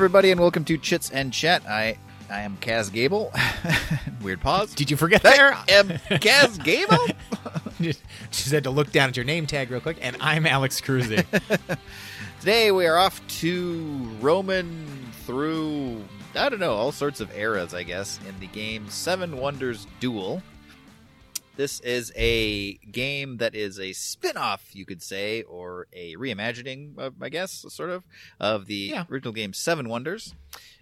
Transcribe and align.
everybody, 0.00 0.30
and 0.30 0.40
welcome 0.40 0.64
to 0.64 0.78
Chits 0.78 1.10
and 1.10 1.30
Chat. 1.30 1.62
I 1.68 1.98
I 2.30 2.40
am 2.40 2.56
Kaz 2.56 2.90
Gable. 2.90 3.30
Weird 4.22 4.40
pause. 4.40 4.74
Did 4.74 4.90
you 4.90 4.96
forget 4.96 5.22
there? 5.22 5.52
I 5.52 5.64
am 5.68 5.88
Kaz 5.88 6.64
Gable. 6.64 6.96
just, 7.82 8.00
just 8.30 8.50
had 8.50 8.64
to 8.64 8.70
look 8.70 8.92
down 8.92 9.10
at 9.10 9.16
your 9.18 9.26
name 9.26 9.46
tag 9.46 9.70
real 9.70 9.82
quick, 9.82 9.98
and 10.00 10.16
I'm 10.18 10.46
Alex 10.46 10.80
Cruzy. 10.80 11.22
Today 12.40 12.72
we 12.72 12.86
are 12.86 12.96
off 12.96 13.20
to 13.40 14.08
Roman 14.22 14.86
through 15.26 16.02
I 16.34 16.48
don't 16.48 16.60
know 16.60 16.72
all 16.72 16.92
sorts 16.92 17.20
of 17.20 17.36
eras, 17.36 17.74
I 17.74 17.82
guess, 17.82 18.18
in 18.26 18.40
the 18.40 18.46
game 18.46 18.88
Seven 18.88 19.36
Wonders 19.36 19.86
Duel. 20.00 20.42
This 21.60 21.78
is 21.80 22.10
a 22.16 22.78
game 22.90 23.36
that 23.36 23.54
is 23.54 23.78
a 23.78 23.92
spin-off, 23.92 24.74
you 24.74 24.86
could 24.86 25.02
say, 25.02 25.42
or 25.42 25.88
a 25.92 26.16
reimagining, 26.16 26.96
of, 26.96 27.12
I 27.20 27.28
guess, 27.28 27.66
sort 27.68 27.90
of, 27.90 28.02
of 28.40 28.64
the 28.64 28.74
Yeah. 28.94 29.04
original 29.10 29.34
game 29.34 29.52
Seven 29.52 29.86
Wonders. 29.90 30.34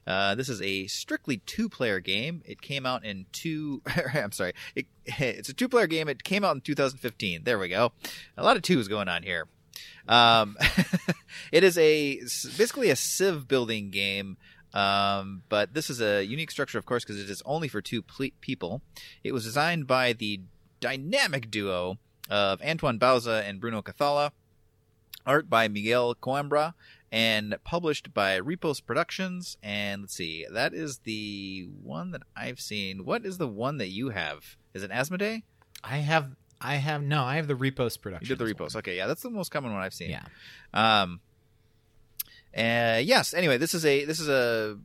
Uh, 0.06 0.36
this 0.36 0.48
is 0.48 0.62
a 0.62 0.86
strictly 0.86 1.38
two-player 1.38 1.98
game. 1.98 2.42
It 2.44 2.62
came 2.62 2.86
out 2.86 3.04
in 3.04 3.26
two. 3.32 3.82
I'm 4.14 4.30
sorry. 4.30 4.52
It, 4.76 4.86
it's 5.04 5.48
a 5.48 5.52
two-player 5.52 5.88
game. 5.88 6.08
It 6.08 6.22
came 6.22 6.44
out 6.44 6.54
in 6.54 6.60
2015. 6.60 7.42
There 7.42 7.58
we 7.58 7.68
go. 7.68 7.90
A 8.36 8.44
lot 8.44 8.54
of 8.54 8.62
twos 8.62 8.86
going 8.86 9.08
on 9.08 9.24
here. 9.24 9.48
Um, 10.06 10.56
it 11.50 11.64
is 11.64 11.76
a 11.76 12.18
basically 12.56 12.90
a 12.90 12.94
Civ 12.94 13.48
building 13.48 13.90
game. 13.90 14.36
Um, 14.74 15.42
but 15.48 15.74
this 15.74 15.90
is 15.90 16.00
a 16.00 16.22
unique 16.24 16.52
structure, 16.52 16.78
of 16.78 16.86
course, 16.86 17.02
because 17.02 17.20
it 17.20 17.28
is 17.30 17.42
only 17.44 17.66
for 17.66 17.80
two 17.82 18.00
ple- 18.00 18.28
people. 18.40 18.80
It 19.24 19.32
was 19.32 19.42
designed 19.42 19.88
by 19.88 20.12
the 20.12 20.42
dynamic 20.80 21.50
duo 21.50 21.98
of 22.30 22.60
Antoine 22.62 22.98
Bauza 22.98 23.42
and 23.48 23.60
Bruno 23.60 23.82
Cathala, 23.82 24.32
art 25.26 25.48
by 25.48 25.68
Miguel 25.68 26.14
Coimbra, 26.14 26.74
and 27.10 27.56
published 27.64 28.12
by 28.12 28.36
Repos 28.36 28.80
Productions. 28.80 29.56
And 29.62 30.02
let's 30.02 30.14
see, 30.14 30.46
that 30.50 30.74
is 30.74 30.98
the 30.98 31.68
one 31.82 32.10
that 32.10 32.22
I've 32.36 32.60
seen. 32.60 33.04
What 33.04 33.24
is 33.24 33.38
the 33.38 33.48
one 33.48 33.78
that 33.78 33.88
you 33.88 34.10
have? 34.10 34.56
Is 34.74 34.82
it 34.82 34.90
Asmodee? 34.90 35.42
I 35.82 35.98
have, 35.98 36.36
I 36.60 36.74
have 36.74 37.02
no, 37.02 37.22
I 37.22 37.36
have 37.36 37.46
the 37.48 37.56
Repos 37.56 37.96
You 37.96 38.02
production. 38.02 38.28
did 38.28 38.38
the 38.38 38.44
Repos. 38.44 38.76
Okay, 38.76 38.96
yeah, 38.96 39.06
that's 39.06 39.22
the 39.22 39.30
most 39.30 39.50
common 39.50 39.72
one 39.72 39.82
I've 39.82 39.94
seen. 39.94 40.10
Yeah. 40.10 40.24
Um. 40.74 41.20
Uh, 42.56 42.98
yes. 43.04 43.34
Anyway, 43.34 43.58
this 43.58 43.74
is 43.74 43.84
a 43.84 44.04
this 44.06 44.18
is 44.18 44.28
a 44.28 44.78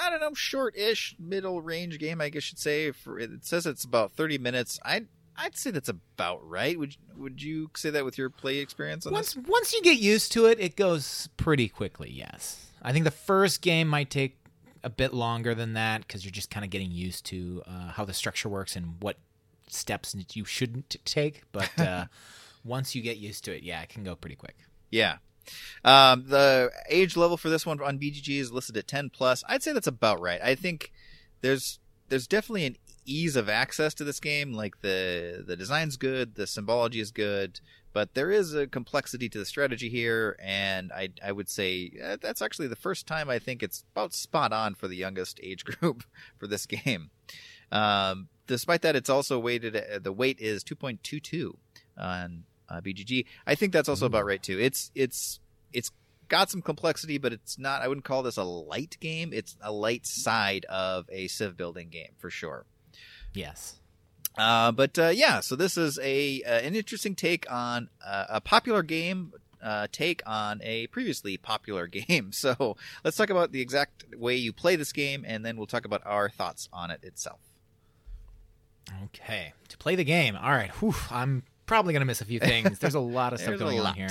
I 0.00 0.10
don't 0.10 0.20
know 0.20 0.32
short-ish 0.34 1.14
middle 1.18 1.60
range 1.60 1.98
game 1.98 2.20
I 2.22 2.30
guess 2.30 2.50
you'd 2.50 2.58
say. 2.58 2.90
For, 2.90 3.18
it 3.18 3.44
says 3.44 3.66
it's 3.66 3.84
about 3.84 4.12
thirty 4.14 4.38
minutes. 4.38 4.80
I 4.84 5.02
I'd 5.36 5.56
say 5.56 5.70
that's 5.70 5.88
about 5.88 6.46
right. 6.48 6.78
Would 6.78 6.96
would 7.16 7.42
you 7.42 7.70
say 7.76 7.90
that 7.90 8.04
with 8.04 8.18
your 8.18 8.30
play 8.30 8.58
experience 8.58 9.06
on 9.06 9.12
Once 9.12 9.34
this? 9.34 9.44
once 9.46 9.72
you 9.72 9.82
get 9.82 9.98
used 9.98 10.32
to 10.32 10.46
it, 10.46 10.60
it 10.60 10.76
goes 10.76 11.28
pretty 11.36 11.68
quickly. 11.68 12.10
Yes, 12.10 12.66
I 12.82 12.92
think 12.92 13.04
the 13.04 13.10
first 13.10 13.62
game 13.62 13.88
might 13.88 14.10
take 14.10 14.38
a 14.84 14.90
bit 14.90 15.14
longer 15.14 15.54
than 15.54 15.74
that 15.74 16.00
because 16.06 16.24
you're 16.24 16.32
just 16.32 16.50
kind 16.50 16.64
of 16.64 16.70
getting 16.70 16.90
used 16.90 17.24
to 17.26 17.62
uh, 17.66 17.88
how 17.92 18.04
the 18.04 18.12
structure 18.14 18.48
works 18.48 18.76
and 18.76 18.96
what 19.00 19.18
steps 19.68 20.14
you 20.34 20.44
shouldn't 20.44 20.96
take. 21.04 21.42
But 21.52 21.70
uh, 21.78 22.06
once 22.64 22.94
you 22.94 23.02
get 23.02 23.16
used 23.16 23.44
to 23.44 23.56
it, 23.56 23.62
yeah, 23.62 23.80
it 23.82 23.88
can 23.88 24.04
go 24.04 24.14
pretty 24.16 24.36
quick. 24.36 24.56
Yeah. 24.90 25.16
Um, 25.84 26.24
the 26.28 26.70
age 26.88 27.16
level 27.16 27.36
for 27.36 27.48
this 27.48 27.66
one 27.66 27.80
on 27.80 27.98
BGG 27.98 28.38
is 28.38 28.52
listed 28.52 28.76
at 28.76 28.86
10 28.86 29.10
plus. 29.10 29.42
I'd 29.48 29.62
say 29.62 29.72
that's 29.72 29.86
about 29.86 30.20
right. 30.20 30.40
I 30.42 30.54
think 30.54 30.92
there's 31.40 31.78
there's 32.08 32.26
definitely 32.26 32.66
an 32.66 32.76
ease 33.04 33.36
of 33.36 33.48
access 33.48 33.94
to 33.94 34.04
this 34.04 34.20
game. 34.20 34.52
Like 34.52 34.80
the 34.80 35.44
the 35.46 35.56
design's 35.56 35.96
good, 35.96 36.34
the 36.34 36.46
symbology 36.46 37.00
is 37.00 37.10
good, 37.10 37.60
but 37.92 38.14
there 38.14 38.30
is 38.30 38.54
a 38.54 38.66
complexity 38.66 39.28
to 39.28 39.38
the 39.38 39.44
strategy 39.44 39.88
here, 39.88 40.36
and 40.40 40.92
I 40.92 41.10
I 41.24 41.32
would 41.32 41.48
say 41.48 41.92
uh, 42.02 42.16
that's 42.20 42.42
actually 42.42 42.68
the 42.68 42.76
first 42.76 43.06
time 43.06 43.28
I 43.28 43.38
think 43.38 43.62
it's 43.62 43.84
about 43.94 44.14
spot 44.14 44.52
on 44.52 44.74
for 44.74 44.88
the 44.88 44.96
youngest 44.96 45.40
age 45.42 45.64
group 45.66 46.04
for 46.38 46.46
this 46.46 46.66
game. 46.66 47.10
Um, 47.70 48.28
despite 48.46 48.82
that, 48.82 48.96
it's 48.96 49.10
also 49.10 49.38
weighted. 49.38 50.02
The 50.02 50.12
weight 50.12 50.38
is 50.40 50.62
2.22 50.62 51.52
on 51.98 52.44
uh, 52.68 52.80
BGG. 52.80 53.26
I 53.46 53.54
think 53.54 53.72
that's 53.72 53.88
also 53.88 54.06
about 54.06 54.26
right 54.26 54.42
too. 54.42 54.58
It's 54.58 54.90
it's 54.94 55.40
it's 55.72 55.90
got 56.28 56.50
some 56.50 56.62
complexity, 56.62 57.18
but 57.18 57.32
it's 57.32 57.58
not. 57.58 57.82
I 57.82 57.88
wouldn't 57.88 58.04
call 58.04 58.22
this 58.22 58.36
a 58.36 58.44
light 58.44 58.96
game. 59.00 59.32
It's 59.32 59.56
a 59.60 59.72
light 59.72 60.06
side 60.06 60.64
of 60.66 61.06
a 61.10 61.28
civ 61.28 61.56
building 61.56 61.88
game 61.90 62.12
for 62.18 62.30
sure. 62.30 62.64
Yes. 63.34 63.76
Uh, 64.36 64.72
but 64.72 64.98
uh, 64.98 65.08
yeah, 65.08 65.40
so 65.40 65.56
this 65.56 65.76
is 65.76 65.98
a 66.02 66.42
uh, 66.42 66.60
an 66.60 66.74
interesting 66.74 67.14
take 67.14 67.50
on 67.50 67.88
uh, 68.04 68.26
a 68.28 68.40
popular 68.40 68.82
game. 68.82 69.32
Uh, 69.62 69.86
take 69.92 70.22
on 70.26 70.60
a 70.64 70.88
previously 70.88 71.36
popular 71.36 71.86
game. 71.88 72.32
So 72.32 72.76
let's 73.04 73.16
talk 73.16 73.30
about 73.30 73.52
the 73.52 73.60
exact 73.60 74.04
way 74.16 74.34
you 74.36 74.52
play 74.52 74.76
this 74.76 74.92
game, 74.92 75.24
and 75.26 75.44
then 75.44 75.56
we'll 75.56 75.66
talk 75.66 75.84
about 75.84 76.02
our 76.04 76.28
thoughts 76.28 76.68
on 76.72 76.90
it 76.90 77.00
itself. 77.04 77.40
Okay. 79.04 79.52
To 79.68 79.78
play 79.78 79.94
the 79.94 80.04
game. 80.04 80.36
All 80.36 80.50
right. 80.50 80.70
Whew, 80.80 80.94
I'm 81.10 81.44
probably 81.66 81.92
going 81.92 82.00
to 82.00 82.06
miss 82.06 82.20
a 82.20 82.24
few 82.24 82.40
things. 82.40 82.78
There's 82.78 82.94
a 82.94 83.00
lot 83.00 83.32
of 83.32 83.40
stuff 83.40 83.58
going 83.58 83.78
on 83.80 83.94
here. 83.94 84.08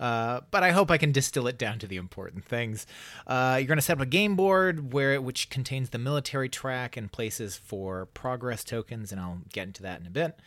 Uh, 0.00 0.40
but 0.50 0.62
I 0.62 0.72
hope 0.72 0.90
I 0.90 0.98
can 0.98 1.12
distill 1.12 1.46
it 1.46 1.58
down 1.58 1.78
to 1.78 1.86
the 1.86 1.96
important 1.96 2.44
things. 2.44 2.86
Uh, 3.26 3.56
you're 3.58 3.68
going 3.68 3.78
to 3.78 3.82
set 3.82 3.98
up 3.98 4.02
a 4.02 4.06
game 4.06 4.36
board 4.36 4.92
where 4.92 5.20
which 5.20 5.50
contains 5.50 5.90
the 5.90 5.98
military 5.98 6.48
track 6.48 6.96
and 6.96 7.10
places 7.10 7.56
for 7.56 8.06
progress 8.06 8.64
tokens, 8.64 9.12
and 9.12 9.20
I'll 9.20 9.42
get 9.52 9.68
into 9.68 9.82
that 9.82 10.00
in 10.00 10.06
a 10.06 10.10
bit. 10.10 10.38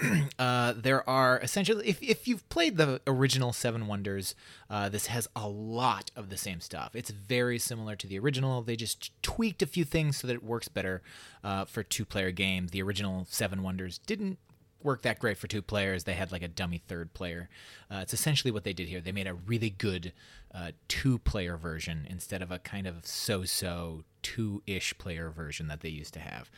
uh, 0.38 0.74
there 0.76 1.08
are 1.08 1.40
essentially, 1.40 1.88
if, 1.88 2.00
if 2.02 2.28
you've 2.28 2.48
played 2.48 2.76
the 2.76 3.00
original 3.06 3.52
Seven 3.52 3.86
Wonders, 3.86 4.34
uh, 4.70 4.88
this 4.88 5.06
has 5.06 5.26
a 5.34 5.48
lot 5.48 6.10
of 6.14 6.30
the 6.30 6.36
same 6.36 6.60
stuff. 6.60 6.94
It's 6.94 7.10
very 7.10 7.58
similar 7.58 7.96
to 7.96 8.06
the 8.06 8.18
original. 8.18 8.62
They 8.62 8.76
just 8.76 9.10
tweaked 9.22 9.60
a 9.62 9.66
few 9.66 9.84
things 9.84 10.18
so 10.18 10.26
that 10.28 10.34
it 10.34 10.44
works 10.44 10.68
better 10.68 11.02
uh, 11.42 11.64
for 11.64 11.82
two 11.82 12.04
player 12.04 12.30
game. 12.30 12.68
The 12.68 12.82
original 12.82 13.26
Seven 13.28 13.62
Wonders 13.62 13.98
didn't 13.98 14.38
work 14.82 15.02
that 15.02 15.18
great 15.18 15.38
for 15.38 15.46
two 15.46 15.62
players. 15.62 16.04
They 16.04 16.14
had 16.14 16.32
like 16.32 16.42
a 16.42 16.48
dummy 16.48 16.82
third 16.86 17.14
player. 17.14 17.48
Uh, 17.90 17.98
it's 18.02 18.14
essentially 18.14 18.50
what 18.50 18.64
they 18.64 18.72
did 18.72 18.88
here. 18.88 19.00
They 19.00 19.12
made 19.12 19.26
a 19.26 19.34
really 19.34 19.70
good 19.70 20.12
uh, 20.54 20.72
two 20.86 21.18
player 21.18 21.56
version 21.56 22.06
instead 22.08 22.42
of 22.42 22.50
a 22.50 22.58
kind 22.58 22.86
of 22.86 23.06
so 23.06 23.44
so 23.44 24.04
two 24.22 24.62
ish 24.66 24.96
player 24.98 25.30
version 25.30 25.68
that 25.68 25.80
they 25.80 25.88
used 25.88 26.14
to 26.14 26.20
have. 26.20 26.50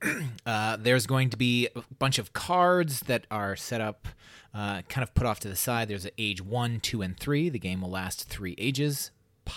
Uh, 0.46 0.76
there's 0.76 1.06
going 1.06 1.28
to 1.28 1.36
be 1.36 1.68
a 1.76 1.82
bunch 1.98 2.18
of 2.18 2.32
cards 2.32 3.00
that 3.00 3.26
are 3.30 3.54
set 3.54 3.82
up, 3.82 4.08
uh, 4.54 4.80
kind 4.88 5.02
of 5.02 5.12
put 5.12 5.26
off 5.26 5.40
to 5.40 5.48
the 5.48 5.56
side. 5.56 5.88
There's 5.88 6.06
age 6.16 6.40
one, 6.40 6.80
two, 6.80 7.02
and 7.02 7.18
three. 7.18 7.50
The 7.50 7.58
game 7.58 7.82
will 7.82 7.90
last 7.90 8.28
three 8.28 8.54
ages, 8.56 9.10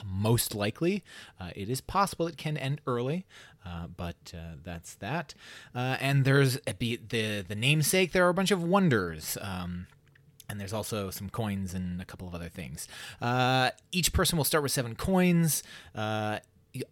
most 0.05 0.53
likely. 0.53 1.03
Uh, 1.39 1.51
it 1.55 1.69
is 1.69 1.79
possible 1.79 2.27
it 2.27 2.37
can 2.37 2.57
end 2.57 2.81
early, 2.85 3.25
uh, 3.65 3.87
but 3.95 4.15
uh, 4.33 4.55
that's 4.63 4.95
that. 4.95 5.33
Uh, 5.75 5.97
and 5.99 6.25
there's 6.25 6.59
a 6.67 6.73
be 6.73 6.97
the 6.97 7.43
the 7.47 7.55
namesake. 7.55 8.11
There 8.11 8.25
are 8.25 8.29
a 8.29 8.33
bunch 8.33 8.51
of 8.51 8.63
wonders. 8.63 9.37
Um, 9.41 9.87
and 10.49 10.59
there's 10.59 10.73
also 10.73 11.09
some 11.09 11.29
coins 11.29 11.73
and 11.73 12.01
a 12.01 12.05
couple 12.05 12.27
of 12.27 12.35
other 12.35 12.49
things. 12.49 12.85
Uh, 13.21 13.71
each 13.93 14.11
person 14.11 14.35
will 14.35 14.43
start 14.43 14.61
with 14.63 14.73
seven 14.73 14.95
coins. 14.95 15.63
Uh, 15.95 16.39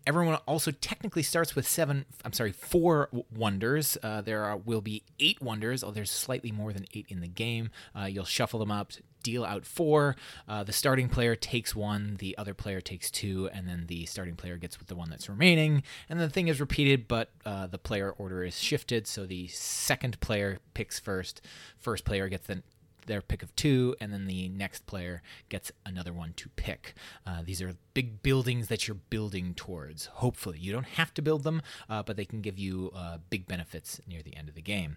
everyone 0.05 0.35
also 0.45 0.71
technically 0.71 1.23
starts 1.23 1.55
with 1.55 1.67
seven. 1.67 2.05
I'm 2.25 2.33
sorry, 2.33 2.51
four 2.51 3.09
wonders. 3.35 3.97
Uh, 4.03 4.21
there 4.21 4.43
are, 4.43 4.57
will 4.57 4.81
be 4.81 5.03
eight 5.19 5.41
wonders. 5.41 5.83
Oh, 5.83 5.91
there's 5.91 6.11
slightly 6.11 6.51
more 6.51 6.73
than 6.73 6.85
eight 6.93 7.05
in 7.09 7.21
the 7.21 7.27
game. 7.27 7.69
Uh, 7.97 8.05
you'll 8.05 8.25
shuffle 8.25 8.59
them 8.59 8.71
up, 8.71 8.91
deal 9.23 9.45
out 9.45 9.65
four. 9.65 10.15
Uh, 10.47 10.63
the 10.63 10.73
starting 10.73 11.09
player 11.09 11.35
takes 11.35 11.75
one, 11.75 12.17
the 12.19 12.37
other 12.37 12.53
player 12.53 12.81
takes 12.81 13.09
two, 13.09 13.49
and 13.53 13.67
then 13.67 13.85
the 13.87 14.05
starting 14.05 14.35
player 14.35 14.57
gets 14.57 14.79
with 14.79 14.87
the 14.87 14.95
one 14.95 15.09
that's 15.09 15.29
remaining. 15.29 15.83
And 16.09 16.19
the 16.19 16.29
thing 16.29 16.47
is 16.47 16.59
repeated, 16.59 17.07
but 17.07 17.31
uh, 17.45 17.67
the 17.67 17.77
player 17.77 18.11
order 18.11 18.43
is 18.43 18.59
shifted. 18.59 19.07
So 19.07 19.25
the 19.25 19.47
second 19.47 20.19
player 20.19 20.59
picks 20.73 20.99
first. 20.99 21.41
First 21.77 22.05
player 22.05 22.27
gets 22.27 22.47
the 22.47 22.63
their 23.09 23.21
pick 23.21 23.43
of 23.43 23.53
two, 23.57 23.95
and 23.99 24.13
then 24.13 24.25
the 24.25 24.47
next 24.47 24.85
player 24.85 25.21
gets 25.49 25.73
another 25.85 26.13
one 26.13 26.31
to 26.37 26.47
pick. 26.55 26.93
Uh, 27.27 27.41
these 27.43 27.61
are 27.61 27.75
big 27.93 28.23
buildings 28.23 28.69
that 28.69 28.87
you're 28.87 28.95
building 29.09 29.53
towards. 29.53 30.05
Hopefully, 30.05 30.59
you 30.59 30.71
don't 30.71 30.85
have 30.85 31.13
to 31.15 31.21
build 31.21 31.43
them, 31.43 31.61
uh, 31.89 32.03
but 32.03 32.15
they 32.15 32.23
can 32.23 32.39
give 32.39 32.57
you 32.57 32.91
uh, 32.95 33.17
big 33.29 33.47
benefits 33.47 33.99
near 34.07 34.21
the 34.21 34.37
end 34.37 34.47
of 34.47 34.55
the 34.55 34.61
game. 34.61 34.95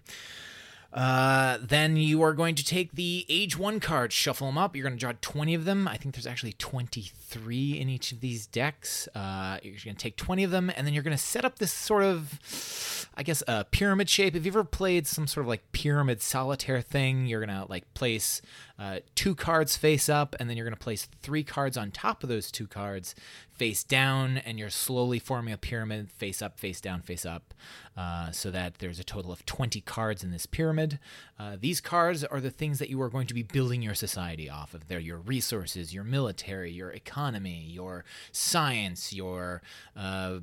Uh, 0.93 1.57
then 1.59 1.97
you 1.97 2.21
are 2.21 2.33
going 2.33 2.53
to 2.53 2.63
take 2.63 2.91
the 2.91 3.25
age 3.27 3.57
one 3.57 3.79
cards, 3.79 4.13
shuffle 4.13 4.45
them 4.45 4.59
up. 4.59 4.75
You're 4.75 4.83
going 4.83 4.95
to 4.95 4.99
draw 4.99 5.13
20 5.21 5.55
of 5.55 5.65
them. 5.65 5.87
I 5.87 5.97
think 5.97 6.13
there's 6.13 6.27
actually 6.27 6.53
23 6.53 7.79
in 7.79 7.89
each 7.89 8.11
of 8.11 8.21
these 8.21 8.45
decks. 8.45 9.07
Uh, 9.15 9.57
you're 9.63 9.73
going 9.83 9.95
to 9.95 10.01
take 10.01 10.17
20 10.17 10.43
of 10.43 10.51
them, 10.51 10.71
and 10.75 10.85
then 10.85 10.93
you're 10.93 11.03
going 11.03 11.17
to 11.17 11.23
set 11.23 11.45
up 11.45 11.57
this 11.57 11.71
sort 11.71 12.03
of, 12.03 13.09
I 13.17 13.23
guess, 13.23 13.41
a 13.47 13.63
pyramid 13.63 14.07
shape. 14.07 14.35
Have 14.35 14.45
you've 14.45 14.55
ever 14.55 14.63
played 14.63 15.07
some 15.07 15.25
sort 15.25 15.45
of 15.45 15.47
like 15.47 15.71
pyramid 15.71 16.21
solitaire 16.21 16.81
thing? 16.81 17.25
You're 17.25 17.43
going 17.43 17.57
to 17.57 17.65
like 17.67 17.91
place 17.95 18.43
uh, 18.77 18.99
two 19.15 19.33
cards 19.33 19.75
face 19.75 20.09
up, 20.09 20.35
and 20.39 20.47
then 20.47 20.57
you're 20.57 20.65
going 20.65 20.75
to 20.75 20.79
place 20.79 21.07
three 21.23 21.43
cards 21.43 21.75
on 21.75 21.89
top 21.89 22.21
of 22.21 22.29
those 22.29 22.51
two 22.51 22.67
cards 22.67 23.15
face 23.55 23.83
down, 23.83 24.37
and 24.37 24.57
you're 24.57 24.69
slowly 24.69 25.19
forming 25.19 25.53
a 25.53 25.57
pyramid 25.57 26.11
face 26.11 26.41
up, 26.41 26.59
face 26.59 26.81
down, 26.81 27.01
face 27.01 27.25
up, 27.25 27.53
uh, 27.95 28.31
so 28.31 28.49
that 28.49 28.79
there's 28.79 28.99
a 28.99 29.03
total 29.03 29.31
of 29.31 29.45
20 29.45 29.79
cards 29.81 30.23
in 30.23 30.31
this 30.31 30.45
pyramid. 30.45 30.99
Uh, 31.39 31.55
these 31.59 31.79
cards 31.79 32.23
are 32.23 32.41
the 32.41 32.49
things 32.49 32.79
that 32.79 32.89
you 32.89 33.01
are 33.01 33.09
going 33.09 33.27
to 33.27 33.33
be 33.33 33.43
building 33.43 33.81
your 33.81 33.93
society 33.93 34.49
off 34.49 34.73
of. 34.73 34.87
They're 34.87 34.99
your 34.99 35.19
resources, 35.19 35.93
your 35.93 36.03
military, 36.03 36.71
your 36.71 36.89
economy, 36.89 37.65
your 37.69 38.05
science, 38.31 39.13
your 39.13 39.61
uh, 39.95 40.39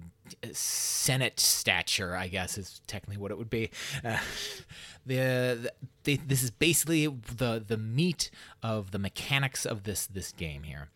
Senate 0.52 1.40
stature, 1.40 2.14
I 2.14 2.28
guess 2.28 2.56
is 2.56 2.80
technically 2.86 3.16
what 3.16 3.32
it 3.32 3.38
would 3.38 3.50
be. 3.50 3.70
Uh, 4.04 4.18
the, 5.06 5.72
the 6.04 6.20
this 6.26 6.42
is 6.42 6.50
basically 6.50 7.06
the 7.06 7.62
the 7.66 7.76
meat 7.76 8.30
of 8.62 8.92
the 8.92 8.98
mechanics 8.98 9.66
of 9.66 9.82
this 9.82 10.06
this 10.06 10.32
game 10.32 10.62
here. 10.62 10.88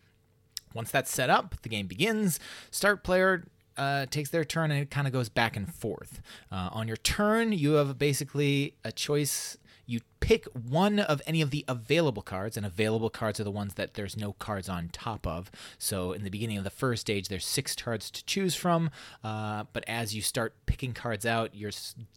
Once 0.75 0.91
that's 0.91 1.11
set 1.11 1.29
up, 1.29 1.55
the 1.63 1.69
game 1.69 1.87
begins. 1.87 2.39
Start 2.69 3.03
player 3.03 3.47
uh, 3.77 4.05
takes 4.07 4.29
their 4.29 4.45
turn 4.45 4.71
and 4.71 4.81
it 4.81 4.91
kind 4.91 5.07
of 5.07 5.13
goes 5.13 5.29
back 5.29 5.55
and 5.55 5.73
forth. 5.73 6.21
Uh, 6.51 6.69
on 6.71 6.87
your 6.87 6.97
turn, 6.97 7.51
you 7.51 7.73
have 7.73 7.97
basically 7.97 8.75
a 8.83 8.91
choice 8.91 9.57
you 9.85 10.01
pick 10.19 10.45
one 10.53 10.99
of 10.99 11.21
any 11.27 11.41
of 11.41 11.51
the 11.51 11.63
available 11.67 12.21
cards, 12.23 12.57
and 12.57 12.65
available 12.65 13.09
cards 13.09 13.39
are 13.39 13.43
the 13.43 13.51
ones 13.51 13.75
that 13.75 13.93
there's 13.93 14.17
no 14.17 14.33
cards 14.33 14.67
on 14.67 14.89
top 14.89 15.27
of. 15.27 15.51
So 15.77 16.11
in 16.13 16.23
the 16.23 16.31
beginning 16.31 16.57
of 16.57 16.63
the 16.63 16.69
first 16.69 17.01
stage, 17.01 17.27
there's 17.27 17.45
six 17.45 17.75
cards 17.75 18.09
to 18.11 18.25
choose 18.25 18.55
from, 18.55 18.89
uh, 19.23 19.65
but 19.71 19.83
as 19.87 20.15
you 20.15 20.21
start 20.21 20.55
picking 20.65 20.93
cards 20.93 21.25
out, 21.25 21.53
you're 21.53 21.71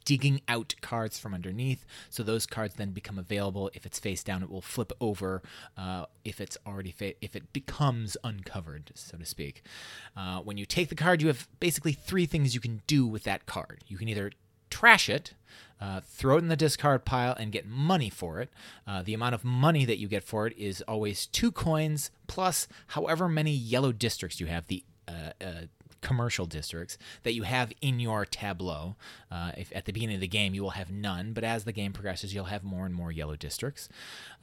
digging 0.05 0.41
out 0.49 0.75
cards 0.81 1.19
from 1.19 1.35
underneath. 1.35 1.85
So 2.09 2.23
those 2.23 2.47
cards 2.47 2.76
then 2.76 2.93
become 2.93 3.19
available. 3.19 3.70
If 3.75 3.85
it's 3.85 3.99
face 3.99 4.25
down, 4.25 4.43
it 4.43 4.50
will 4.50 4.62
flip 4.62 4.93
over. 5.00 5.43
Uh, 5.76 6.06
if 6.25 6.41
it's 6.41 6.56
already 6.67 6.91
fa- 6.91 7.23
if 7.23 7.37
it 7.37 7.53
becomes 7.53 8.17
uncovered, 8.25 8.93
so 8.94 9.19
to 9.19 9.26
speak. 9.26 9.62
Uh, 10.17 10.41
when 10.41 10.56
you 10.56 10.65
take 10.65 10.88
the 10.88 10.94
card, 10.94 11.20
you 11.20 11.29
have 11.29 11.47
basically 11.61 11.93
three 11.93 12.26
things 12.26 12.55
you 12.55 12.61
can 12.61 12.81
do 12.87 13.06
with 13.06 13.25
that 13.25 13.47
card. 13.47 13.85
You 13.87 13.99
can 13.99 14.09
either 14.09 14.32
trash 14.79 15.09
it, 15.09 15.35
uh, 15.81 16.01
throw 16.05 16.37
it 16.37 16.39
in 16.39 16.47
the 16.47 16.57
discard 16.57 17.05
pile, 17.05 17.35
and 17.37 17.51
get 17.51 17.67
money 17.67 18.09
for 18.09 18.41
it. 18.41 18.49
Uh, 18.87 19.03
the 19.03 19.13
amount 19.13 19.35
of 19.35 19.45
money 19.45 19.85
that 19.85 19.99
you 19.99 20.07
get 20.07 20.23
for 20.23 20.47
it 20.47 20.57
is 20.57 20.83
always 20.83 21.27
two 21.27 21.51
coins 21.51 22.13
plus 22.29 22.69
however 22.89 23.29
many 23.29 23.51
yellow 23.51 23.91
districts 23.91 24.39
you 24.39 24.47
have. 24.47 24.69
The 24.69 24.85
uh, 25.09 25.33
uh 25.41 25.53
commercial 26.01 26.47
districts 26.47 26.97
that 27.25 27.35
you 27.35 27.43
have 27.43 27.73
in 27.81 27.99
your 27.99 28.25
tableau. 28.25 28.95
Uh, 29.33 29.51
if 29.57 29.73
at 29.75 29.85
the 29.85 29.93
beginning 29.93 30.15
of 30.15 30.21
the 30.21 30.29
game 30.29 30.55
you 30.55 30.63
will 30.63 30.71
have 30.71 30.93
none, 30.93 31.33
but 31.33 31.43
as 31.43 31.65
the 31.65 31.73
game 31.73 31.93
progresses, 31.93 32.33
you'll 32.33 32.45
have 32.45 32.63
more 32.63 32.87
and 32.87 32.95
more 32.95 33.11
yellow 33.11 33.35
districts. 33.35 33.89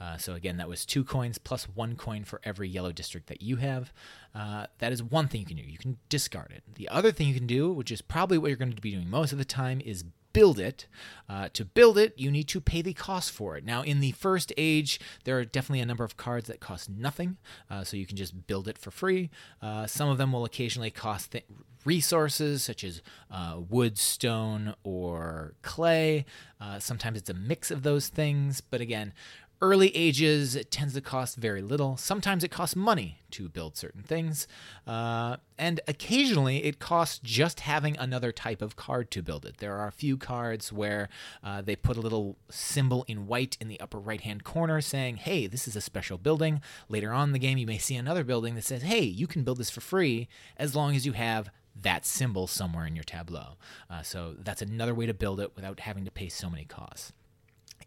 Uh, 0.02 0.18
so 0.18 0.34
again, 0.34 0.58
that 0.58 0.68
was 0.68 0.86
two 0.86 1.06
coins 1.06 1.38
plus 1.38 1.64
one 1.74 1.96
coin 1.96 2.26
for 2.26 2.42
every 2.44 2.68
yellow 2.68 2.92
district 2.92 3.28
that 3.28 3.42
you 3.42 3.56
have. 3.56 3.94
That 4.34 4.92
is 4.92 5.02
one 5.02 5.30
thing 5.30 5.40
you 5.40 5.48
can 5.48 5.56
do. 5.56 5.64
You 5.64 5.78
can 5.78 5.96
discard 6.10 6.52
it. 6.52 6.64
The 6.76 6.90
other 6.90 7.14
thing 7.14 7.30
you 7.30 7.36
can 7.36 7.48
do, 7.48 7.72
which 7.72 7.90
is 7.90 8.02
probably 8.02 8.38
what 8.38 8.50
you're 8.50 8.58
going 8.58 8.74
to 8.74 8.82
be 8.82 8.92
doing 8.92 9.10
most 9.10 9.32
of 9.32 9.38
the 9.38 9.46
time, 9.46 9.80
is 9.80 10.04
build 10.36 10.60
it. 10.60 10.86
Uh, 11.30 11.48
to 11.54 11.64
build 11.64 11.98
it, 11.98 12.14
you 12.18 12.30
need 12.30 12.48
to 12.50 12.60
pay 12.60 12.82
the 12.82 12.94
cost 12.94 13.32
for 13.32 13.56
it. 13.58 13.64
Now, 13.64 13.82
in 13.82 14.02
the 14.02 14.12
first 14.12 14.52
age, 14.58 15.00
there 15.24 15.40
are 15.40 15.46
definitely 15.46 15.80
a 15.80 15.86
number 15.86 16.04
of 16.04 16.18
cards 16.18 16.48
that 16.48 16.60
cost 16.60 16.90
nothing, 16.90 17.38
uh, 17.72 17.86
so 17.86 17.96
you 17.96 18.06
can 18.06 18.18
just 18.18 18.46
build 18.46 18.68
it 18.68 18.78
for 18.78 18.92
free. 18.92 19.30
Uh, 19.62 19.88
some 19.88 20.10
of 20.10 20.18
them 20.18 20.34
will 20.34 20.44
occasionally 20.44 20.92
cost 20.92 21.32
th- 21.32 21.46
resources 21.86 22.64
such 22.64 22.84
as 22.84 23.02
uh, 23.32 23.60
wood, 23.70 23.98
stone, 23.98 24.76
or 24.84 25.54
clay. 25.62 26.26
Uh, 26.60 26.80
sometimes 26.80 27.18
it's 27.18 27.30
a 27.30 27.34
mix 27.34 27.72
of 27.72 27.84
those 27.84 28.10
things, 28.10 28.60
but 28.60 28.82
again, 28.82 29.14
early 29.62 29.96
ages, 29.96 30.56
it 30.56 30.72
tends 30.72 30.94
to 30.94 31.02
cost 31.02 31.38
very 31.38 31.62
little. 31.62 31.98
Sometimes 31.98 32.44
it 32.44 32.52
costs 32.52 32.76
money 32.76 33.20
to 33.32 33.50
build 33.50 33.78
certain 33.78 34.04
things. 34.04 34.48
Uh, 34.86 35.38
and 35.58 35.80
occasionally 35.88 36.64
it 36.64 36.80
costs 36.80 37.20
just 37.24 37.62
having 37.62 37.98
another 37.98 38.32
type 38.32 38.62
of 38.62 38.76
card 38.76 39.12
to 39.12 39.22
build 39.22 39.46
it. 39.46 39.58
There 39.58 39.76
are 39.76 39.88
a 39.88 39.92
few 39.92 40.18
cards 40.18 40.72
where 40.72 41.10
uh, 41.44 41.62
they 41.62 41.76
put 41.76 41.98
a 41.98 42.02
little 42.02 42.38
symbol 42.50 43.06
in 43.08 43.28
white 43.28 43.58
in 43.60 43.68
the 43.68 43.80
upper 43.80 44.00
right 44.00 44.22
hand 44.22 44.44
corner 44.44 44.82
saying, 44.82 45.18
hey, 45.18 45.48
this 45.48 45.68
is 45.68 45.76
a 45.76 45.82
special 45.82 46.18
building. 46.18 46.62
Later 46.90 47.12
on 47.12 47.30
in 47.30 47.34
the 47.34 47.40
game, 47.40 47.58
you 47.58 47.68
may 47.68 47.78
see 47.78 47.96
another 47.96 48.24
building 48.24 48.56
that 48.56 48.64
says, 48.64 48.84
hey, 48.84 49.04
you 49.04 49.28
can 49.28 49.44
build 49.44 49.58
this 49.58 49.70
for 49.70 49.82
free 49.82 50.28
as 50.58 50.76
long 50.76 50.96
as 50.96 51.06
you 51.06 51.14
have 51.14 51.50
that 51.82 52.06
symbol 52.06 52.48
somewhere 52.48 52.86
in 52.86 52.96
your 52.96 53.04
tableau. 53.04 53.58
Uh, 53.90 54.02
so 54.02 54.36
that's 54.40 54.62
another 54.62 54.96
way 54.96 55.06
to 55.06 55.14
build 55.14 55.40
it 55.40 55.56
without 55.56 55.82
having 55.82 56.06
to 56.06 56.12
pay 56.12 56.30
so 56.30 56.50
many 56.50 56.64
costs 56.64 57.12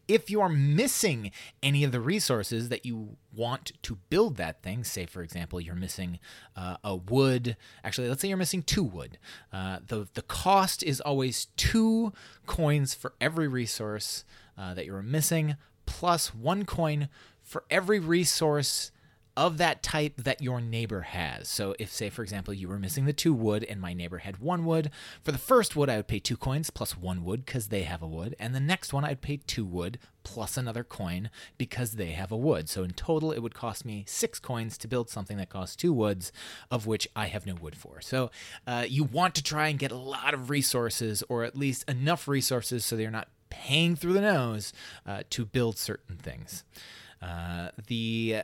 if 0.09 0.31
you 0.31 0.41
are 0.41 0.49
missing 0.49 1.31
any 1.63 1.85
of 1.85 1.93
the 1.93 2.01
resources 2.01 2.71
that 2.71 2.85
you 2.87 3.17
want 3.35 3.73
to 3.83 3.99
build 4.09 4.37
that 4.39 4.63
thing, 4.63 4.83
say 4.83 5.07
for 5.07 5.23
example 5.23 5.61
you're 5.61 5.75
missing 5.75 6.19
uh, 6.57 6.79
a 6.83 6.97
wood, 6.97 7.57
actually 7.85 8.09
let's 8.09 8.23
say 8.23 8.29
you're 8.29 8.37
missing 8.37 8.63
two 8.63 8.83
wood, 8.83 9.19
uh, 9.53 9.79
the 9.87 10.09
the 10.15 10.23
cost 10.23 10.83
is 10.83 11.01
always 11.01 11.47
two 11.57 12.13
coins 12.47 12.95
for 12.95 13.13
every 13.21 13.47
resource 13.47 14.25
uh, 14.57 14.73
that 14.75 14.87
you're 14.87 15.03
missing, 15.03 15.57
plus 15.87 16.35
one 16.35 16.65
coin 16.65 17.09
for 17.43 17.65
every 17.71 18.01
resource 18.01 18.91
of 19.39 19.57
that 19.59 19.85
type 19.85 20.17
that 20.17 20.43
your 20.43 20.61
neighbor 20.61 21.03
has. 21.03 21.49
So, 21.49 21.77
if, 21.79 21.93
say, 21.93 22.11
for 22.11 22.25
example, 22.25 22.53
you 22.53 22.67
were 22.67 22.79
missing 22.79 23.05
the 23.05 23.13
two 23.13 23.33
wood 23.33 23.63
and 23.63 23.81
my 23.81 23.93
neighbor 23.93 24.19
had 24.19 24.39
one 24.39 24.65
wood, 24.65 24.91
for 25.23 25.31
the 25.31 25.39
first 25.39 25.77
wood, 25.77 25.89
I 25.89 25.97
would 25.97 26.09
pay 26.09 26.19
two 26.19 26.37
coins 26.37 26.71
plus 26.71 26.99
one 26.99 27.23
wood 27.23 27.47
because 27.47 27.69
they 27.69 27.85
have 27.85 28.03
a 28.03 28.09
wood. 28.09 28.35
And 28.41 28.53
the 28.53 28.59
next 28.59 28.93
one, 28.93 29.05
I'd 29.05 29.21
pay 29.21 29.37
two 29.37 29.65
wood 29.65 30.01
plus 30.25 30.57
another 30.57 30.83
coin 30.83 31.31
because 31.57 31.93
they 31.93 32.11
have 32.11 32.33
a 32.33 32.37
wood. 32.37 32.69
So, 32.69 32.83
in 32.83 32.91
total, 32.95 33.31
it 33.31 33.39
would 33.39 33.55
cost 33.55 33.85
me 33.85 34.05
six 34.09 34.41
coins 34.41 34.77
to 34.79 34.89
build 34.89 35.09
something 35.09 35.37
that 35.37 35.51
costs 35.51 35.77
two 35.77 35.93
woods, 35.93 36.33
of 36.69 36.89
which 36.89 37.07
I 37.15 37.27
have 37.27 37.47
no 37.47 37.55
wood 37.55 37.77
for. 37.77 38.01
So, 38.01 38.33
uh, 38.67 38.87
you 38.89 39.05
want 39.05 39.37
to 39.37 39.43
try 39.45 39.69
and 39.69 39.79
get 39.79 39.93
a 39.93 39.97
lot 39.97 40.35
of 40.35 40.51
resources, 40.51 41.23
or 41.29 41.45
at 41.45 41.57
least 41.57 41.89
enough 41.89 42.27
resources 42.27 42.85
so 42.85 42.97
they're 42.97 43.09
not 43.09 43.29
paying 43.51 43.95
through 43.95 44.15
the 44.15 44.21
nose 44.21 44.73
uh, 45.07 45.23
to 45.31 45.45
build 45.45 45.79
certain 45.79 46.17
things. 46.17 46.65
Uh, 47.23 47.69
the 47.87 48.43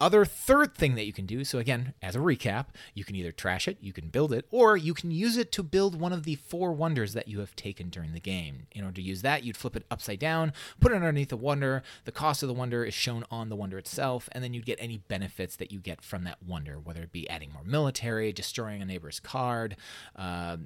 other 0.00 0.24
third 0.24 0.74
thing 0.74 0.94
that 0.94 1.06
you 1.06 1.12
can 1.12 1.26
do. 1.26 1.44
So 1.44 1.58
again 1.58 1.94
as 2.02 2.16
a 2.16 2.20
recap 2.20 2.66
you 2.94 3.04
can 3.04 3.16
either 3.16 3.32
trash 3.32 3.68
it 3.68 3.78
you 3.80 3.92
can 3.92 4.08
build 4.08 4.32
it 4.32 4.46
or 4.50 4.76
you 4.76 4.94
can 4.94 5.10
use 5.10 5.36
it 5.36 5.52
to 5.52 5.62
build 5.62 6.00
one 6.00 6.12
of 6.12 6.24
the 6.24 6.36
four 6.36 6.72
wonders 6.72 7.12
that 7.12 7.28
you 7.28 7.40
have 7.40 7.54
taken 7.56 7.88
during 7.88 8.12
the 8.12 8.20
game. 8.20 8.66
In 8.72 8.84
order 8.84 8.96
to 8.96 9.02
use 9.02 9.22
that 9.22 9.44
you'd 9.44 9.56
flip 9.56 9.76
it 9.76 9.86
upside 9.90 10.18
down 10.18 10.52
put 10.80 10.92
it 10.92 10.96
underneath 10.96 11.28
the 11.28 11.36
wonder 11.36 11.82
the 12.04 12.12
cost 12.12 12.42
of 12.42 12.48
the 12.48 12.54
wonder 12.54 12.84
is 12.84 12.94
shown 12.94 13.24
on 13.30 13.48
the 13.48 13.56
wonder 13.56 13.78
itself 13.78 14.28
and 14.32 14.42
then 14.42 14.54
you'd 14.54 14.66
get 14.66 14.78
any 14.80 14.98
benefits 14.98 15.56
that 15.56 15.72
you 15.72 15.78
get 15.78 16.02
from 16.02 16.24
that 16.24 16.42
wonder 16.46 16.78
whether 16.78 17.02
it 17.02 17.12
be 17.12 17.28
adding 17.28 17.52
more 17.52 17.64
military 17.64 18.32
destroying 18.32 18.82
a 18.82 18.84
neighbor's 18.84 19.20
card 19.20 19.76
uh, 20.16 20.56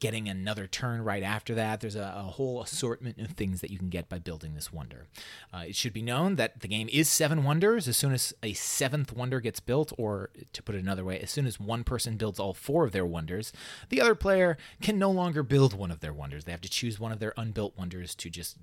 getting 0.00 0.28
another 0.28 0.66
turn 0.66 1.02
right 1.02 1.22
after 1.22 1.54
that. 1.54 1.80
There's 1.80 1.96
a, 1.96 2.14
a, 2.16 2.22
whole 2.22 2.62
assortment 2.62 3.18
of 3.18 3.30
things 3.30 3.60
that 3.60 3.70
you 3.70 3.78
can 3.78 3.88
get 3.88 4.08
by 4.08 4.18
building 4.18 4.54
this 4.54 4.72
wonder. 4.72 5.06
Uh, 5.52 5.64
it 5.68 5.76
should 5.76 5.92
be 5.92 6.02
known 6.02 6.36
that 6.36 6.60
the 6.60 6.68
game 6.68 6.88
is 6.92 7.08
seven 7.08 7.44
wonders. 7.44 7.88
As 7.88 7.96
soon 7.96 8.12
as 8.12 8.34
a 8.42 8.52
seventh 8.84 9.14
wonder 9.14 9.40
gets 9.40 9.60
built, 9.60 9.94
or 9.96 10.28
to 10.52 10.62
put 10.62 10.74
it 10.74 10.82
another 10.82 11.04
way, 11.04 11.18
as 11.18 11.30
soon 11.30 11.46
as 11.46 11.58
one 11.58 11.84
person 11.84 12.18
builds 12.18 12.38
all 12.38 12.52
four 12.52 12.84
of 12.84 12.92
their 12.92 13.06
wonders, 13.06 13.50
the 13.88 13.98
other 13.98 14.14
player 14.14 14.58
can 14.82 14.98
no 14.98 15.10
longer 15.10 15.42
build 15.42 15.72
one 15.72 15.90
of 15.90 16.00
their 16.00 16.12
wonders. 16.12 16.44
They 16.44 16.52
have 16.52 16.60
to 16.60 16.68
choose 16.68 17.00
one 17.00 17.10
of 17.10 17.18
their 17.18 17.32
unbuilt 17.38 17.72
wonders 17.78 18.14
to 18.16 18.28
just 18.28 18.58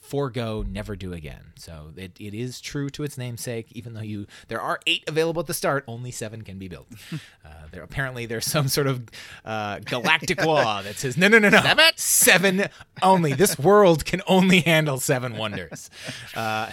forego 0.00 0.62
never 0.62 0.94
do 0.94 1.12
again. 1.12 1.52
So 1.56 1.90
it, 1.96 2.12
it 2.20 2.32
is 2.32 2.60
true 2.60 2.88
to 2.90 3.02
its 3.02 3.18
namesake 3.18 3.66
even 3.72 3.92
though 3.92 4.00
you 4.00 4.26
there 4.48 4.60
are 4.60 4.80
eight 4.86 5.04
available 5.06 5.40
at 5.40 5.46
the 5.46 5.52
start 5.52 5.84
only 5.86 6.10
seven 6.10 6.42
can 6.42 6.58
be 6.58 6.68
built. 6.68 6.86
Uh, 7.44 7.68
there 7.70 7.82
apparently 7.82 8.26
there's 8.26 8.46
some 8.46 8.66
sort 8.66 8.86
of 8.88 9.02
uh, 9.44 9.78
galactic 9.80 10.44
law 10.44 10.82
that 10.86 10.96
says 10.96 11.16
no 11.16 11.28
no 11.28 11.38
no 11.38 11.48
no. 11.48 11.60
Seven, 11.60 11.84
seven 11.94 12.68
only. 13.02 13.34
This 13.34 13.56
world 13.58 14.04
can 14.04 14.20
only 14.26 14.60
handle 14.60 14.98
seven 14.98 15.36
wonders. 15.36 15.90
Uh, 16.34 16.70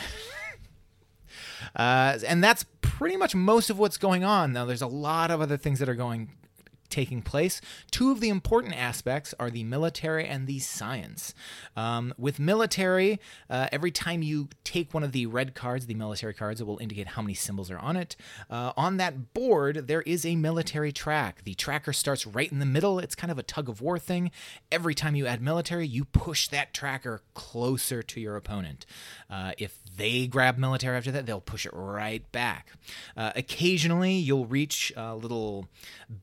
uh, 1.75 2.19
and 2.27 2.43
that's 2.43 2.65
pretty 2.81 3.17
much 3.17 3.35
most 3.35 3.69
of 3.69 3.79
what's 3.79 3.97
going 3.97 4.23
on. 4.23 4.53
Now, 4.53 4.65
there's 4.65 4.81
a 4.81 4.87
lot 4.87 5.31
of 5.31 5.41
other 5.41 5.57
things 5.57 5.79
that 5.79 5.89
are 5.89 5.95
going 5.95 6.29
taking 6.93 7.21
place. 7.21 7.59
Two 7.91 8.11
of 8.11 8.19
the 8.19 8.29
important 8.29 8.73
aspects 8.77 9.33
are 9.39 9.49
the 9.49 9.63
military 9.63 10.25
and 10.27 10.45
the 10.45 10.59
science. 10.59 11.33
Um, 11.75 12.13
with 12.17 12.39
military, 12.39 13.19
uh, 13.49 13.67
every 13.71 13.91
time 13.91 14.21
you 14.21 14.49
take 14.63 14.93
one 14.93 15.03
of 15.03 15.11
the 15.11 15.25
red 15.25 15.55
cards, 15.55 15.87
the 15.87 15.95
military 15.95 16.33
cards, 16.33 16.61
it 16.61 16.67
will 16.67 16.77
indicate 16.77 17.07
how 17.07 17.21
many 17.23 17.33
symbols 17.33 17.71
are 17.71 17.79
on 17.79 17.97
it. 17.97 18.15
Uh, 18.49 18.73
on 18.77 18.97
that 18.97 19.33
board, 19.33 19.87
there 19.87 20.03
is 20.03 20.25
a 20.25 20.35
military 20.35 20.91
track. 20.91 21.43
The 21.43 21.55
tracker 21.55 21.93
starts 21.93 22.27
right 22.27 22.51
in 22.51 22.59
the 22.59 22.65
middle. 22.65 22.99
It's 22.99 23.15
kind 23.15 23.31
of 23.31 23.39
a 23.39 23.43
tug 23.43 23.67
of 23.67 23.81
war 23.81 23.97
thing. 23.97 24.29
Every 24.71 24.93
time 24.93 25.15
you 25.15 25.25
add 25.25 25.41
military, 25.41 25.87
you 25.87 26.05
push 26.05 26.47
that 26.49 26.73
tracker 26.73 27.21
closer 27.33 28.03
to 28.03 28.21
your 28.21 28.35
opponent. 28.35 28.85
Uh, 29.29 29.53
if 29.57 29.79
they 29.97 30.27
grab 30.27 30.59
military 30.59 30.95
after 30.95 31.11
that, 31.11 31.25
they'll 31.25 31.41
push 31.41 31.65
it 31.65 31.71
right 31.73 32.31
back. 32.31 32.67
Uh, 33.17 33.31
occasionally, 33.35 34.13
you'll 34.13 34.45
reach 34.45 34.93
uh, 34.95 35.15
little 35.15 35.67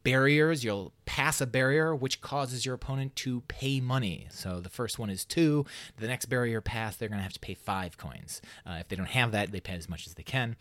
barriers. 0.05 0.60
You'll 0.64 0.93
pass 1.07 1.40
a 1.40 1.47
barrier, 1.47 1.95
which 1.95 2.21
causes 2.21 2.64
your 2.64 2.75
opponent 2.75 3.17
to 3.17 3.43
pay 3.43 3.81
money. 3.81 4.26
So 4.31 4.61
the 4.61 4.69
first 4.69 4.99
one 4.99 5.11
is 5.11 5.25
two. 5.25 5.67
The 5.99 6.07
next 6.09 6.26
barrier 6.26 6.61
pass, 6.61 6.97
they're 6.97 7.09
going 7.09 7.19
to 7.19 7.23
have 7.25 7.33
to 7.33 7.40
pay 7.40 7.55
five 7.55 7.97
coins. 7.99 8.40
Uh, 8.67 8.79
if 8.81 8.88
they 8.88 8.97
don't 8.97 9.07
have 9.07 9.33
that, 9.33 9.52
they 9.52 9.61
pay 9.61 9.75
as 9.75 9.88
much 9.88 10.07
as 10.07 10.14
they 10.14 10.23
can. 10.23 10.57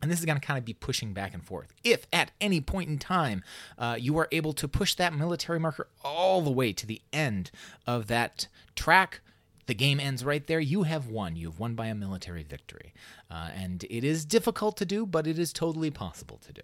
And 0.00 0.10
this 0.10 0.20
is 0.20 0.24
going 0.24 0.38
to 0.38 0.46
kind 0.46 0.58
of 0.58 0.64
be 0.64 0.74
pushing 0.74 1.12
back 1.12 1.34
and 1.34 1.44
forth. 1.44 1.72
If 1.82 2.06
at 2.12 2.30
any 2.40 2.60
point 2.60 2.88
in 2.88 2.98
time 2.98 3.42
uh, 3.76 3.96
you 3.98 4.16
are 4.18 4.28
able 4.30 4.52
to 4.54 4.68
push 4.68 4.94
that 4.94 5.12
military 5.12 5.58
marker 5.58 5.88
all 6.04 6.40
the 6.40 6.50
way 6.50 6.72
to 6.72 6.86
the 6.86 7.02
end 7.12 7.50
of 7.86 8.06
that 8.06 8.46
track, 8.76 9.20
the 9.66 9.74
game 9.74 10.00
ends 10.00 10.24
right 10.24 10.46
there. 10.46 10.60
You 10.60 10.84
have 10.84 11.08
won. 11.08 11.36
You've 11.36 11.58
won 11.58 11.74
by 11.74 11.86
a 11.86 11.94
military 11.94 12.42
victory. 12.42 12.94
Uh, 13.30 13.50
and 13.54 13.84
it 13.90 14.04
is 14.04 14.24
difficult 14.24 14.76
to 14.78 14.86
do, 14.86 15.04
but 15.04 15.26
it 15.26 15.38
is 15.38 15.52
totally 15.52 15.90
possible 15.90 16.38
to 16.38 16.52
do. 16.52 16.62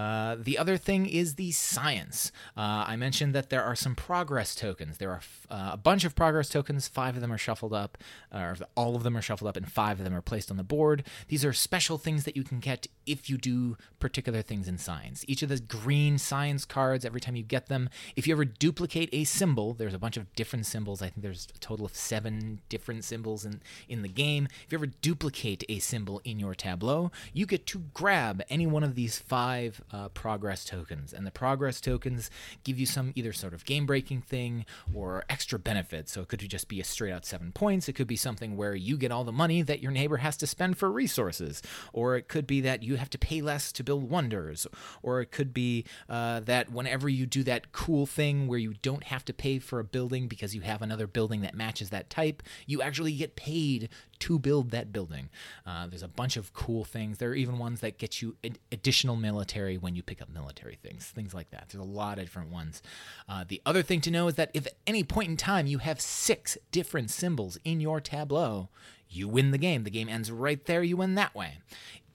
Uh, 0.00 0.36
the 0.38 0.56
other 0.56 0.76
thing 0.76 1.06
is 1.06 1.34
the 1.34 1.50
science. 1.50 2.30
Uh, 2.56 2.84
I 2.86 2.94
mentioned 2.94 3.34
that 3.34 3.50
there 3.50 3.64
are 3.64 3.74
some 3.74 3.96
progress 3.96 4.54
tokens. 4.54 4.98
There 4.98 5.10
are 5.10 5.20
uh, 5.50 5.70
a 5.72 5.76
bunch 5.76 6.04
of 6.04 6.14
progress 6.14 6.48
tokens. 6.48 6.86
Five 6.86 7.16
of 7.16 7.20
them 7.20 7.32
are 7.32 7.38
shuffled 7.38 7.72
up, 7.72 7.98
or 8.32 8.56
all 8.76 8.94
of 8.94 9.02
them 9.02 9.16
are 9.16 9.22
shuffled 9.22 9.48
up, 9.48 9.56
and 9.56 9.70
five 9.70 9.98
of 9.98 10.04
them 10.04 10.14
are 10.14 10.22
placed 10.22 10.52
on 10.52 10.56
the 10.56 10.62
board. 10.62 11.02
These 11.26 11.44
are 11.44 11.52
special 11.52 11.98
things 11.98 12.22
that 12.24 12.36
you 12.36 12.44
can 12.44 12.60
get 12.60 12.86
if 13.04 13.28
you 13.28 13.36
do 13.36 13.76
particular 13.98 14.40
things 14.40 14.68
in 14.68 14.78
science. 14.78 15.24
Each 15.26 15.42
of 15.42 15.48
the 15.48 15.58
green 15.58 16.18
science 16.18 16.64
cards, 16.64 17.04
every 17.04 17.20
time 17.20 17.34
you 17.34 17.42
get 17.42 17.66
them, 17.66 17.90
if 18.14 18.28
you 18.28 18.34
ever 18.34 18.44
duplicate 18.44 19.08
a 19.12 19.24
symbol, 19.24 19.74
there's 19.74 19.94
a 19.94 19.98
bunch 19.98 20.16
of 20.16 20.32
different 20.34 20.66
symbols. 20.66 21.02
I 21.02 21.06
think 21.06 21.22
there's 21.22 21.48
a 21.54 21.58
total 21.58 21.86
of 21.86 21.96
seven 21.96 22.60
different 22.68 23.02
symbols 23.02 23.44
in, 23.44 23.62
in 23.88 24.02
the 24.02 24.08
game. 24.08 24.46
If 24.64 24.72
you 24.72 24.78
ever 24.78 24.86
duplicate 24.86 25.64
a 25.68 25.80
symbol 25.88 26.20
in 26.24 26.38
your 26.38 26.54
tableau, 26.54 27.10
you 27.32 27.46
get 27.46 27.66
to 27.66 27.84
grab 27.94 28.42
any 28.50 28.66
one 28.66 28.84
of 28.84 28.94
these 28.94 29.18
five 29.18 29.80
uh, 29.90 30.08
progress 30.10 30.64
tokens. 30.64 31.12
And 31.12 31.26
the 31.26 31.30
progress 31.30 31.80
tokens 31.80 32.30
give 32.62 32.78
you 32.78 32.86
some 32.86 33.12
either 33.14 33.32
sort 33.32 33.54
of 33.54 33.64
game 33.64 33.86
breaking 33.86 34.20
thing 34.20 34.66
or 34.94 35.24
extra 35.28 35.58
benefit. 35.58 36.08
So 36.08 36.20
it 36.20 36.28
could 36.28 36.40
just 36.40 36.68
be 36.68 36.80
a 36.80 36.84
straight 36.84 37.12
out 37.12 37.24
seven 37.24 37.52
points. 37.52 37.88
It 37.88 37.94
could 37.94 38.06
be 38.06 38.16
something 38.16 38.56
where 38.56 38.74
you 38.74 38.96
get 38.96 39.10
all 39.10 39.24
the 39.24 39.32
money 39.32 39.62
that 39.62 39.80
your 39.80 39.92
neighbor 39.92 40.18
has 40.18 40.36
to 40.38 40.46
spend 40.46 40.76
for 40.76 40.90
resources. 40.90 41.62
Or 41.92 42.16
it 42.16 42.28
could 42.28 42.46
be 42.46 42.60
that 42.60 42.82
you 42.82 42.96
have 42.96 43.10
to 43.10 43.18
pay 43.18 43.40
less 43.40 43.72
to 43.72 43.82
build 43.82 44.10
wonders. 44.10 44.66
Or 45.02 45.20
it 45.20 45.30
could 45.30 45.54
be 45.54 45.84
uh, 46.08 46.40
that 46.40 46.70
whenever 46.70 47.08
you 47.08 47.26
do 47.26 47.42
that 47.44 47.72
cool 47.72 48.06
thing 48.06 48.46
where 48.46 48.58
you 48.58 48.74
don't 48.82 49.04
have 49.04 49.24
to 49.24 49.32
pay 49.32 49.58
for 49.58 49.80
a 49.80 49.84
building 49.84 50.28
because 50.28 50.54
you 50.54 50.60
have 50.60 50.82
another 50.82 51.06
building 51.06 51.40
that 51.40 51.54
matches 51.54 51.90
that 51.90 52.10
type, 52.10 52.42
you 52.66 52.82
actually 52.82 53.12
get 53.12 53.36
paid 53.36 53.88
to 54.20 54.38
build 54.38 54.70
that 54.70 54.92
building. 54.92 55.30
Uh, 55.66 55.77
there's 55.86 56.02
a 56.02 56.08
bunch 56.08 56.36
of 56.36 56.52
cool 56.52 56.84
things. 56.84 57.18
There 57.18 57.30
are 57.30 57.34
even 57.34 57.58
ones 57.58 57.80
that 57.80 57.98
get 57.98 58.20
you 58.20 58.36
ad- 58.44 58.58
additional 58.72 59.16
military 59.16 59.76
when 59.76 59.94
you 59.94 60.02
pick 60.02 60.20
up 60.20 60.28
military 60.28 60.76
things, 60.82 61.06
things 61.06 61.34
like 61.34 61.50
that. 61.50 61.68
There's 61.68 61.82
a 61.82 61.86
lot 61.86 62.18
of 62.18 62.24
different 62.24 62.50
ones. 62.50 62.82
Uh, 63.28 63.44
the 63.46 63.62
other 63.64 63.82
thing 63.82 64.00
to 64.02 64.10
know 64.10 64.28
is 64.28 64.34
that 64.34 64.50
if 64.54 64.66
at 64.66 64.74
any 64.86 65.04
point 65.04 65.28
in 65.28 65.36
time 65.36 65.66
you 65.66 65.78
have 65.78 66.00
six 66.00 66.58
different 66.72 67.10
symbols 67.10 67.58
in 67.64 67.80
your 67.80 68.00
tableau, 68.00 68.68
you 69.08 69.28
win 69.28 69.50
the 69.50 69.58
game. 69.58 69.84
The 69.84 69.90
game 69.90 70.08
ends 70.08 70.30
right 70.30 70.64
there. 70.66 70.82
You 70.82 70.96
win 70.96 71.14
that 71.14 71.34
way 71.34 71.58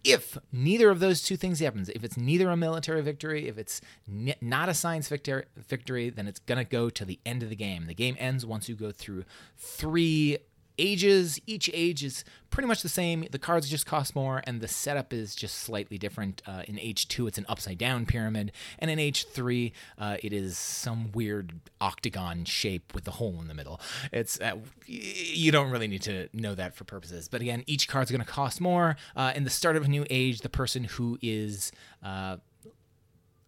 if 0.03 0.37
neither 0.51 0.89
of 0.89 0.99
those 0.99 1.21
two 1.21 1.37
things 1.37 1.59
happens, 1.59 1.89
if 1.89 2.03
it's 2.03 2.17
neither 2.17 2.49
a 2.49 2.57
military 2.57 3.01
victory, 3.01 3.47
if 3.47 3.57
it's 3.57 3.79
n- 4.07 4.35
not 4.41 4.67
a 4.69 4.73
science 4.73 5.07
victor- 5.07 5.45
victory, 5.55 6.09
then 6.09 6.27
it's 6.27 6.39
going 6.39 6.57
to 6.57 6.69
go 6.69 6.89
to 6.89 7.05
the 7.05 7.19
end 7.25 7.41
of 7.41 7.49
the 7.49 7.55
game. 7.55 7.85
The 7.85 7.93
game 7.93 8.15
ends 8.19 8.45
once 8.45 8.67
you 8.67 8.75
go 8.75 8.91
through 8.91 9.23
three 9.57 10.39
ages. 10.77 11.39
Each 11.45 11.69
age 11.73 12.03
is 12.03 12.23
pretty 12.49 12.67
much 12.67 12.83
the 12.83 12.89
same. 12.89 13.25
The 13.31 13.39
cards 13.39 13.69
just 13.69 13.85
cost 13.85 14.15
more, 14.15 14.43
and 14.45 14.61
the 14.61 14.67
setup 14.67 15.11
is 15.11 15.35
just 15.35 15.55
slightly 15.57 15.97
different. 15.97 16.41
Uh, 16.45 16.63
in 16.67 16.77
age 16.79 17.07
two, 17.07 17.27
it's 17.27 17.37
an 17.37 17.45
upside 17.49 17.77
down 17.77 18.05
pyramid, 18.05 18.51
and 18.79 18.91
in 18.91 18.99
age 18.99 19.25
three, 19.27 19.73
uh, 19.97 20.17
it 20.21 20.33
is 20.33 20.57
some 20.57 21.11
weird 21.11 21.53
octagon 21.81 22.45
shape 22.45 22.93
with 22.93 23.07
a 23.07 23.11
hole 23.11 23.39
in 23.41 23.47
the 23.47 23.53
middle. 23.53 23.81
It's 24.11 24.39
uh, 24.39 24.57
you 24.85 25.51
don't 25.51 25.71
really 25.71 25.87
need 25.87 26.03
to 26.03 26.29
know 26.33 26.55
that 26.55 26.75
for 26.75 26.83
purposes, 26.83 27.27
but 27.27 27.41
again, 27.41 27.63
each 27.67 27.87
card's 27.87 28.11
going 28.11 28.21
to 28.21 28.27
cost 28.27 28.61
more. 28.61 28.97
Uh, 29.15 29.33
in 29.35 29.43
the 29.43 29.49
start 29.49 29.75
of 29.75 29.85
a 29.85 29.87
new 29.87 30.05
age, 30.09 30.41
the 30.41 30.49
person 30.49 30.83
who 30.83 31.17
is 31.21 31.71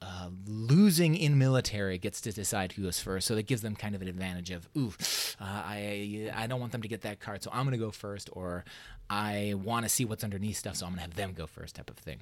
uh, 0.06 0.30
losing 0.46 1.16
in 1.16 1.38
military 1.38 1.98
gets 1.98 2.22
to 2.22 2.32
decide 2.32 2.74
who 2.74 2.84
goes 2.84 3.00
first. 3.00 3.28
So 3.28 3.34
that 3.36 3.48
gives 3.48 3.64
them 3.64 3.76
kind 3.76 3.96
of 3.96 4.02
an 4.04 4.08
advantage 4.08 4.52
of, 4.52 4.70
ooh, 4.78 4.94
uh, 5.42 5.44
I 5.44 6.32
I 6.36 6.46
don't 6.46 6.60
want 6.60 6.72
them 6.72 6.84
to 6.84 6.88
get 6.88 7.02
that 7.02 7.20
card, 7.20 7.42
so 7.42 7.50
I'm 7.52 7.70
to 7.72 7.78
go 7.78 7.92
first, 7.92 8.30
or 8.34 8.66
I 9.10 9.56
want 9.58 9.84
to 9.86 9.90
see 9.90 10.06
what's 10.06 10.24
underneath 10.24 10.58
stuff, 10.58 10.76
so 10.76 10.86
I'm 10.86 10.94
to 10.96 11.02
have 11.02 11.16
them 11.16 11.34
go 11.34 11.48
first, 11.48 11.76
type 11.76 11.90
of 11.90 11.98
thing. 11.98 12.20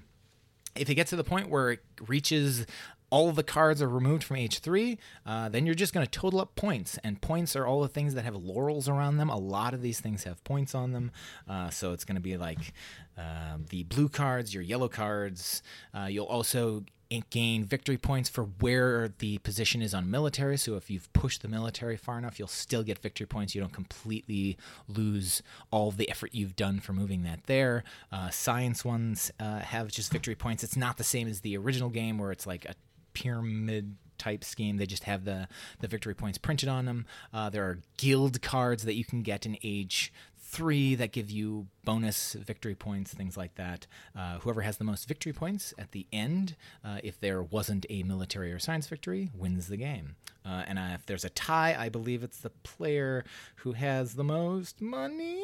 If 0.75 0.89
it 0.89 0.95
gets 0.95 1.09
to 1.09 1.15
the 1.15 1.23
point 1.23 1.49
where 1.49 1.71
it 1.71 1.83
reaches 2.07 2.65
all 3.09 3.31
the 3.31 3.43
cards 3.43 3.79
are 3.79 3.87
removed 3.87 4.23
from 4.23 4.37
H3, 4.37 4.97
uh, 5.23 5.49
then 5.49 5.67
you're 5.67 5.75
just 5.75 5.93
going 5.93 6.03
to 6.03 6.09
total 6.09 6.41
up 6.41 6.55
points. 6.55 6.97
And 7.03 7.21
points 7.21 7.55
are 7.55 7.67
all 7.67 7.81
the 7.83 7.87
things 7.87 8.15
that 8.15 8.23
have 8.23 8.33
laurels 8.33 8.89
around 8.89 9.17
them. 9.17 9.29
A 9.29 9.37
lot 9.37 9.75
of 9.75 9.83
these 9.83 9.99
things 9.99 10.23
have 10.23 10.43
points 10.43 10.73
on 10.73 10.93
them. 10.93 11.11
Uh, 11.47 11.69
so 11.69 11.93
it's 11.93 12.05
going 12.05 12.15
to 12.15 12.21
be 12.21 12.37
like 12.37 12.73
uh, 13.15 13.57
the 13.69 13.83
blue 13.83 14.09
cards, 14.09 14.51
your 14.51 14.63
yellow 14.63 14.89
cards. 14.89 15.61
Uh, 15.93 16.07
you'll 16.09 16.25
also 16.25 16.85
gain 17.29 17.63
victory 17.63 17.97
points 17.97 18.29
for 18.29 18.43
where 18.43 19.13
the 19.19 19.37
position 19.39 19.81
is 19.81 19.93
on 19.93 20.09
military. 20.09 20.57
So 20.57 20.75
if 20.75 20.89
you've 20.89 21.11
pushed 21.13 21.41
the 21.41 21.47
military 21.47 21.97
far 21.97 22.17
enough, 22.17 22.39
you'll 22.39 22.47
still 22.47 22.83
get 22.83 22.99
victory 22.99 23.27
points. 23.27 23.53
You 23.53 23.61
don't 23.61 23.73
completely 23.73 24.57
lose 24.87 25.41
all 25.71 25.91
the 25.91 26.09
effort 26.09 26.33
you've 26.33 26.55
done 26.55 26.79
for 26.79 26.93
moving 26.93 27.23
that 27.23 27.43
there. 27.45 27.83
Uh, 28.11 28.29
science 28.29 28.83
ones 28.83 29.31
uh, 29.39 29.59
have 29.59 29.89
just 29.89 30.11
victory 30.11 30.35
points. 30.35 30.63
It's 30.63 30.77
not 30.77 30.97
the 30.97 31.03
same 31.03 31.27
as 31.27 31.41
the 31.41 31.57
original 31.57 31.89
game 31.89 32.17
where 32.17 32.31
it's 32.31 32.47
like 32.47 32.65
a 32.65 32.75
pyramid 33.13 33.95
type 34.17 34.43
scheme. 34.43 34.77
They 34.77 34.85
just 34.85 35.03
have 35.03 35.25
the 35.25 35.47
the 35.79 35.87
victory 35.87 36.15
points 36.15 36.37
printed 36.37 36.69
on 36.69 36.85
them. 36.85 37.05
Uh, 37.33 37.49
there 37.49 37.63
are 37.63 37.79
guild 37.97 38.41
cards 38.41 38.83
that 38.83 38.95
you 38.95 39.05
can 39.05 39.21
get 39.21 39.45
in 39.45 39.57
age 39.63 40.13
three 40.53 40.93
that 40.93 41.11
give 41.11 41.31
you 41.31 41.65
bonus 41.83 42.33
victory 42.33 42.75
points, 42.75 43.11
things 43.11 43.35
like 43.35 43.55
that. 43.55 43.87
Uh, 44.15 44.37
whoever 44.39 44.61
has 44.61 44.77
the 44.77 44.83
most 44.83 45.07
victory 45.07 45.33
points 45.33 45.73
at 45.79 45.91
the 45.93 46.05
end, 46.13 46.55
uh, 46.85 46.99
if 47.03 47.19
there 47.19 47.41
wasn't 47.41 47.87
a 47.89 48.03
military 48.03 48.51
or 48.51 48.59
science 48.59 48.87
victory, 48.87 49.31
wins 49.35 49.67
the 49.67 49.77
game. 49.77 50.15
Uh, 50.45 50.63
and 50.67 50.77
uh, 50.77 50.91
if 50.93 51.07
there's 51.07 51.25
a 51.25 51.29
tie, 51.29 51.75
I 51.77 51.89
believe 51.89 52.23
it's 52.23 52.37
the 52.37 52.51
player 52.51 53.25
who 53.57 53.71
has 53.71 54.13
the 54.13 54.23
most 54.23 54.79
money. 54.79 55.41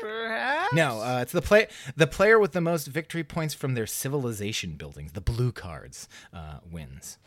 Perhaps? 0.01 0.74
No, 0.74 1.00
uh, 1.01 1.20
it's 1.22 1.32
the 1.32 1.41
play 1.41 1.67
the 1.96 2.08
player 2.08 2.38
with 2.38 2.51
the 2.51 2.62
most 2.62 2.88
victory 2.88 3.24
points 3.24 3.53
from 3.53 3.75
their 3.75 3.88
civilization 3.88 4.74
buildings, 4.74 5.13
the 5.13 5.22
blue 5.22 5.53
cards, 5.53 6.10
uh, 6.34 6.58
wins. 6.70 7.17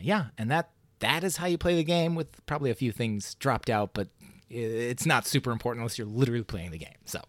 yeah, 0.00 0.26
and 0.38 0.50
that 0.50 0.70
that 1.00 1.24
is 1.24 1.36
how 1.36 1.46
you 1.46 1.58
play 1.58 1.76
the 1.76 1.84
game 1.84 2.14
with 2.14 2.44
probably 2.46 2.70
a 2.70 2.74
few 2.74 2.92
things 2.92 3.34
dropped 3.34 3.68
out, 3.68 3.92
but 3.92 4.08
it's 4.48 5.06
not 5.06 5.26
super 5.26 5.50
important 5.50 5.80
unless 5.82 5.98
you're 5.98 6.06
literally 6.06 6.42
playing 6.42 6.70
the 6.70 6.78
game. 6.78 6.88
So, 7.04 7.20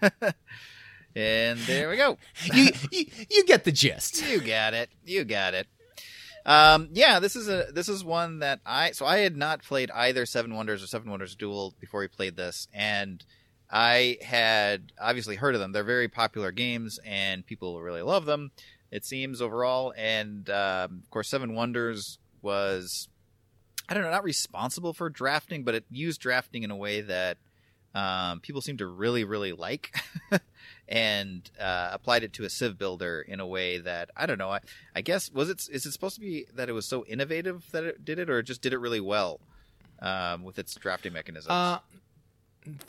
and 1.16 1.58
there 1.60 1.88
we 1.88 1.96
go. 1.96 2.18
you, 2.44 2.70
you 2.90 3.04
you 3.30 3.44
get 3.44 3.64
the 3.64 3.72
gist. 3.72 4.26
You 4.28 4.40
got 4.40 4.74
it. 4.74 4.90
You 5.04 5.24
got 5.24 5.54
it. 5.54 5.66
Um, 6.46 6.88
yeah, 6.92 7.20
this 7.20 7.36
is 7.36 7.48
a 7.48 7.66
this 7.72 7.88
is 7.88 8.04
one 8.04 8.38
that 8.38 8.60
I 8.64 8.92
so 8.92 9.06
I 9.06 9.18
had 9.18 9.36
not 9.36 9.62
played 9.62 9.90
either 9.90 10.26
Seven 10.26 10.54
Wonders 10.54 10.82
or 10.82 10.86
Seven 10.86 11.10
Wonders 11.10 11.34
Duel 11.34 11.74
before 11.80 12.00
we 12.00 12.08
played 12.08 12.36
this, 12.36 12.68
and 12.72 13.24
I 13.70 14.18
had 14.22 14.92
obviously 15.00 15.36
heard 15.36 15.54
of 15.54 15.60
them. 15.60 15.72
They're 15.72 15.84
very 15.84 16.08
popular 16.08 16.52
games, 16.52 16.98
and 17.04 17.44
people 17.44 17.80
really 17.82 18.02
love 18.02 18.24
them. 18.24 18.50
It 18.90 19.04
seems 19.04 19.42
overall, 19.42 19.92
and 19.96 20.48
um, 20.48 21.02
of 21.02 21.10
course, 21.10 21.28
Seven 21.28 21.54
Wonders 21.54 22.18
was 22.42 23.08
I 23.88 23.94
don't 23.94 24.02
know, 24.02 24.10
not 24.10 24.24
responsible 24.24 24.92
for 24.92 25.08
drafting, 25.08 25.64
but 25.64 25.74
it 25.74 25.84
used 25.90 26.20
drafting 26.20 26.62
in 26.62 26.70
a 26.70 26.76
way 26.76 27.00
that 27.00 27.38
um, 27.94 28.40
people 28.40 28.60
seem 28.60 28.76
to 28.78 28.86
really, 28.86 29.24
really 29.24 29.52
like, 29.52 29.96
and 30.88 31.50
uh, 31.58 31.88
applied 31.92 32.22
it 32.22 32.34
to 32.34 32.44
a 32.44 32.50
Civ 32.50 32.76
builder 32.78 33.22
in 33.26 33.40
a 33.40 33.46
way 33.46 33.78
that 33.78 34.10
I 34.14 34.26
don't 34.26 34.38
know. 34.38 34.50
I, 34.50 34.60
I 34.94 35.00
guess 35.00 35.32
was 35.32 35.48
it 35.48 35.68
is 35.72 35.86
it 35.86 35.92
supposed 35.92 36.16
to 36.16 36.20
be 36.20 36.46
that 36.54 36.68
it 36.68 36.72
was 36.72 36.84
so 36.84 37.04
innovative 37.06 37.70
that 37.72 37.84
it 37.84 38.04
did 38.04 38.18
it, 38.18 38.28
or 38.28 38.40
it 38.40 38.44
just 38.44 38.60
did 38.60 38.74
it 38.74 38.78
really 38.78 39.00
well 39.00 39.40
um, 40.00 40.44
with 40.44 40.58
its 40.58 40.74
drafting 40.74 41.14
mechanisms? 41.14 41.50
Uh, 41.50 41.78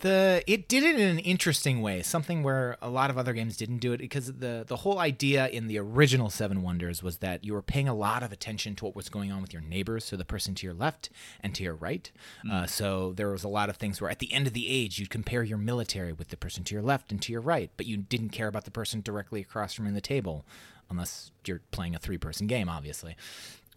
the 0.01 0.43
it 0.48 0.67
did 0.67 0.83
it 0.83 1.00
in 1.00 1.07
an 1.07 1.19
interesting 1.19 1.81
way 1.81 2.01
something 2.01 2.43
where 2.43 2.77
a 2.81 2.89
lot 2.89 3.09
of 3.09 3.17
other 3.17 3.33
games 3.33 3.57
didn't 3.57 3.79
do 3.79 3.93
it 3.93 3.98
because 3.98 4.27
the 4.33 4.63
the 4.67 4.77
whole 4.77 5.00
idea 5.00 5.48
in 5.48 5.67
the 5.67 5.77
original 5.77 6.29
seven 6.29 6.62
wonders 6.62 7.01
was 7.03 7.17
that 7.17 7.43
you 7.43 7.53
were 7.53 7.62
paying 7.62 7.88
a 7.88 7.93
lot 7.93 8.24
of 8.24 8.31
attention 8.31 8.75
to 8.75 8.86
what 8.86 8.95
was 8.95 9.09
going 9.09 9.31
on 9.31 9.41
with 9.41 9.53
your 9.53 9.62
neighbors 9.62 10.05
so 10.05 10.15
the 10.15 10.25
person 10.25 10.55
to 10.55 10.65
your 10.65 10.74
left 10.74 11.09
and 11.41 11.55
to 11.55 11.63
your 11.63 11.75
right 11.75 12.12
mm. 12.45 12.51
uh, 12.51 12.65
so 12.65 13.13
there 13.13 13.29
was 13.29 13.43
a 13.43 13.48
lot 13.48 13.69
of 13.69 13.77
things 13.77 14.01
where 14.01 14.09
at 14.09 14.19
the 14.19 14.31
end 14.33 14.48
of 14.48 14.53
the 14.53 14.69
age 14.69 15.00
you'd 15.00 15.09
compare 15.09 15.43
your 15.43 15.57
military 15.57 16.13
with 16.13 16.29
the 16.29 16.38
person 16.38 16.63
to 16.63 16.74
your 16.74 16.83
left 16.83 17.12
and 17.12 17.21
to 17.21 17.31
your 17.31 17.41
right 17.41 17.71
but 17.77 17.86
you 17.86 17.98
didn't 17.98 18.29
care 18.29 18.48
about 18.48 18.65
the 18.65 18.71
person 18.71 19.01
directly 19.01 19.41
across 19.41 19.74
from 19.74 19.86
you 19.86 19.89
in 19.89 19.95
the 19.95 20.01
table 20.01 20.45
unless 20.89 21.31
you're 21.45 21.62
playing 21.71 21.95
a 21.95 22.00
three 22.00 22.17
person 22.17 22.48
game 22.48 22.69
obviously 22.69 23.15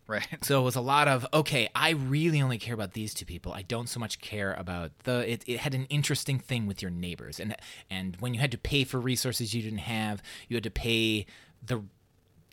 Right. 0.07 0.27
So 0.43 0.61
it 0.61 0.65
was 0.65 0.77
a 0.77 0.81
lot 0.81 1.09
of 1.09 1.27
okay. 1.33 1.69
I 1.75 1.91
really 1.91 2.43
only 2.43 2.59
care 2.59 2.75
about 2.75 2.93
these 2.93 3.15
two 3.15 3.25
people. 3.25 3.53
I 3.53 3.63
don't 3.63 3.89
so 3.89 4.01
much 4.01 4.21
care 4.21 4.55
about 4.55 4.91
the. 5.05 5.31
It, 5.33 5.45
it 5.47 5.61
had 5.61 5.75
an 5.75 5.87
interesting 5.87 6.39
thing 6.39 6.67
with 6.67 6.83
your 6.83 6.91
neighbors, 6.91 7.39
and 7.39 7.57
and 7.89 8.17
when 8.19 8.35
you 8.35 8.41
had 8.41 8.51
to 8.53 8.59
pay 8.59 8.85
for 8.85 8.99
resources 9.01 9.55
you 9.55 9.63
didn't 9.63 9.79
have, 9.79 10.23
you 10.49 10.57
had 10.57 10.65
to 10.65 10.71
pay 10.71 11.27
the. 11.65 11.83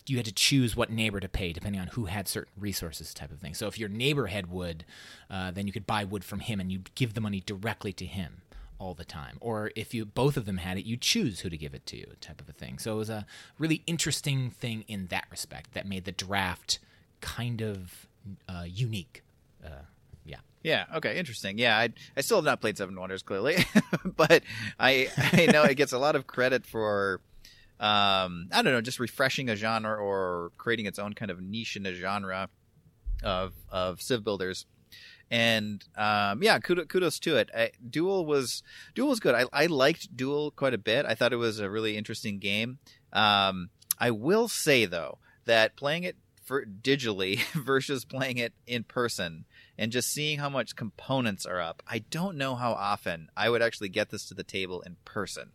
You 0.05 0.17
had 0.17 0.25
to 0.25 0.33
choose 0.33 0.75
what 0.75 0.89
neighbor 0.91 1.19
to 1.19 1.29
pay 1.29 1.53
depending 1.53 1.79
on 1.81 1.87
who 1.87 2.05
had 2.05 2.27
certain 2.27 2.51
resources, 2.57 3.13
type 3.13 3.31
of 3.31 3.39
thing. 3.39 3.53
So 3.53 3.67
if 3.67 3.77
your 3.77 3.89
neighbor 3.89 4.27
had 4.27 4.49
wood, 4.49 4.83
uh, 5.29 5.51
then 5.51 5.67
you 5.67 5.73
could 5.73 5.85
buy 5.85 6.03
wood 6.03 6.23
from 6.23 6.39
him, 6.39 6.59
and 6.59 6.71
you'd 6.71 6.93
give 6.95 7.13
the 7.13 7.21
money 7.21 7.41
directly 7.45 7.93
to 7.93 8.05
him 8.05 8.41
all 8.79 8.93
the 8.93 9.05
time. 9.05 9.37
Or 9.41 9.71
if 9.75 9.93
you 9.93 10.05
both 10.05 10.37
of 10.37 10.45
them 10.45 10.57
had 10.57 10.77
it, 10.77 10.85
you 10.85 10.97
choose 10.97 11.41
who 11.41 11.49
to 11.49 11.57
give 11.57 11.73
it 11.73 11.85
to, 11.87 12.05
type 12.21 12.41
of 12.41 12.49
a 12.49 12.53
thing. 12.53 12.79
So 12.79 12.93
it 12.93 12.97
was 12.97 13.09
a 13.09 13.25
really 13.57 13.83
interesting 13.85 14.49
thing 14.49 14.85
in 14.87 15.07
that 15.07 15.25
respect 15.29 15.73
that 15.73 15.87
made 15.87 16.05
the 16.05 16.11
draft 16.11 16.79
kind 17.21 17.61
of 17.61 18.07
uh, 18.47 18.65
unique. 18.67 19.23
Uh, 19.63 19.83
yeah. 20.25 20.37
Yeah. 20.63 20.85
Okay. 20.95 21.17
Interesting. 21.17 21.57
Yeah. 21.57 21.77
I 21.77 21.89
I 22.15 22.21
still 22.21 22.37
have 22.37 22.45
not 22.45 22.61
played 22.61 22.77
Seven 22.77 22.99
Wonders 22.99 23.23
clearly, 23.23 23.57
but 24.05 24.43
I 24.79 25.09
I 25.17 25.47
know 25.47 25.63
it 25.63 25.75
gets 25.75 25.93
a 25.93 25.99
lot 25.99 26.15
of 26.15 26.27
credit 26.27 26.65
for. 26.65 27.21
Um, 27.79 28.49
I 28.51 28.61
don't 28.61 28.73
know, 28.73 28.81
just 28.81 28.99
refreshing 28.99 29.49
a 29.49 29.55
genre 29.55 29.95
or 29.95 30.51
creating 30.57 30.85
its 30.85 30.99
own 30.99 31.13
kind 31.13 31.31
of 31.31 31.41
niche 31.41 31.77
in 31.77 31.85
a 31.85 31.93
genre 31.93 32.49
of 33.23 33.53
of 33.69 34.01
civ 34.01 34.23
builders. 34.23 34.65
And 35.31 35.83
um, 35.95 36.41
yeah, 36.41 36.57
kudos, 36.59 36.87
kudos 36.87 37.19
to 37.19 37.37
it. 37.37 37.49
I, 37.55 37.71
Duel 37.87 38.25
was 38.25 38.63
Duel 38.95 39.09
was 39.09 39.19
good. 39.19 39.35
I, 39.35 39.45
I 39.53 39.67
liked 39.67 40.15
Duel 40.15 40.51
quite 40.51 40.73
a 40.73 40.77
bit. 40.77 41.05
I 41.05 41.15
thought 41.15 41.33
it 41.33 41.37
was 41.37 41.59
a 41.59 41.69
really 41.69 41.97
interesting 41.97 42.39
game. 42.39 42.79
Um, 43.13 43.69
I 43.99 44.11
will 44.11 44.47
say 44.47 44.85
though 44.85 45.19
that 45.45 45.75
playing 45.75 46.03
it 46.03 46.15
for 46.49 46.65
digitally 46.65 47.43
versus 47.53 48.03
playing 48.03 48.39
it 48.39 48.53
in 48.65 48.83
person 48.83 49.45
and 49.77 49.91
just 49.91 50.11
seeing 50.11 50.39
how 50.39 50.49
much 50.49 50.75
components 50.75 51.45
are 51.45 51.61
up, 51.61 51.83
I 51.87 51.99
don't 51.99 52.37
know 52.37 52.55
how 52.55 52.71
often 52.71 53.29
I 53.37 53.51
would 53.51 53.61
actually 53.61 53.89
get 53.89 54.09
this 54.09 54.27
to 54.29 54.33
the 54.33 54.43
table 54.43 54.81
in 54.81 54.97
person. 55.05 55.51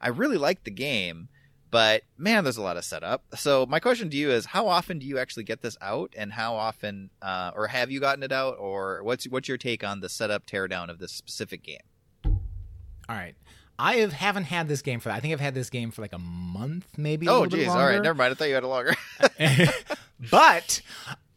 I 0.00 0.08
really 0.08 0.38
like 0.38 0.64
the 0.64 0.70
game, 0.70 1.28
but 1.70 2.04
man, 2.16 2.44
there's 2.44 2.56
a 2.56 2.62
lot 2.62 2.78
of 2.78 2.86
setup. 2.86 3.24
So 3.36 3.66
my 3.66 3.78
question 3.78 4.08
to 4.08 4.16
you 4.16 4.30
is, 4.30 4.46
how 4.46 4.68
often 4.68 4.98
do 4.98 5.04
you 5.04 5.18
actually 5.18 5.44
get 5.44 5.60
this 5.60 5.76
out, 5.82 6.14
and 6.16 6.32
how 6.32 6.54
often, 6.54 7.10
uh, 7.20 7.50
or 7.54 7.66
have 7.66 7.90
you 7.90 8.00
gotten 8.00 8.22
it 8.22 8.32
out, 8.32 8.56
or 8.58 9.02
what's 9.02 9.28
what's 9.28 9.48
your 9.48 9.58
take 9.58 9.84
on 9.84 10.00
the 10.00 10.08
setup 10.08 10.46
teardown 10.46 10.88
of 10.88 10.98
this 10.98 11.12
specific 11.12 11.62
game? 11.62 11.84
All 12.24 13.16
right. 13.16 13.34
I 13.78 13.96
have, 13.96 14.12
haven't 14.12 14.44
had 14.44 14.68
this 14.68 14.82
game 14.82 15.00
for. 15.00 15.10
I 15.10 15.20
think 15.20 15.32
I've 15.32 15.40
had 15.40 15.54
this 15.54 15.70
game 15.70 15.90
for 15.90 16.02
like 16.02 16.12
a 16.12 16.18
month, 16.18 16.86
maybe. 16.96 17.28
Oh, 17.28 17.46
geez, 17.46 17.68
all 17.68 17.76
right, 17.76 18.02
never 18.02 18.14
mind. 18.14 18.32
I 18.32 18.34
thought 18.34 18.48
you 18.48 18.54
had 18.54 18.64
a 18.64 18.68
longer. 18.68 18.94
but 20.30 20.80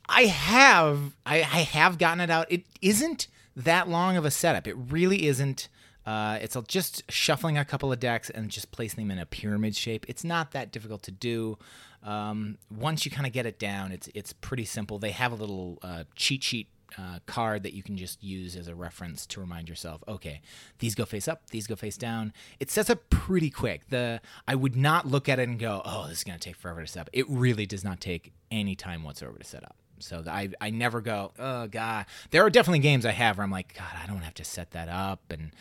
I 0.10 0.24
have 0.24 1.16
I, 1.26 1.38
I 1.38 1.62
have 1.62 1.98
gotten 1.98 2.20
it 2.20 2.30
out. 2.30 2.52
It 2.52 2.66
isn't 2.82 3.28
that 3.56 3.88
long 3.88 4.18
of 4.18 4.26
a 4.26 4.32
setup. 4.32 4.68
It 4.68 4.76
really 4.76 5.28
isn't. 5.28 5.70
Uh, 6.06 6.40
it's 6.42 6.58
just 6.68 7.10
shuffling 7.12 7.60
a 7.60 7.66
couple 7.66 7.94
of 7.94 8.00
decks 8.00 8.30
and 8.32 8.50
just 8.50 8.72
placing 8.72 9.08
them 9.08 9.12
in 9.12 9.22
a 9.22 9.26
pyramid 9.26 9.76
shape. 9.76 10.06
It's 10.10 10.24
not 10.24 10.52
that 10.52 10.72
difficult 10.72 11.04
to 11.04 11.12
do. 11.12 11.60
Um, 12.04 12.58
once 12.76 13.06
you 13.06 13.12
kind 13.12 13.28
of 13.28 13.34
get 13.34 13.46
it 13.46 13.60
down, 13.60 13.92
it's 13.92 14.10
it's 14.16 14.34
pretty 14.34 14.66
simple. 14.66 14.98
They 14.98 15.12
have 15.12 15.32
a 15.32 15.36
little 15.36 15.78
uh, 15.84 16.06
cheat 16.16 16.44
sheet 16.44 16.68
uh, 16.98 17.20
card 17.26 17.64
that 17.64 17.74
you 17.74 17.84
can 17.84 17.98
just 17.98 18.24
use 18.24 18.56
as 18.56 18.68
a 18.68 18.76
reference 18.76 19.26
to 19.28 19.40
remind 19.40 19.70
yourself, 19.70 20.04
okay, 20.08 20.42
these 20.80 20.96
go 20.96 21.06
face 21.06 21.28
up, 21.28 21.50
these 21.50 21.68
go 21.68 21.76
face 21.76 21.98
down. 21.98 22.34
It 22.60 22.70
sets 22.70 22.90
up 22.90 23.10
pretty 23.10 23.50
quick. 23.50 23.90
The 23.90 24.22
I 24.48 24.56
would 24.56 24.76
not 24.76 25.08
look 25.08 25.30
at 25.30 25.40
it 25.40 25.48
and 25.48 25.60
go, 25.60 25.82
oh, 25.86 26.08
this 26.08 26.20
is 26.20 26.24
gonna 26.24 26.40
take 26.40 26.56
forever 26.56 26.82
to 26.82 26.88
set 26.88 27.02
up. 27.02 27.10
It 27.14 27.30
really 27.30 27.66
does 27.66 27.84
not 27.84 28.02
take 28.02 28.34
any 28.50 28.76
time 28.76 29.04
whatsoever 29.04 29.38
to 29.38 29.44
set 29.44 29.64
up. 29.64 29.76
So 30.00 30.24
I 30.28 30.50
I 30.60 30.70
never 30.70 31.02
go, 31.02 31.32
oh 31.40 31.68
god. 31.68 32.06
There 32.32 32.44
are 32.46 32.50
definitely 32.50 32.80
games 32.80 33.06
I 33.06 33.12
have 33.12 33.38
where 33.38 33.44
I'm 33.44 33.52
like, 33.52 33.76
God, 33.78 33.94
I 34.02 34.08
don't 34.08 34.22
have 34.24 34.34
to 34.36 34.44
set 34.44 34.72
that 34.72 34.90
up. 34.90 35.32
And 35.32 35.52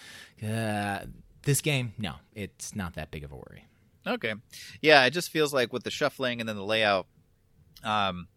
uh, 0.42 1.06
this 1.42 1.60
game, 1.60 1.92
no, 1.98 2.14
it's 2.34 2.74
not 2.74 2.94
that 2.94 3.10
big 3.10 3.24
of 3.24 3.32
a 3.32 3.36
worry. 3.36 3.66
Okay. 4.06 4.34
Yeah, 4.80 5.04
it 5.04 5.10
just 5.10 5.30
feels 5.30 5.52
like 5.52 5.72
with 5.72 5.84
the 5.84 5.90
shuffling 5.90 6.40
and 6.40 6.48
then 6.48 6.56
the 6.56 6.64
layout, 6.64 7.06
um, 7.84 8.28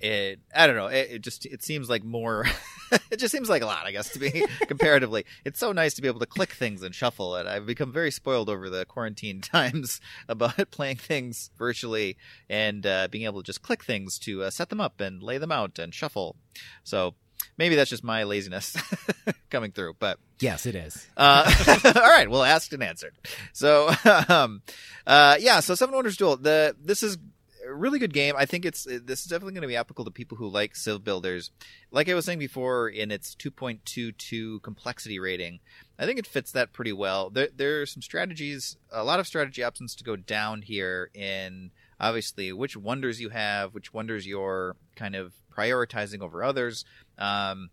it 0.00 0.40
I 0.54 0.66
don't 0.66 0.76
know. 0.76 0.86
It, 0.86 1.08
it 1.12 1.22
just 1.22 1.46
it 1.46 1.62
seems 1.62 1.88
like 1.88 2.04
more. 2.04 2.46
it 3.10 3.18
just 3.18 3.32
seems 3.32 3.48
like 3.48 3.62
a 3.62 3.66
lot, 3.66 3.86
I 3.86 3.92
guess, 3.92 4.10
to 4.10 4.20
me 4.20 4.44
comparatively. 4.66 5.24
It's 5.44 5.58
so 5.58 5.72
nice 5.72 5.94
to 5.94 6.02
be 6.02 6.08
able 6.08 6.20
to 6.20 6.26
click 6.26 6.52
things 6.52 6.82
and 6.82 6.94
shuffle 6.94 7.36
it. 7.36 7.46
I've 7.46 7.66
become 7.66 7.92
very 7.92 8.10
spoiled 8.10 8.48
over 8.48 8.68
the 8.68 8.84
quarantine 8.84 9.40
times 9.40 10.00
about 10.28 10.70
playing 10.70 10.96
things 10.96 11.50
virtually 11.56 12.16
and 12.48 12.86
uh, 12.86 13.08
being 13.10 13.24
able 13.24 13.42
to 13.42 13.46
just 13.46 13.62
click 13.62 13.84
things 13.84 14.18
to 14.20 14.44
uh, 14.44 14.50
set 14.50 14.68
them 14.68 14.80
up 14.80 15.00
and 15.00 15.22
lay 15.22 15.38
them 15.38 15.52
out 15.52 15.78
and 15.78 15.94
shuffle. 15.94 16.36
So 16.84 17.14
maybe 17.58 17.74
that's 17.74 17.90
just 17.90 18.04
my 18.04 18.24
laziness 18.24 18.76
coming 19.50 19.72
through, 19.72 19.96
but. 19.98 20.18
Yes, 20.38 20.66
it 20.66 20.74
is. 20.74 21.06
Uh, 21.16 21.50
all 21.96 22.02
right, 22.02 22.28
well, 22.28 22.42
asked 22.42 22.72
and 22.74 22.82
answered. 22.82 23.14
So, 23.54 23.90
um, 24.28 24.60
uh, 25.06 25.36
yeah, 25.40 25.60
so 25.60 25.74
Seven 25.74 25.94
Wonders 25.94 26.18
Duel. 26.18 26.36
The 26.36 26.76
this 26.78 27.02
is 27.02 27.16
really 27.74 27.98
good 27.98 28.12
game. 28.12 28.34
I 28.36 28.46
think 28.46 28.64
it's 28.64 28.84
this 28.84 29.20
is 29.20 29.26
definitely 29.26 29.54
going 29.54 29.62
to 29.62 29.68
be 29.68 29.76
applicable 29.76 30.04
to 30.06 30.10
people 30.10 30.36
who 30.36 30.48
like 30.48 30.76
Civ 30.76 31.04
builders. 31.04 31.50
Like 31.90 32.08
I 32.08 32.14
was 32.14 32.24
saying 32.24 32.38
before, 32.38 32.88
in 32.88 33.10
its 33.10 33.34
2.22 33.34 34.62
complexity 34.62 35.18
rating, 35.18 35.60
I 35.98 36.06
think 36.06 36.18
it 36.18 36.26
fits 36.26 36.52
that 36.52 36.72
pretty 36.72 36.92
well. 36.92 37.30
There 37.30 37.48
there 37.54 37.82
are 37.82 37.86
some 37.86 38.02
strategies, 38.02 38.76
a 38.90 39.04
lot 39.04 39.20
of 39.20 39.26
strategy 39.26 39.62
options 39.62 39.94
to 39.96 40.04
go 40.04 40.16
down 40.16 40.62
here 40.62 41.10
in 41.14 41.70
obviously 41.98 42.52
which 42.52 42.76
wonders 42.76 43.20
you 43.20 43.30
have, 43.30 43.74
which 43.74 43.92
wonders 43.92 44.26
you're 44.26 44.76
kind 44.94 45.14
of 45.14 45.34
prioritizing 45.56 46.20
over 46.20 46.44
others. 46.44 46.84
Um, 47.18 47.70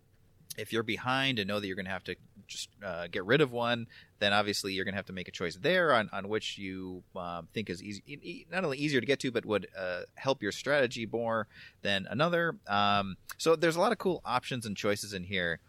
if 0.57 0.71
you're 0.71 0.83
behind 0.83 1.39
and 1.39 1.47
know 1.47 1.59
that 1.59 1.67
you're 1.67 1.75
going 1.75 1.85
to 1.85 1.91
have 1.91 2.03
to 2.03 2.15
just 2.47 2.69
uh, 2.85 3.07
get 3.07 3.25
rid 3.25 3.41
of 3.41 3.51
one, 3.51 3.87
then 4.19 4.33
obviously 4.33 4.73
you're 4.73 4.85
going 4.85 4.93
to 4.93 4.97
have 4.97 5.05
to 5.07 5.13
make 5.13 5.27
a 5.27 5.31
choice 5.31 5.55
there 5.55 5.93
on, 5.93 6.09
on 6.13 6.29
which 6.29 6.57
you 6.57 7.03
um, 7.15 7.47
think 7.53 7.69
is 7.69 7.81
easy, 7.83 8.47
not 8.51 8.63
only 8.63 8.77
easier 8.77 8.99
to 8.99 9.05
get 9.05 9.19
to, 9.19 9.31
but 9.31 9.45
would 9.45 9.67
uh, 9.77 10.01
help 10.15 10.41
your 10.41 10.51
strategy 10.51 11.07
more 11.11 11.47
than 11.81 12.07
another. 12.09 12.55
Um, 12.67 13.17
so 13.37 13.55
there's 13.55 13.75
a 13.75 13.81
lot 13.81 13.91
of 13.91 13.97
cool 13.97 14.21
options 14.25 14.65
and 14.65 14.75
choices 14.77 15.13
in 15.13 15.23
here 15.23 15.59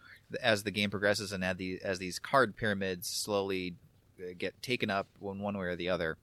as 0.42 0.62
the 0.62 0.70
game 0.70 0.90
progresses 0.90 1.32
and 1.32 1.44
as, 1.44 1.56
the, 1.56 1.80
as 1.82 1.98
these 1.98 2.18
card 2.18 2.56
pyramids 2.56 3.08
slowly 3.08 3.74
uh, 4.20 4.34
get 4.38 4.60
taken 4.62 4.90
up 4.90 5.06
one 5.18 5.40
one 5.40 5.56
way 5.56 5.66
or 5.66 5.76
the 5.76 5.88
other. 5.88 6.16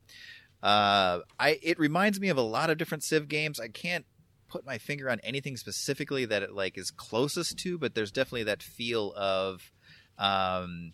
Uh, 0.64 1.20
I 1.40 1.60
it 1.64 1.80
reminds 1.80 2.20
me 2.20 2.30
of 2.30 2.38
a 2.38 2.42
lot 2.42 2.70
of 2.70 2.78
different 2.78 3.04
Civ 3.04 3.28
games. 3.28 3.60
I 3.60 3.68
can't 3.68 4.06
put 4.48 4.66
my 4.66 4.78
finger 4.78 5.10
on 5.10 5.20
anything 5.24 5.58
specifically 5.58 6.26
that 6.26 6.44
it 6.44 6.52
like 6.52 6.78
is 6.78 6.92
closest 6.92 7.58
to, 7.60 7.78
but 7.78 7.96
there's 7.96 8.12
definitely 8.12 8.44
that 8.44 8.62
feel 8.62 9.14
of 9.16 9.72
um, 10.18 10.94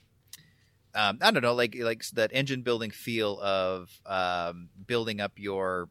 um, 0.95 1.19
I 1.21 1.31
don't 1.31 1.43
know, 1.43 1.53
like 1.53 1.75
like 1.79 2.07
that 2.09 2.31
engine 2.33 2.61
building 2.61 2.91
feel 2.91 3.39
of 3.39 4.01
um, 4.05 4.69
building 4.85 5.21
up 5.21 5.33
your 5.35 5.89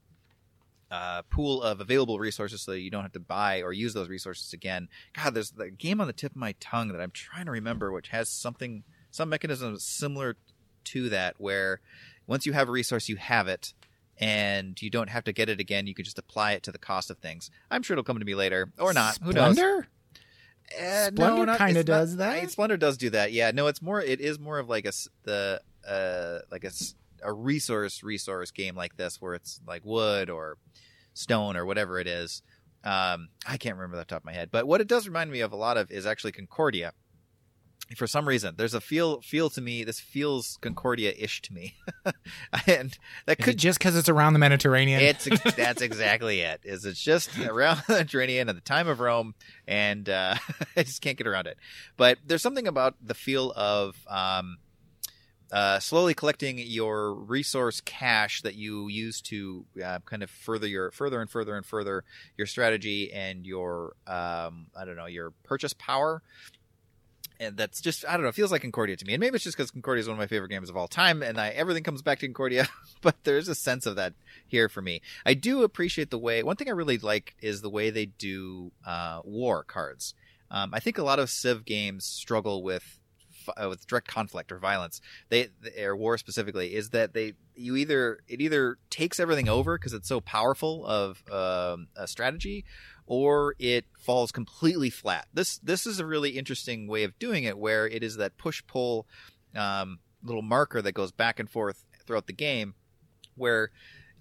uh, 0.90 1.22
pool 1.30 1.62
of 1.62 1.80
available 1.80 2.18
resources 2.18 2.62
so 2.62 2.72
you 2.72 2.90
don't 2.90 3.02
have 3.02 3.12
to 3.12 3.20
buy 3.20 3.62
or 3.62 3.72
use 3.72 3.94
those 3.94 4.08
resources 4.08 4.52
again. 4.52 4.88
God, 5.12 5.34
there's 5.34 5.52
the 5.52 5.70
game 5.70 6.00
on 6.00 6.06
the 6.06 6.12
tip 6.12 6.32
of 6.32 6.36
my 6.36 6.54
tongue 6.60 6.88
that 6.88 7.00
I'm 7.00 7.10
trying 7.10 7.46
to 7.46 7.52
remember, 7.52 7.92
which 7.92 8.08
has 8.08 8.28
something 8.28 8.84
some 9.10 9.28
mechanism 9.28 9.78
similar 9.78 10.36
to 10.84 11.08
that, 11.08 11.36
where 11.38 11.80
once 12.26 12.46
you 12.46 12.52
have 12.52 12.68
a 12.68 12.72
resource, 12.72 13.08
you 13.08 13.16
have 13.16 13.48
it. 13.48 13.74
And 14.18 14.80
you 14.80 14.88
don't 14.88 15.10
have 15.10 15.24
to 15.24 15.32
get 15.34 15.50
it 15.50 15.60
again. 15.60 15.86
You 15.86 15.92
can 15.94 16.06
just 16.06 16.18
apply 16.18 16.52
it 16.52 16.62
to 16.62 16.72
the 16.72 16.78
cost 16.78 17.10
of 17.10 17.18
things. 17.18 17.50
I'm 17.70 17.82
sure 17.82 17.92
it'll 17.92 18.02
come 18.02 18.18
to 18.18 18.24
me 18.24 18.34
later, 18.34 18.72
or 18.78 18.94
not. 18.94 19.18
Who 19.22 19.32
knows? 19.34 19.56
Splendor? 20.70 20.87
Uh, 20.87 21.07
Splendor 21.11 21.46
not- 21.46 21.59
kinda 21.59 21.81
it's 21.81 21.88
not- 21.88 21.94
does 21.98 22.16
that? 22.16 22.44
uh, 22.44 22.48
Splendor 22.48 22.76
does 22.76 22.96
do 22.96 23.11
that. 23.11 23.33
Yeah, 23.33 23.50
no, 23.52 23.66
it's 23.66 23.83
more. 23.83 24.00
It 24.00 24.20
is 24.20 24.38
more 24.38 24.59
of 24.59 24.68
like 24.68 24.87
a 24.87 24.92
the 25.24 25.61
uh 25.88 26.40
like 26.50 26.64
a 26.64 26.70
a 27.22 27.33
resource 27.33 28.02
resource 28.02 28.50
game 28.50 28.74
like 28.76 28.96
this 28.96 29.20
where 29.20 29.35
it's 29.35 29.61
like 29.66 29.85
wood 29.85 30.29
or 30.31 30.59
stone 31.14 31.57
or 31.57 31.64
whatever 31.64 31.98
it 31.98 32.07
is. 32.07 32.42
Um, 32.85 33.29
I 33.46 33.57
can't 33.57 33.74
remember 33.76 33.96
the 33.96 34.05
top 34.05 34.20
of 34.22 34.24
my 34.26 34.33
head, 34.33 34.50
but 34.52 34.66
what 34.66 34.81
it 34.81 34.87
does 34.87 35.07
remind 35.09 35.31
me 35.31 35.40
of 35.40 35.52
a 35.52 35.57
lot 35.57 35.76
of 35.76 35.90
is 35.90 36.07
actually 36.07 36.33
Concordia. 36.33 36.92
For 37.94 38.09
some 38.09 38.27
reason, 38.27 38.55
there's 38.57 38.75
a 38.75 38.81
feel 38.81 39.20
feel 39.20 39.49
to 39.51 39.61
me. 39.61 39.85
This 39.85 40.01
feels 40.01 40.59
Concordia-ish 40.61 41.42
to 41.42 41.53
me, 41.55 41.77
and 42.66 42.99
that 43.27 43.38
could 43.38 43.59
just 43.59 43.79
because 43.79 43.96
it's 43.96 44.09
around 44.09 44.33
the 44.33 44.40
Mediterranean? 44.40 45.01
it's 45.01 45.29
that's 45.57 45.83
exactly 45.83 46.40
it. 46.40 46.61
Is 46.64 46.85
it's 46.85 47.01
just 47.01 47.38
around 47.38 47.83
the 47.87 47.94
Mediterranean 47.94 48.49
at 48.49 48.57
the 48.57 48.61
time 48.61 48.88
of 48.88 48.99
Rome, 48.99 49.35
and 49.68 50.09
uh, 50.09 50.35
I 50.77 50.83
just 50.83 51.01
can't 51.01 51.16
get 51.16 51.29
around 51.29 51.46
it. 51.46 51.59
But 51.96 52.18
there's 52.27 52.42
something 52.42 52.66
about 52.66 52.96
the 53.01 53.14
feel 53.14 53.53
of 53.55 53.96
um, 54.09 54.59
uh, 55.53 55.79
slowly 55.79 56.14
collecting 56.14 56.59
your 56.59 57.14
resource 57.14 57.81
cash 57.81 58.42
that 58.42 58.57
you 58.57 58.88
use 58.88 59.20
to 59.22 59.64
uh, 59.85 60.01
kind 60.05 60.22
of 60.22 60.31
further 60.31 60.66
your 60.66 60.90
further 60.90 61.20
and 61.20 61.31
further 61.31 61.57
and 61.57 61.64
further 61.64 62.05
your 62.37 62.46
strategy 62.46 63.12
and 63.12 63.46
your 63.46 63.94
um, 64.09 64.66
I 64.77 64.85
don't 64.85 64.96
know 64.96 65.07
your 65.07 65.31
purchase 65.44 65.72
power 65.72 66.22
and 67.40 67.57
that's 67.57 67.81
just 67.81 68.05
I 68.07 68.12
don't 68.12 68.22
know. 68.22 68.29
It 68.29 68.35
feels 68.35 68.53
like 68.53 68.62
Concordia 68.62 68.96
to 68.96 69.05
me, 69.05 69.14
and 69.14 69.20
maybe 69.20 69.37
it's 69.37 69.44
just 69.44 69.57
because 69.57 69.70
Concordia 69.70 70.01
is 70.01 70.09
one 70.09 70.14
of 70.14 70.18
my 70.18 70.27
favorite 70.27 70.49
games 70.49 70.70
of 70.70 70.77
all 70.77 70.88
time, 70.88 71.22
and 71.22 71.38
I, 71.38 71.49
everything 71.49 71.83
comes 71.83 72.03
back 72.03 72.18
to 72.20 72.27
Concordia. 72.27 72.68
but 73.03 73.16
there's 73.25 73.49
a 73.49 73.55
sense 73.55 73.87
of 73.87 73.96
that 73.96 74.14
here 74.46 74.68
for 74.68 74.83
me. 74.83 75.03
I 75.25 75.35
do 75.35 75.62
appreciate 75.62 76.11
the 76.11 76.18
way. 76.18 76.42
One 76.42 76.57
thing 76.57 76.68
I 76.68 76.72
really 76.72 76.99
like 76.99 77.35
is 77.40 77.62
the 77.62 77.70
way 77.70 77.90
they 77.90 78.07
do 78.07 78.72
uh, 78.87 79.20
war 79.25 79.64
cards. 79.64 80.14
Um, 80.51 80.70
I 80.72 80.81
think 80.81 80.99
a 80.99 81.03
lot 81.03 81.18
of 81.18 81.31
Civ 81.31 81.64
games 81.64 82.05
struggle 82.05 82.62
with 82.62 83.01
uh, 83.57 83.68
with 83.68 83.87
direct 83.87 84.09
conflict 84.09 84.53
or 84.53 84.59
violence. 84.59 85.01
They 85.29 85.49
or 85.81 85.96
war 85.96 86.18
specifically 86.18 86.75
is 86.75 86.90
that 86.90 87.14
they 87.14 87.35
you 87.55 87.77
either 87.77 88.20
it 88.29 88.40
either 88.40 88.79
takes 88.90 89.20
everything 89.20 89.49
over 89.49 89.79
because 89.79 89.92
it's 89.92 90.09
so 90.09 90.20
powerful 90.20 90.85
of 90.87 91.22
um, 91.31 91.88
a 91.96 92.07
strategy, 92.07 92.64
or 93.06 93.54
it 93.58 93.84
falls 93.98 94.32
completely 94.32 94.90
flat. 94.90 95.26
This 95.32 95.58
this 95.58 95.86
is 95.86 96.00
a 96.00 96.06
really 96.06 96.30
interesting 96.30 96.86
way 96.86 97.04
of 97.04 97.18
doing 97.18 97.44
it, 97.44 97.58
where 97.58 97.86
it 97.86 98.02
is 98.02 98.16
that 98.16 98.36
push 98.36 98.62
pull 98.66 99.06
um, 99.54 100.00
little 100.22 100.42
marker 100.42 100.82
that 100.82 100.92
goes 100.92 101.12
back 101.12 101.38
and 101.38 101.48
forth 101.48 101.84
throughout 102.06 102.26
the 102.26 102.32
game, 102.32 102.74
where 103.36 103.70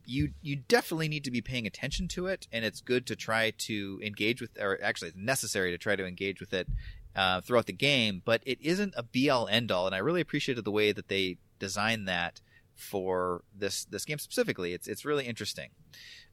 you 0.05 0.31
you 0.41 0.55
definitely 0.55 1.07
need 1.07 1.23
to 1.23 1.31
be 1.31 1.41
paying 1.41 1.65
attention 1.65 2.07
to 2.09 2.27
it, 2.27 2.47
and 2.51 2.63
it's 2.63 2.81
good 2.81 3.05
to 3.07 3.15
try 3.15 3.51
to 3.57 3.99
engage 4.03 4.41
with, 4.41 4.51
or 4.59 4.81
actually, 4.83 5.09
it's 5.09 5.17
necessary 5.17 5.71
to 5.71 5.77
try 5.77 5.95
to 5.95 6.05
engage 6.05 6.39
with 6.39 6.53
it 6.53 6.67
uh, 7.15 7.41
throughout 7.41 7.65
the 7.65 7.73
game, 7.73 8.21
but 8.23 8.41
it 8.45 8.59
isn't 8.61 8.93
a 8.95 9.29
all 9.29 9.47
end 9.47 9.71
all. 9.71 9.85
And 9.87 9.95
I 9.95 9.99
really 9.99 10.21
appreciated 10.21 10.63
the 10.63 10.71
way 10.71 10.91
that 10.91 11.07
they 11.07 11.37
designed 11.59 12.07
that 12.07 12.41
for 12.75 13.43
this 13.57 13.85
this 13.85 14.05
game 14.05 14.19
specifically. 14.19 14.73
It's 14.73 14.87
it's 14.87 15.05
really 15.05 15.25
interesting. 15.25 15.69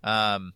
Um, 0.04 0.52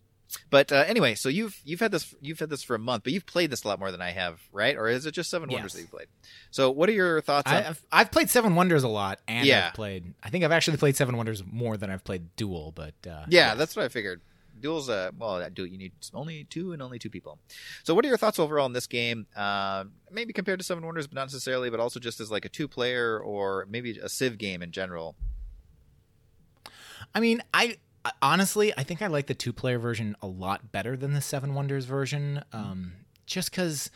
but 0.49 0.71
uh, 0.71 0.83
anyway, 0.87 1.15
so 1.15 1.29
you've 1.29 1.59
you've 1.63 1.79
had 1.79 1.91
this 1.91 2.13
you've 2.21 2.39
had 2.39 2.49
this 2.49 2.63
for 2.63 2.75
a 2.75 2.79
month, 2.79 3.03
but 3.03 3.13
you've 3.13 3.25
played 3.25 3.49
this 3.49 3.63
a 3.63 3.67
lot 3.67 3.79
more 3.79 3.91
than 3.91 4.01
I 4.01 4.11
have, 4.11 4.41
right? 4.51 4.75
Or 4.75 4.87
is 4.87 5.05
it 5.05 5.11
just 5.11 5.29
Seven 5.29 5.49
Wonders 5.49 5.73
Yes. 5.73 5.73
that 5.73 5.81
you 5.81 5.87
played? 5.87 6.07
So 6.51 6.69
what 6.71 6.89
are 6.89 6.93
your 6.93 7.21
thoughts? 7.21 7.49
I, 7.51 7.57
on... 7.57 7.63
I've, 7.65 7.85
I've 7.91 8.11
played 8.11 8.29
Seven 8.29 8.55
Wonders 8.55 8.83
a 8.83 8.87
lot, 8.89 9.19
and 9.27 9.45
Yeah. 9.45 9.67
I've 9.67 9.73
played. 9.73 10.13
I 10.23 10.29
think 10.29 10.43
I've 10.43 10.51
actually 10.51 10.77
played 10.77 10.95
Seven 10.97 11.15
Wonders 11.17 11.43
more 11.49 11.77
than 11.77 11.89
I've 11.89 12.03
played 12.03 12.35
Duel, 12.35 12.71
but 12.75 12.93
uh, 13.05 13.25
Yeah, 13.29 13.49
yes. 13.49 13.57
that's 13.57 13.75
what 13.75 13.85
I 13.85 13.89
figured. 13.89 14.21
Duels, 14.59 14.89
uh, 14.89 15.11
well, 15.17 15.37
that 15.37 15.53
duel 15.53 15.67
you 15.67 15.77
need 15.77 15.91
only 16.15 16.43
two 16.45 16.71
and 16.73 16.81
only 16.81 16.97
two 16.97 17.11
people. 17.11 17.37
So, 17.83 17.93
what 17.93 18.03
are 18.03 18.07
your 18.07 18.17
thoughts 18.17 18.39
overall 18.39 18.65
in 18.65 18.73
this 18.73 18.87
game? 18.87 19.27
Uh, 19.35 19.83
maybe 20.11 20.33
compared 20.33 20.59
to 20.59 20.65
Seven 20.65 20.83
Wonders, 20.83 21.05
but 21.05 21.13
not 21.15 21.25
necessarily, 21.25 21.69
but 21.69 21.79
also 21.79 21.99
just 21.99 22.19
as 22.19 22.31
like 22.31 22.43
a 22.43 22.49
two-player 22.49 23.19
or 23.19 23.67
maybe 23.69 23.99
a 24.01 24.09
Civ 24.09 24.39
game 24.39 24.63
in 24.63 24.71
general. 24.71 25.15
I 27.13 27.19
mean, 27.19 27.41
I- 27.53 27.77
honestly, 28.21 28.73
I 28.77 28.83
think 28.83 29.01
I 29.01 29.07
like 29.07 29.27
the 29.27 29.33
two 29.33 29.53
player 29.53 29.79
version 29.79 30.15
a 30.21 30.27
lot 30.27 30.71
better 30.71 30.95
than 30.95 31.13
the 31.13 31.21
Seven 31.21 31.53
Wonders 31.53 31.85
version. 31.85 32.43
Um, 32.53 32.93
just 33.25 33.51
because 33.51 33.89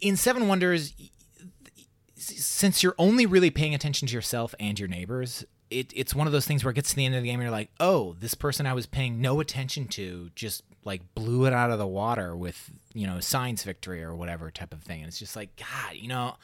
in 0.00 0.16
Seven 0.16 0.48
Wonders, 0.48 0.94
since 2.16 2.82
you're 2.82 2.94
only 2.98 3.26
really 3.26 3.50
paying 3.50 3.74
attention 3.74 4.08
to 4.08 4.14
yourself 4.14 4.54
and 4.58 4.78
your 4.78 4.88
neighbors, 4.88 5.44
it, 5.70 5.92
it's 5.94 6.14
one 6.14 6.26
of 6.26 6.32
those 6.32 6.46
things 6.46 6.64
where 6.64 6.70
it 6.70 6.74
gets 6.74 6.90
to 6.90 6.96
the 6.96 7.04
end 7.04 7.14
of 7.14 7.22
the 7.22 7.28
game 7.28 7.40
and 7.40 7.44
you're 7.44 7.50
like, 7.50 7.70
oh, 7.78 8.16
this 8.18 8.34
person 8.34 8.66
I 8.66 8.72
was 8.72 8.86
paying 8.86 9.20
no 9.20 9.40
attention 9.40 9.86
to 9.88 10.30
just 10.34 10.62
like 10.84 11.02
blew 11.14 11.44
it 11.44 11.52
out 11.52 11.70
of 11.70 11.78
the 11.78 11.86
water 11.86 12.34
with 12.34 12.70
you 12.94 13.06
know 13.06 13.20
science 13.20 13.62
victory 13.62 14.02
or 14.02 14.14
whatever 14.14 14.50
type 14.50 14.72
of 14.72 14.82
thing. 14.82 15.00
And 15.00 15.08
it's 15.08 15.18
just 15.18 15.36
like, 15.36 15.50
God, 15.56 15.94
you 15.94 16.08
know, 16.08 16.36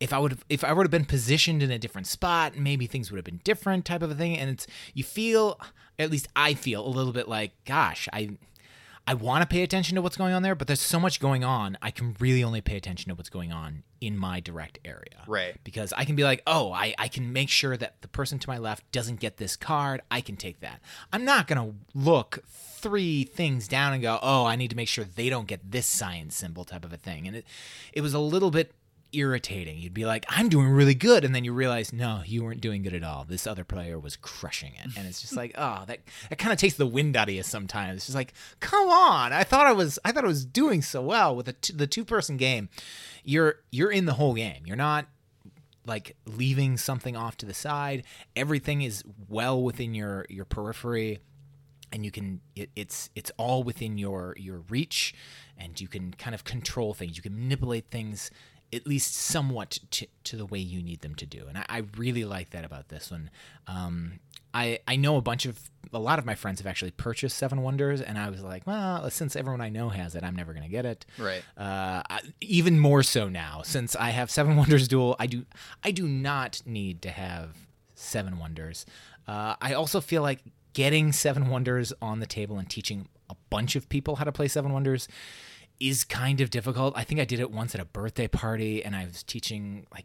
if 0.00 0.12
I 0.12 0.18
would 0.18 0.32
have, 0.32 0.44
if 0.48 0.64
I 0.64 0.72
would 0.72 0.84
have 0.84 0.90
been 0.90 1.04
positioned 1.04 1.62
in 1.62 1.70
a 1.70 1.78
different 1.78 2.06
spot, 2.06 2.56
maybe 2.56 2.86
things 2.86 3.10
would 3.10 3.18
have 3.18 3.24
been 3.24 3.40
different 3.44 3.84
type 3.84 4.02
of 4.02 4.10
a 4.10 4.14
thing. 4.14 4.36
And 4.36 4.50
it's 4.50 4.66
you 4.94 5.04
feel, 5.04 5.60
at 5.98 6.10
least 6.10 6.28
I 6.34 6.54
feel 6.54 6.84
a 6.84 6.88
little 6.88 7.12
bit 7.12 7.28
like, 7.28 7.52
gosh, 7.64 8.08
I 8.12 8.30
I 9.06 9.14
want 9.14 9.42
to 9.42 9.46
pay 9.46 9.62
attention 9.62 9.96
to 9.96 10.02
what's 10.02 10.16
going 10.16 10.34
on 10.34 10.42
there, 10.42 10.54
but 10.54 10.68
there's 10.68 10.80
so 10.80 11.00
much 11.00 11.20
going 11.20 11.42
on. 11.42 11.76
I 11.82 11.90
can 11.90 12.14
really 12.20 12.44
only 12.44 12.60
pay 12.60 12.76
attention 12.76 13.08
to 13.08 13.14
what's 13.16 13.30
going 13.30 13.50
on 13.50 13.82
in 14.00 14.16
my 14.16 14.40
direct 14.40 14.78
area. 14.84 15.24
Right. 15.26 15.56
Because 15.64 15.92
I 15.96 16.04
can 16.04 16.14
be 16.16 16.22
like, 16.22 16.42
oh, 16.46 16.72
I, 16.72 16.94
I 16.96 17.08
can 17.08 17.32
make 17.32 17.48
sure 17.48 17.76
that 17.76 18.02
the 18.02 18.08
person 18.08 18.38
to 18.38 18.48
my 18.48 18.58
left 18.58 18.90
doesn't 18.92 19.18
get 19.18 19.36
this 19.36 19.56
card. 19.56 20.00
I 20.10 20.20
can 20.20 20.36
take 20.36 20.60
that. 20.60 20.80
I'm 21.12 21.24
not 21.24 21.48
going 21.48 21.58
to 21.58 21.76
look 21.92 22.44
three 22.46 23.24
things 23.24 23.66
down 23.66 23.94
and 23.94 24.02
go, 24.02 24.18
oh, 24.22 24.44
I 24.44 24.54
need 24.54 24.70
to 24.70 24.76
make 24.76 24.88
sure 24.88 25.04
they 25.04 25.28
don't 25.28 25.48
get 25.48 25.72
this 25.72 25.86
science 25.86 26.36
symbol 26.36 26.64
type 26.64 26.84
of 26.84 26.92
a 26.92 26.96
thing. 26.96 27.26
And 27.26 27.36
it, 27.36 27.46
it 27.92 28.02
was 28.02 28.14
a 28.14 28.20
little 28.20 28.50
bit 28.50 28.72
irritating. 29.12 29.78
You'd 29.78 29.94
be 29.94 30.04
like, 30.04 30.24
I'm 30.28 30.48
doing 30.48 30.68
really 30.68 30.94
good. 30.94 31.24
And 31.24 31.34
then 31.34 31.44
you 31.44 31.52
realize, 31.52 31.92
no, 31.92 32.22
you 32.24 32.44
weren't 32.44 32.60
doing 32.60 32.82
good 32.82 32.94
at 32.94 33.02
all. 33.02 33.24
This 33.24 33.46
other 33.46 33.64
player 33.64 33.98
was 33.98 34.16
crushing 34.16 34.72
it. 34.74 34.96
And 34.96 35.06
it's 35.06 35.20
just 35.20 35.36
like, 35.36 35.52
oh, 35.58 35.84
that, 35.86 36.00
that 36.28 36.38
kind 36.38 36.52
of 36.52 36.58
takes 36.58 36.74
the 36.74 36.86
wind 36.86 37.16
out 37.16 37.28
of 37.28 37.34
you 37.34 37.42
sometimes. 37.42 37.96
It's 37.96 38.06
just 38.06 38.16
like, 38.16 38.32
come 38.60 38.88
on. 38.88 39.32
I 39.32 39.44
thought 39.44 39.66
I 39.66 39.72
was, 39.72 39.98
I 40.04 40.12
thought 40.12 40.24
I 40.24 40.28
was 40.28 40.44
doing 40.44 40.82
so 40.82 41.02
well 41.02 41.34
with 41.34 41.46
the, 41.46 41.52
t- 41.54 41.74
the 41.74 41.86
two 41.86 42.04
person 42.04 42.36
game. 42.36 42.68
You're, 43.24 43.56
you're 43.70 43.90
in 43.90 44.06
the 44.06 44.14
whole 44.14 44.34
game. 44.34 44.62
You're 44.64 44.76
not 44.76 45.06
like 45.86 46.16
leaving 46.26 46.76
something 46.76 47.16
off 47.16 47.36
to 47.38 47.46
the 47.46 47.54
side. 47.54 48.04
Everything 48.36 48.82
is 48.82 49.02
well 49.28 49.62
within 49.62 49.94
your, 49.94 50.26
your 50.28 50.44
periphery 50.44 51.20
and 51.92 52.04
you 52.04 52.10
can 52.10 52.40
it, 52.54 52.70
it's 52.76 53.10
it's 53.14 53.30
all 53.36 53.62
within 53.62 53.98
your 53.98 54.34
your 54.38 54.58
reach 54.68 55.14
and 55.56 55.80
you 55.80 55.88
can 55.88 56.12
kind 56.14 56.34
of 56.34 56.44
control 56.44 56.94
things 56.94 57.16
you 57.16 57.22
can 57.22 57.36
manipulate 57.36 57.86
things 57.90 58.30
at 58.72 58.86
least 58.86 59.14
somewhat 59.14 59.78
to, 59.90 60.06
to 60.24 60.36
the 60.36 60.46
way 60.46 60.58
you 60.58 60.82
need 60.82 61.00
them 61.00 61.14
to 61.16 61.26
do 61.26 61.44
and 61.48 61.58
i, 61.58 61.64
I 61.68 61.82
really 61.96 62.24
like 62.24 62.50
that 62.50 62.64
about 62.64 62.88
this 62.88 63.10
one 63.10 63.30
um, 63.66 64.20
I, 64.52 64.80
I 64.88 64.96
know 64.96 65.16
a 65.16 65.20
bunch 65.22 65.46
of 65.46 65.58
a 65.92 65.98
lot 66.00 66.18
of 66.18 66.26
my 66.26 66.34
friends 66.34 66.58
have 66.60 66.66
actually 66.66 66.90
purchased 66.92 67.36
seven 67.38 67.62
wonders 67.62 68.00
and 68.00 68.18
i 68.18 68.28
was 68.30 68.42
like 68.42 68.66
well 68.66 69.08
since 69.10 69.36
everyone 69.36 69.60
i 69.60 69.68
know 69.68 69.88
has 69.90 70.14
it 70.14 70.22
i'm 70.24 70.34
never 70.36 70.52
going 70.52 70.64
to 70.64 70.68
get 70.70 70.84
it 70.86 71.06
Right. 71.18 71.42
uh, 71.56 72.02
I- 72.08 72.20
even 72.40 72.78
more 72.78 73.02
so 73.02 73.28
now 73.28 73.62
since 73.62 73.94
I 73.96 74.10
have 74.10 74.30
Seven 74.30 74.56
Wonders 74.60 74.88
Duel. 74.88 75.14
I 75.20 75.26
do 75.26 75.44
I 75.84 75.90
do 75.92 76.06
not 76.08 76.62
need 76.66 77.02
to 77.02 77.10
have 77.10 77.56
Seven 77.94 78.38
Wonders. 78.38 78.86
Uh, 79.28 79.54
I 79.60 79.74
also 79.74 80.00
feel 80.00 80.22
like 80.22 80.40
getting 80.72 81.12
Seven 81.12 81.48
Wonders 81.48 81.92
on 82.02 82.20
the 82.20 82.26
table 82.26 82.58
and 82.58 82.68
teaching 82.68 83.08
a 83.28 83.36
bunch 83.50 83.76
of 83.76 83.88
people 83.88 84.16
how 84.16 84.24
to 84.24 84.32
play 84.32 84.48
Seven 84.48 84.72
Wonders 84.72 85.06
is 85.80 86.04
kind 86.04 86.40
of 86.40 86.50
difficult. 86.50 86.94
I 86.96 87.04
think 87.04 87.20
I 87.20 87.24
did 87.24 87.40
it 87.40 87.50
once 87.50 87.74
at 87.74 87.80
a 87.80 87.84
birthday 87.84 88.28
party, 88.28 88.84
and 88.84 88.94
I 88.94 89.06
was 89.06 89.22
teaching 89.22 89.86
like 89.92 90.04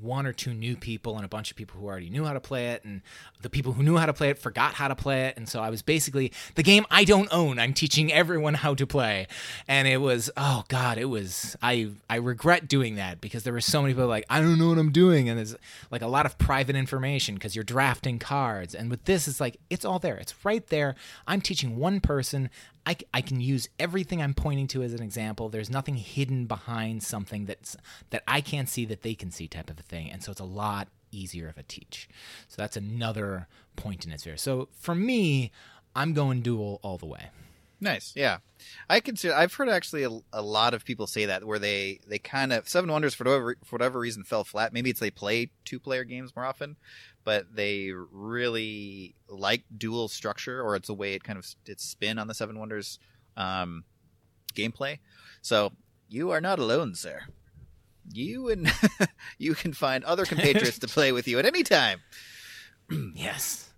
one 0.00 0.26
or 0.26 0.32
two 0.32 0.52
new 0.54 0.76
people 0.76 1.16
and 1.16 1.24
a 1.24 1.28
bunch 1.28 1.50
of 1.50 1.56
people 1.56 1.80
who 1.80 1.86
already 1.86 2.10
knew 2.10 2.24
how 2.24 2.32
to 2.32 2.40
play 2.40 2.68
it 2.68 2.84
and 2.84 3.02
the 3.42 3.50
people 3.50 3.72
who 3.72 3.82
knew 3.82 3.96
how 3.96 4.06
to 4.06 4.12
play 4.12 4.30
it 4.30 4.38
forgot 4.38 4.74
how 4.74 4.88
to 4.88 4.94
play 4.94 5.26
it 5.26 5.36
and 5.36 5.48
so 5.48 5.60
I 5.60 5.70
was 5.70 5.82
basically 5.82 6.32
the 6.54 6.62
game 6.62 6.84
I 6.90 7.04
don't 7.04 7.28
own 7.32 7.58
I'm 7.58 7.72
teaching 7.72 8.12
everyone 8.12 8.54
how 8.54 8.74
to 8.74 8.86
play. 8.86 9.26
And 9.68 9.88
it 9.88 9.98
was 9.98 10.30
oh 10.36 10.64
god 10.68 10.98
it 10.98 11.06
was 11.06 11.56
I 11.62 11.90
I 12.08 12.16
regret 12.16 12.68
doing 12.68 12.96
that 12.96 13.20
because 13.20 13.42
there 13.44 13.52
were 13.52 13.60
so 13.60 13.82
many 13.82 13.94
people 13.94 14.06
like 14.06 14.24
I 14.30 14.40
don't 14.40 14.58
know 14.58 14.68
what 14.68 14.78
I'm 14.78 14.92
doing 14.92 15.28
and 15.28 15.38
there's 15.38 15.56
like 15.90 16.02
a 16.02 16.08
lot 16.08 16.26
of 16.26 16.38
private 16.38 16.76
information 16.76 17.34
because 17.34 17.54
you're 17.54 17.64
drafting 17.64 18.18
cards. 18.18 18.74
And 18.74 18.90
with 18.90 19.04
this 19.04 19.26
it's 19.28 19.40
like 19.40 19.58
it's 19.70 19.84
all 19.84 19.98
there. 19.98 20.16
It's 20.16 20.44
right 20.44 20.66
there. 20.68 20.94
I'm 21.26 21.40
teaching 21.40 21.76
one 21.76 22.00
person 22.00 22.50
I, 22.86 22.96
I 23.12 23.20
can 23.20 23.40
use 23.40 23.68
everything 23.80 24.22
I'm 24.22 24.32
pointing 24.32 24.68
to 24.68 24.82
as 24.82 24.94
an 24.94 25.02
example. 25.02 25.48
There's 25.48 25.68
nothing 25.68 25.96
hidden 25.96 26.46
behind 26.46 27.02
something 27.02 27.46
that's 27.46 27.76
that 28.10 28.22
I 28.28 28.40
can't 28.40 28.68
see 28.68 28.84
that 28.86 29.02
they 29.02 29.14
can 29.14 29.30
see 29.30 29.48
type 29.48 29.68
of 29.68 29.80
a 29.80 29.82
thing, 29.82 30.10
and 30.10 30.22
so 30.22 30.30
it's 30.30 30.40
a 30.40 30.44
lot 30.44 30.88
easier 31.10 31.48
of 31.48 31.58
a 31.58 31.62
teach. 31.62 32.08
So 32.48 32.62
that's 32.62 32.76
another 32.76 33.48
point 33.74 34.06
in 34.06 34.12
its 34.12 34.24
favor. 34.24 34.36
So 34.36 34.68
for 34.72 34.94
me, 34.94 35.50
I'm 35.94 36.12
going 36.12 36.42
Duel 36.42 36.78
all 36.82 36.98
the 36.98 37.06
way. 37.06 37.30
Nice. 37.80 38.12
Yeah. 38.16 38.38
I 38.88 39.00
consider 39.00 39.34
I've 39.34 39.52
heard 39.52 39.68
actually 39.68 40.04
a, 40.04 40.10
a 40.32 40.42
lot 40.42 40.72
of 40.72 40.84
people 40.84 41.06
say 41.06 41.26
that 41.26 41.44
where 41.44 41.58
they 41.58 42.00
they 42.06 42.18
kind 42.18 42.52
of 42.52 42.68
Seven 42.68 42.90
Wonders 42.90 43.14
for 43.14 43.24
whatever 43.24 43.56
for 43.64 43.74
whatever 43.74 43.98
reason 43.98 44.24
fell 44.24 44.44
flat. 44.44 44.72
Maybe 44.72 44.90
it's 44.90 45.00
they 45.00 45.10
play 45.10 45.50
two 45.64 45.78
player 45.78 46.04
games 46.04 46.34
more 46.34 46.46
often, 46.46 46.76
but 47.24 47.54
they 47.54 47.90
really 47.92 49.14
like 49.28 49.64
dual 49.76 50.08
structure 50.08 50.62
or 50.62 50.74
it's 50.74 50.88
a 50.88 50.94
way 50.94 51.14
it 51.14 51.24
kind 51.24 51.38
of 51.38 51.46
it's 51.66 51.84
spin 51.84 52.18
on 52.18 52.28
the 52.28 52.34
Seven 52.34 52.58
Wonders 52.58 52.98
um, 53.36 53.84
gameplay. 54.54 54.98
So 55.42 55.72
you 56.08 56.30
are 56.30 56.40
not 56.40 56.58
alone, 56.58 56.94
sir. 56.94 57.20
You 58.10 58.48
and 58.48 58.72
you 59.38 59.54
can 59.54 59.74
find 59.74 60.02
other 60.04 60.24
compatriots 60.24 60.78
to 60.78 60.86
play 60.88 61.12
with 61.12 61.28
you 61.28 61.38
at 61.38 61.46
any 61.46 61.62
time. 61.62 62.00
yes. 63.14 63.70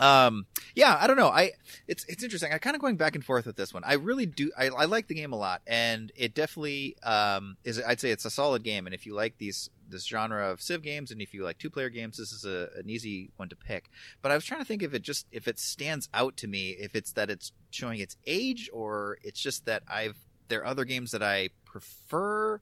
Um, 0.00 0.46
yeah, 0.74 0.96
I 0.98 1.06
don't 1.06 1.16
know. 1.18 1.28
I 1.28 1.52
it's 1.86 2.04
it's 2.06 2.24
interesting. 2.24 2.52
I 2.52 2.58
kind 2.58 2.74
of 2.74 2.80
going 2.80 2.96
back 2.96 3.14
and 3.14 3.24
forth 3.24 3.46
with 3.46 3.56
this 3.56 3.72
one. 3.74 3.84
I 3.84 3.94
really 3.94 4.26
do. 4.26 4.50
I, 4.58 4.68
I 4.68 4.86
like 4.86 5.06
the 5.06 5.14
game 5.14 5.32
a 5.32 5.36
lot, 5.36 5.60
and 5.66 6.10
it 6.16 6.34
definitely 6.34 6.96
um 7.02 7.58
is. 7.64 7.80
I'd 7.80 8.00
say 8.00 8.10
it's 8.10 8.24
a 8.24 8.30
solid 8.30 8.62
game. 8.62 8.86
And 8.86 8.94
if 8.94 9.04
you 9.04 9.14
like 9.14 9.36
these 9.38 9.68
this 9.88 10.06
genre 10.06 10.50
of 10.50 10.62
Civ 10.62 10.82
games, 10.82 11.10
and 11.10 11.20
if 11.20 11.34
you 11.34 11.44
like 11.44 11.58
two 11.58 11.70
player 11.70 11.90
games, 11.90 12.16
this 12.16 12.32
is 12.32 12.44
a, 12.44 12.70
an 12.78 12.88
easy 12.88 13.30
one 13.36 13.50
to 13.50 13.56
pick. 13.56 13.90
But 14.22 14.32
I 14.32 14.34
was 14.36 14.44
trying 14.44 14.60
to 14.60 14.66
think 14.66 14.82
if 14.82 14.94
it 14.94 15.02
just 15.02 15.26
if 15.30 15.46
it 15.46 15.58
stands 15.58 16.08
out 16.14 16.36
to 16.38 16.48
me, 16.48 16.70
if 16.70 16.96
it's 16.96 17.12
that 17.12 17.28
it's 17.28 17.52
showing 17.70 18.00
its 18.00 18.16
age, 18.26 18.70
or 18.72 19.18
it's 19.22 19.40
just 19.40 19.66
that 19.66 19.82
I've 19.86 20.16
there 20.48 20.60
are 20.60 20.66
other 20.66 20.84
games 20.84 21.10
that 21.12 21.22
I 21.22 21.50
prefer 21.66 22.60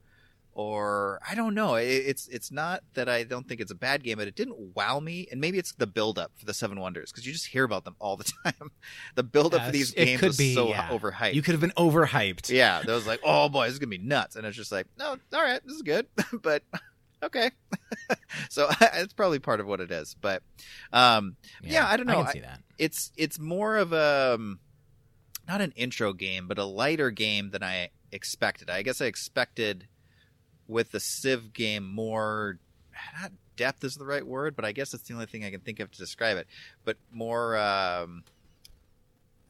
or 0.59 1.21
I 1.25 1.35
don't 1.35 1.53
know. 1.55 1.75
It, 1.75 1.85
it's 1.87 2.27
it's 2.27 2.51
not 2.51 2.83
that 2.95 3.07
I 3.07 3.23
don't 3.23 3.47
think 3.47 3.61
it's 3.61 3.71
a 3.71 3.75
bad 3.75 4.03
game, 4.03 4.17
but 4.17 4.27
it 4.27 4.35
didn't 4.35 4.75
wow 4.75 4.99
me. 4.99 5.25
And 5.31 5.39
maybe 5.39 5.57
it's 5.57 5.71
the 5.73 5.87
build 5.87 6.19
up 6.19 6.33
for 6.37 6.45
the 6.45 6.53
Seven 6.53 6.81
Wonders 6.81 7.11
because 7.11 7.25
you 7.25 7.31
just 7.31 7.47
hear 7.47 7.63
about 7.63 7.85
them 7.85 7.95
all 7.99 8.17
the 8.17 8.29
time. 8.43 8.71
the 9.15 9.23
build 9.23 9.53
up 9.55 9.61
Yeah, 9.61 9.65
for 9.67 9.71
these 9.71 9.91
games 9.91 10.19
could 10.19 10.27
was 10.29 10.37
be, 10.37 10.53
so 10.53 10.67
yeah. 10.67 10.89
overhyped. 10.89 11.33
You 11.33 11.41
could 11.41 11.53
have 11.53 11.61
been 11.61 11.71
overhyped. 11.77 12.49
yeah, 12.49 12.81
that 12.81 12.91
was 12.93 13.07
like, 13.07 13.21
oh 13.23 13.47
boy, 13.47 13.65
this 13.65 13.73
is 13.73 13.79
gonna 13.79 13.87
be 13.89 13.97
nuts. 13.99 14.35
And 14.35 14.45
it's 14.45 14.57
just 14.57 14.71
like, 14.71 14.87
no, 14.97 15.15
all 15.33 15.41
right, 15.41 15.61
this 15.65 15.75
is 15.77 15.81
good, 15.81 16.07
but 16.41 16.61
okay. 17.23 17.51
so 18.49 18.67
it's 18.81 19.13
probably 19.13 19.39
part 19.39 19.61
of 19.61 19.65
what 19.67 19.79
it 19.79 19.91
is. 19.91 20.13
But 20.19 20.43
um, 20.91 21.37
Yeah, 21.63 21.87
I 21.87 21.95
don't 21.95 22.05
know. 22.07 22.17
I 22.17 22.21
I- 22.21 22.23
can 22.25 22.33
see 22.33 22.39
that. 22.41 22.59
it's 22.77 23.11
it's 23.15 23.39
more 23.39 23.77
of 23.77 23.93
a 23.93 24.33
um, 24.35 24.59
not 25.47 25.61
an 25.61 25.71
intro 25.77 26.11
game, 26.11 26.49
but 26.49 26.57
a 26.59 26.65
lighter 26.65 27.11
game 27.11 27.51
than 27.51 27.63
I 27.63 27.91
expected. 28.11 28.69
I 28.69 28.81
guess 28.81 28.99
I 29.01 29.05
expected 29.05 29.87
with 30.69 30.91
the 30.91 30.99
Civ 30.99 31.51
game 31.51 31.83
more 31.83 32.59
not 33.19 33.31
depth 33.55 33.83
is 33.83 33.95
the 33.95 34.05
right 34.05 34.25
word, 34.25 34.55
but 34.55 34.65
I 34.65 34.71
guess 34.71 34.93
it's 34.93 35.03
the 35.03 35.13
only 35.13 35.25
thing 35.25 35.43
I 35.43 35.51
can 35.51 35.59
think 35.59 35.79
of 35.79 35.91
to 35.91 35.97
describe 35.97 36.37
it. 36.37 36.47
But 36.85 36.97
more 37.11 37.57
um, 37.57 38.23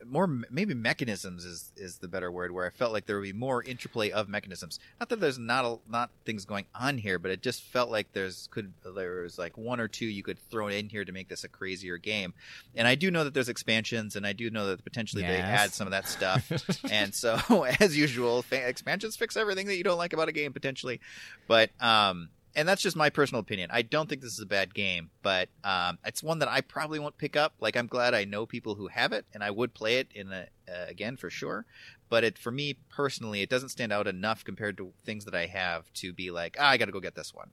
more 0.06 0.28
maybe 0.28 0.74
mechanisms 0.74 1.44
is 1.46 1.72
is 1.76 1.98
the 1.98 2.08
better 2.08 2.32
word 2.32 2.52
where 2.52 2.66
I 2.66 2.70
felt 2.70 2.94
like 2.94 3.06
there 3.06 3.18
would 3.18 3.24
be 3.24 3.34
more 3.34 3.62
interplay 3.64 4.12
of 4.12 4.30
mechanisms. 4.30 4.80
Not 5.00 5.10
that 5.10 5.20
there's 5.20 5.38
not 5.38 5.66
a, 5.66 5.78
not 5.92 6.10
things 6.26 6.46
going 6.46 6.66
on 6.74 6.98
here, 6.98 7.20
but 7.20 7.32
it 7.32 7.42
just 7.42 7.64
felt 7.64 7.90
like 7.90 8.12
there's 8.14 8.48
could 8.52 8.74
there 8.96 9.22
was 9.24 9.38
like 9.38 9.58
one 9.58 9.80
or 9.80 9.88
two 9.88 10.06
you 10.06 10.24
could 10.24 10.40
throw 10.50 10.68
in 10.68 10.90
here 10.90 11.04
to 11.06 11.12
make 11.12 11.28
this 11.28 11.44
a 11.44 11.50
crazier 11.50 11.98
game. 11.98 12.34
And 12.76 12.88
I 12.88 12.96
do 12.96 13.12
know 13.12 13.24
that 13.24 13.34
there's 13.34 13.50
expansions, 13.50 14.16
and 14.16 14.26
I 14.26 14.34
do 14.34 14.50
know 14.50 14.68
that 14.68 14.84
potentially 14.84 15.22
they 15.24 15.30
Yes. 15.38 15.60
add 15.60 15.74
some 15.74 15.88
of 15.88 15.92
that 15.92 16.08
stuff. 16.08 16.52
and 16.92 17.14
so, 17.14 17.38
as 17.80 17.98
usual, 17.98 18.42
fa- 18.42 18.68
expansions 18.68 19.16
fix 19.18 19.36
everything 19.38 19.68
that 19.68 19.76
you 19.78 19.84
don't 19.84 19.98
like 19.98 20.14
about 20.14 20.30
a 20.30 20.32
game 20.34 20.54
potentially. 20.54 21.00
But 21.48 21.72
um, 21.82 22.30
and 22.60 22.68
that's 22.68 22.82
just 22.82 22.96
my 22.98 23.10
personal 23.10 23.40
opinion. 23.40 23.70
I 23.72 23.82
don't 23.82 24.10
think 24.10 24.22
this 24.22 24.34
is 24.34 24.40
a 24.42 24.46
bad 24.46 24.74
game, 24.74 25.10
but 25.24 25.50
um, 25.64 25.98
it's 26.06 26.22
one 26.22 26.40
that 26.40 26.50
I 26.50 26.62
probably 26.62 27.00
won't 27.00 27.18
pick 27.18 27.36
up. 27.36 27.54
Like 27.60 27.78
I'm 27.78 27.88
glad 27.88 28.14
I 28.14 28.26
know 28.26 28.46
people 28.46 28.76
who 28.76 28.88
have 28.88 29.14
it, 29.14 29.26
and 29.34 29.44
I 29.44 29.50
would 29.52 29.74
play 29.74 29.98
it 30.00 30.10
in 30.14 30.32
a, 30.32 30.48
uh, 30.68 30.86
again 30.88 31.16
for 31.18 31.30
sure. 31.30 31.66
But 32.10 32.24
it 32.24 32.38
for 32.38 32.52
me 32.52 32.76
personally, 32.90 33.42
it 33.42 33.50
doesn't 33.50 33.70
stand 33.70 33.94
out 33.94 34.08
enough 34.08 34.44
compared 34.44 34.78
to 34.78 34.92
things 35.06 35.26
that 35.26 35.36
I 35.36 35.46
have 35.46 35.92
to 35.94 36.12
be 36.12 36.32
like, 36.32 36.58
ah, 36.60 36.70
I 36.70 36.78
got 36.78 36.86
to 36.86 36.92
go 36.92 37.00
get 37.00 37.16
this 37.16 37.34
one, 37.34 37.52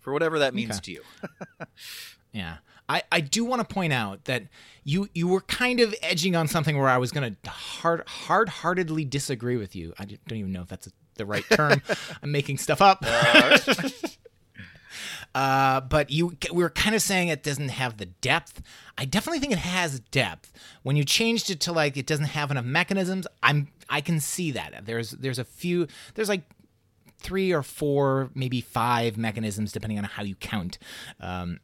for 0.00 0.12
whatever 0.12 0.38
that 0.38 0.54
means 0.54 0.76
Okay. 0.76 0.80
to 0.84 0.92
you. 0.92 1.02
Yeah. 2.32 2.58
I, 2.90 3.02
I 3.10 3.20
do 3.20 3.44
want 3.44 3.66
to 3.66 3.74
point 3.74 3.92
out 3.92 4.24
that 4.26 4.44
you 4.84 5.08
you 5.14 5.28
were 5.28 5.40
kind 5.40 5.80
of 5.80 5.94
edging 6.02 6.36
on 6.36 6.46
something 6.46 6.76
where 6.78 6.88
I 6.88 6.98
was 6.98 7.10
going 7.10 7.36
to 7.42 7.50
hard 7.50 8.06
hard 8.06 8.48
heartedly 8.50 9.04
disagree 9.04 9.56
with 9.56 9.74
you. 9.74 9.92
I 9.98 10.04
don't 10.04 10.38
even 10.38 10.52
know 10.52 10.60
if 10.62 10.68
that's 10.68 10.90
the 11.14 11.26
right 11.26 11.44
term. 11.50 11.82
I'm 12.22 12.30
making 12.30 12.58
stuff 12.58 12.80
up. 12.82 12.98
Uh, 13.02 13.58
but 15.34 16.10
you 16.10 16.36
we 16.52 16.62
were 16.62 16.70
kind 16.70 16.94
of 16.94 17.02
saying 17.02 17.28
it 17.28 17.42
doesn't 17.42 17.68
have 17.68 17.96
the 17.96 18.06
depth. 18.06 18.62
I 18.96 19.04
definitely 19.04 19.40
think 19.40 19.52
it 19.52 19.58
has 19.58 20.00
depth. 20.00 20.52
When 20.82 20.96
you 20.96 21.04
changed 21.04 21.50
it 21.50 21.60
to 21.60 21.72
like 21.72 21.96
it 21.96 22.06
doesn't 22.06 22.26
have 22.26 22.50
enough 22.50 22.64
mechanisms, 22.64 23.26
I'm 23.42 23.68
I 23.88 24.00
can 24.00 24.20
see 24.20 24.50
that. 24.52 24.84
There's 24.84 25.12
there's 25.12 25.38
a 25.38 25.44
few 25.44 25.86
there's 26.14 26.28
like 26.28 26.42
three 27.20 27.52
or 27.52 27.62
four, 27.62 28.30
maybe 28.34 28.60
five 28.60 29.16
mechanisms 29.16 29.72
depending 29.72 29.98
on 29.98 30.04
how 30.04 30.22
you 30.22 30.34
count. 30.36 30.78
Um, 31.20 31.60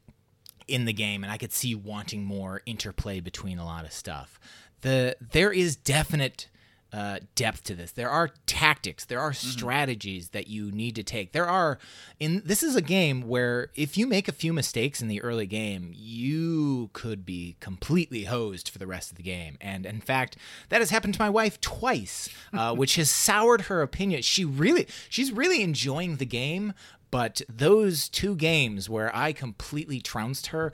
in 0.66 0.86
the 0.86 0.92
game 0.92 1.22
and 1.22 1.32
I 1.32 1.36
could 1.36 1.52
see 1.52 1.74
wanting 1.74 2.24
more 2.24 2.62
interplay 2.64 3.20
between 3.20 3.58
a 3.58 3.64
lot 3.64 3.84
of 3.84 3.92
stuff. 3.92 4.40
The 4.80 5.16
there 5.20 5.52
is 5.52 5.76
definite 5.76 6.48
uh, 6.94 7.18
depth 7.34 7.64
to 7.64 7.74
this. 7.74 7.90
There 7.90 8.08
are 8.08 8.30
tactics, 8.46 9.04
there 9.04 9.18
are 9.18 9.32
strategies 9.32 10.28
that 10.28 10.46
you 10.46 10.70
need 10.70 10.94
to 10.94 11.02
take. 11.02 11.32
There 11.32 11.48
are 11.48 11.78
in 12.20 12.42
this 12.44 12.62
is 12.62 12.76
a 12.76 12.82
game 12.82 13.26
where 13.26 13.70
if 13.74 13.98
you 13.98 14.06
make 14.06 14.28
a 14.28 14.32
few 14.32 14.52
mistakes 14.52 15.02
in 15.02 15.08
the 15.08 15.20
early 15.20 15.46
game, 15.46 15.90
you 15.92 16.90
could 16.92 17.26
be 17.26 17.56
completely 17.58 18.24
hosed 18.24 18.68
for 18.68 18.78
the 18.78 18.86
rest 18.86 19.10
of 19.10 19.16
the 19.16 19.24
game. 19.24 19.56
And 19.60 19.84
in 19.84 20.00
fact, 20.00 20.36
that 20.68 20.80
has 20.80 20.90
happened 20.90 21.14
to 21.14 21.20
my 21.20 21.30
wife 21.30 21.60
twice, 21.60 22.28
uh, 22.52 22.74
which 22.76 22.94
has 22.94 23.10
soured 23.10 23.62
her 23.62 23.82
opinion. 23.82 24.22
She 24.22 24.44
really 24.44 24.86
she's 25.08 25.32
really 25.32 25.62
enjoying 25.62 26.16
the 26.18 26.26
game, 26.26 26.74
but 27.10 27.42
those 27.48 28.08
two 28.08 28.36
games 28.36 28.88
where 28.88 29.14
I 29.16 29.32
completely 29.32 30.00
trounced 30.00 30.48
her 30.48 30.72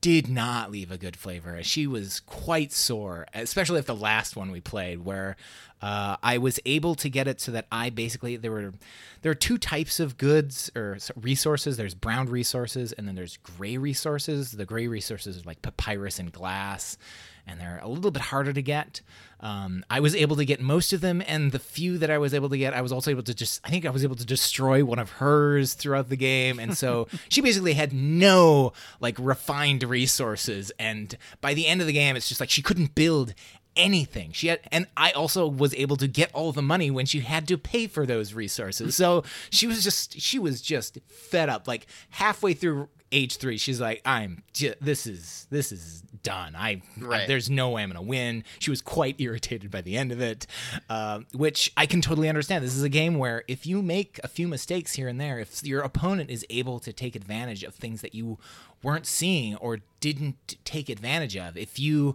did 0.00 0.28
not 0.28 0.70
leave 0.70 0.90
a 0.90 0.98
good 0.98 1.16
flavor. 1.16 1.62
She 1.62 1.86
was 1.86 2.20
quite 2.20 2.72
sore, 2.72 3.26
especially 3.34 3.78
if 3.78 3.86
the 3.86 3.94
last 3.94 4.36
one 4.36 4.50
we 4.50 4.60
played, 4.60 5.04
where 5.04 5.36
uh, 5.82 6.16
I 6.22 6.38
was 6.38 6.60
able 6.66 6.94
to 6.96 7.08
get 7.08 7.26
it 7.26 7.40
so 7.40 7.52
that 7.52 7.66
I 7.72 7.90
basically 7.90 8.36
there 8.36 8.50
were 8.50 8.74
there 9.22 9.32
are 9.32 9.36
two 9.36 9.58
types 9.58 10.00
of 10.00 10.18
goods 10.18 10.70
or 10.76 10.98
resources. 11.16 11.76
There's 11.76 11.94
brown 11.94 12.28
resources 12.28 12.92
and 12.92 13.06
then 13.08 13.14
there's 13.14 13.36
gray 13.38 13.76
resources. 13.76 14.52
The 14.52 14.66
gray 14.66 14.86
resources 14.86 15.38
are 15.38 15.44
like 15.44 15.62
papyrus 15.62 16.18
and 16.18 16.32
glass, 16.32 16.98
and 17.46 17.60
they're 17.60 17.80
a 17.82 17.88
little 17.88 18.10
bit 18.10 18.22
harder 18.22 18.52
to 18.52 18.62
get. 18.62 19.00
Um, 19.42 19.84
I 19.88 20.00
was 20.00 20.14
able 20.14 20.36
to 20.36 20.44
get 20.44 20.60
most 20.60 20.92
of 20.92 21.00
them, 21.00 21.22
and 21.26 21.50
the 21.50 21.58
few 21.58 21.96
that 21.98 22.10
I 22.10 22.18
was 22.18 22.34
able 22.34 22.50
to 22.50 22.58
get, 22.58 22.74
I 22.74 22.82
was 22.82 22.92
also 22.92 23.10
able 23.10 23.22
to 23.22 23.32
just, 23.32 23.60
I 23.64 23.70
think 23.70 23.86
I 23.86 23.90
was 23.90 24.04
able 24.04 24.16
to 24.16 24.26
destroy 24.26 24.84
one 24.84 24.98
of 24.98 25.12
hers 25.12 25.72
throughout 25.72 26.10
the 26.10 26.16
game. 26.16 26.58
And 26.58 26.76
so 26.76 27.08
she 27.30 27.40
basically 27.40 27.72
had 27.72 27.92
no 27.92 28.74
like 29.00 29.16
refined 29.18 29.82
resources. 29.82 30.72
And 30.78 31.16
by 31.40 31.54
the 31.54 31.66
end 31.66 31.80
of 31.80 31.86
the 31.86 31.94
game, 31.94 32.16
it's 32.16 32.28
just 32.28 32.40
like 32.40 32.50
she 32.50 32.60
couldn't 32.60 32.94
build 32.94 33.34
anything. 33.76 34.32
She 34.32 34.48
had, 34.48 34.60
and 34.72 34.86
I 34.96 35.10
also 35.12 35.46
was 35.46 35.74
able 35.74 35.96
to 35.96 36.08
get 36.08 36.30
all 36.34 36.52
the 36.52 36.62
money 36.62 36.90
when 36.90 37.06
she 37.06 37.20
had 37.20 37.46
to 37.48 37.58
pay 37.58 37.86
for 37.86 38.06
those 38.06 38.34
resources. 38.34 38.96
So 38.96 39.24
she 39.50 39.66
was 39.66 39.82
just, 39.84 40.20
she 40.20 40.38
was 40.38 40.60
just 40.60 40.98
fed 41.08 41.48
up. 41.48 41.66
Like 41.68 41.86
halfway 42.10 42.54
through 42.54 42.88
age 43.12 43.36
three, 43.38 43.58
she's 43.58 43.80
like, 43.80 44.00
I'm, 44.04 44.42
this 44.80 45.06
is, 45.06 45.46
this 45.50 45.72
is 45.72 46.02
done. 46.22 46.54
I, 46.54 46.82
Right. 47.00 47.26
there's 47.26 47.48
no 47.50 47.70
way 47.70 47.82
I'm 47.82 47.88
gonna 47.90 48.02
win. 48.02 48.44
She 48.58 48.70
was 48.70 48.82
quite 48.82 49.16
irritated 49.20 49.70
by 49.70 49.80
the 49.80 49.96
end 49.96 50.12
of 50.12 50.20
it, 50.20 50.46
uh, 50.88 51.20
which 51.32 51.72
I 51.76 51.86
can 51.86 52.02
totally 52.02 52.28
understand. 52.28 52.62
This 52.64 52.76
is 52.76 52.82
a 52.82 52.88
game 52.90 53.16
where 53.18 53.42
if 53.48 53.66
you 53.66 53.82
make 53.82 54.20
a 54.22 54.28
few 54.28 54.46
mistakes 54.46 54.92
here 54.92 55.08
and 55.08 55.20
there, 55.20 55.38
if 55.40 55.64
your 55.64 55.80
opponent 55.80 56.30
is 56.30 56.44
able 56.50 56.78
to 56.80 56.92
take 56.92 57.16
advantage 57.16 57.64
of 57.64 57.74
things 57.74 58.00
that 58.02 58.14
you 58.14 58.38
weren't 58.82 59.06
seeing 59.06 59.56
or 59.56 59.78
didn't 60.00 60.56
take 60.64 60.88
advantage 60.88 61.36
of, 61.36 61.56
if 61.56 61.78
you 61.78 62.14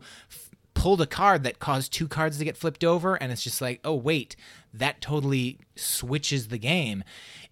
pulled 0.85 1.01
a 1.01 1.07
card 1.07 1.41
that 1.41 1.57
caused 1.57 1.91
two 1.91 2.07
cards 2.07 2.37
to 2.37 2.45
get 2.45 2.55
flipped 2.55 2.83
over, 2.83 3.15
and 3.15 3.31
it's 3.31 3.43
just 3.43 3.59
like, 3.59 3.79
oh 3.83 3.95
wait, 3.95 4.35
that 4.71 5.01
totally 5.01 5.57
switches 5.75 6.49
the 6.49 6.59
game. 6.59 7.03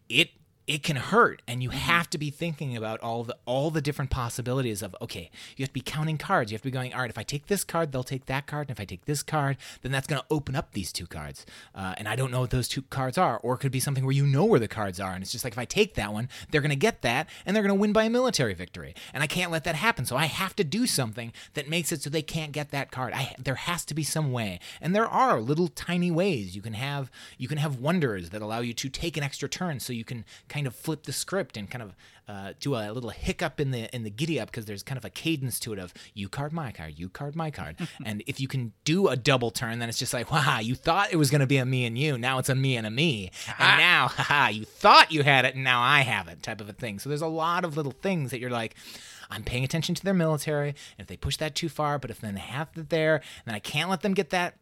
It 0.07 0.29
it 0.67 0.83
can 0.83 0.95
hurt 0.95 1.41
and 1.47 1.61
you 1.61 1.69
have 1.71 2.09
to 2.09 2.17
be 2.17 2.29
thinking 2.29 2.75
about 2.75 2.99
all 3.01 3.23
the 3.23 3.35
all 3.45 3.69
the 3.69 3.81
different 3.81 4.09
possibilities 4.11 4.81
of 4.81 4.95
okay 5.01 5.29
you 5.57 5.63
have 5.63 5.69
to 5.69 5.73
be 5.73 5.81
counting 5.81 6.17
cards. 6.17 6.51
You 6.51 6.55
have 6.55 6.61
to 6.61 6.67
be 6.67 6.71
going 6.71 6.93
all 6.93 7.01
right 7.01 7.09
if 7.09 7.17
i 7.17 7.23
take 7.23 7.47
this 7.47 7.63
card 7.63 7.91
they'll 7.91 8.03
take 8.03 8.25
that 8.27 8.47
card 8.47 8.69
and 8.69 8.77
if 8.77 8.81
i 8.81 8.85
take 8.85 9.05
this 9.05 9.23
card 9.23 9.57
then 9.81 9.91
that's 9.91 10.07
going 10.07 10.21
to 10.21 10.27
open 10.29 10.55
up 10.55 10.71
these 10.73 10.91
two 10.91 11.07
cards. 11.07 11.45
Uh, 11.75 11.93
and 11.97 12.07
i 12.07 12.15
don't 12.15 12.31
know 12.31 12.41
what 12.41 12.51
those 12.51 12.67
two 12.67 12.83
cards 12.83 13.17
are 13.17 13.37
or 13.39 13.55
it 13.55 13.57
could 13.59 13.71
be 13.71 13.79
something 13.79 14.05
where 14.05 14.13
you 14.13 14.25
know 14.25 14.45
where 14.45 14.59
the 14.59 14.67
cards 14.67 14.99
are 14.99 15.11
and 15.11 15.21
it's 15.21 15.31
just 15.31 15.43
like 15.43 15.53
if 15.53 15.59
i 15.59 15.65
take 15.65 15.95
that 15.95 16.13
one 16.13 16.29
they're 16.51 16.61
going 16.61 16.69
to 16.69 16.75
get 16.75 17.01
that 17.01 17.27
and 17.45 17.55
they're 17.55 17.63
going 17.63 17.75
to 17.75 17.79
win 17.79 17.93
by 17.93 18.03
a 18.05 18.09
military 18.09 18.53
victory. 18.53 18.93
And 19.13 19.23
i 19.23 19.27
can't 19.27 19.51
let 19.51 19.63
that 19.63 19.75
happen 19.75 20.05
so 20.05 20.15
i 20.15 20.25
have 20.25 20.55
to 20.55 20.63
do 20.63 20.87
something 20.87 21.33
that 21.53 21.69
makes 21.69 21.91
it 21.91 22.01
so 22.01 22.09
they 22.09 22.21
can't 22.21 22.51
get 22.51 22.71
that 22.71 22.91
card. 22.91 23.13
I, 23.13 23.35
there 23.37 23.55
has 23.55 23.85
to 23.85 23.93
be 23.93 24.03
some 24.03 24.31
way. 24.31 24.59
And 24.81 24.95
there 24.95 25.07
are 25.07 25.39
little 25.39 25.67
tiny 25.67 26.11
ways. 26.11 26.55
You 26.55 26.61
can 26.61 26.73
have 26.73 27.11
you 27.37 27.47
can 27.47 27.57
have 27.57 27.77
wonders 27.77 28.29
that 28.29 28.41
allow 28.41 28.59
you 28.59 28.73
to 28.73 28.89
take 28.89 29.17
an 29.17 29.23
extra 29.23 29.49
turn 29.49 29.79
so 29.79 29.93
you 29.93 30.03
can 30.03 30.25
kind 30.53 30.67
of 30.67 30.75
flip 30.75 31.03
the 31.03 31.11
script 31.11 31.57
and 31.57 31.67
kind 31.67 31.81
of 31.81 31.95
uh, 32.27 32.53
do 32.59 32.75
a 32.75 32.91
little 32.91 33.09
hiccup 33.09 33.59
in 33.59 33.71
the 33.71 33.93
in 33.93 34.03
the 34.03 34.09
giddy 34.11 34.39
up 34.39 34.51
because 34.51 34.65
there's 34.65 34.83
kind 34.83 34.99
of 34.99 35.03
a 35.03 35.09
cadence 35.09 35.59
to 35.59 35.73
it 35.73 35.79
of 35.79 35.93
you 36.13 36.29
card 36.29 36.53
my 36.53 36.71
card 36.71 36.93
you 36.95 37.09
card 37.09 37.35
my 37.35 37.49
card. 37.49 37.75
And 38.05 38.21
if 38.27 38.39
you 38.39 38.47
can 38.47 38.73
do 38.83 39.07
a 39.07 39.15
double 39.15 39.49
turn 39.49 39.79
then 39.79 39.89
it's 39.89 39.97
just 39.97 40.13
like 40.13 40.31
wow 40.31 40.59
you 40.59 40.75
thought 40.75 41.11
it 41.11 41.15
was 41.15 41.31
going 41.31 41.41
to 41.41 41.47
be 41.47 41.57
a 41.57 41.65
me 41.65 41.85
and 41.85 41.97
you 41.97 42.17
now 42.17 42.37
it's 42.37 42.49
a 42.49 42.55
me 42.55 42.77
and 42.77 42.85
a 42.85 42.91
me. 42.91 43.31
And 43.57 43.79
now 43.79 44.07
haha 44.11 44.49
you 44.49 44.65
thought 44.65 45.11
you 45.11 45.23
had 45.23 45.43
it 45.45 45.55
and 45.55 45.63
now 45.63 45.81
I 45.81 46.01
have 46.01 46.27
it 46.27 46.43
type 46.43 46.61
of 46.61 46.69
a 46.69 46.73
thing. 46.73 46.99
So 46.99 47.09
there's 47.09 47.21
a 47.21 47.27
lot 47.27 47.65
of 47.65 47.75
little 47.75 47.95
things 48.03 48.29
that 48.31 48.39
you're 48.39 48.51
like 48.51 48.75
I'm 49.31 49.43
paying 49.43 49.63
attention 49.63 49.95
to 49.95 50.03
their 50.03 50.13
military 50.13 50.69
and 50.69 50.99
if 50.99 51.07
they 51.07 51.17
push 51.17 51.37
that 51.37 51.55
too 51.55 51.69
far 51.69 51.97
but 51.97 52.11
if 52.11 52.21
then 52.21 52.35
they 52.35 52.41
have 52.41 52.69
it 52.75 52.89
there 52.89 53.21
then 53.45 53.55
I 53.55 53.59
can't 53.59 53.89
let 53.89 54.01
them 54.01 54.13
get 54.13 54.29
that 54.29 54.55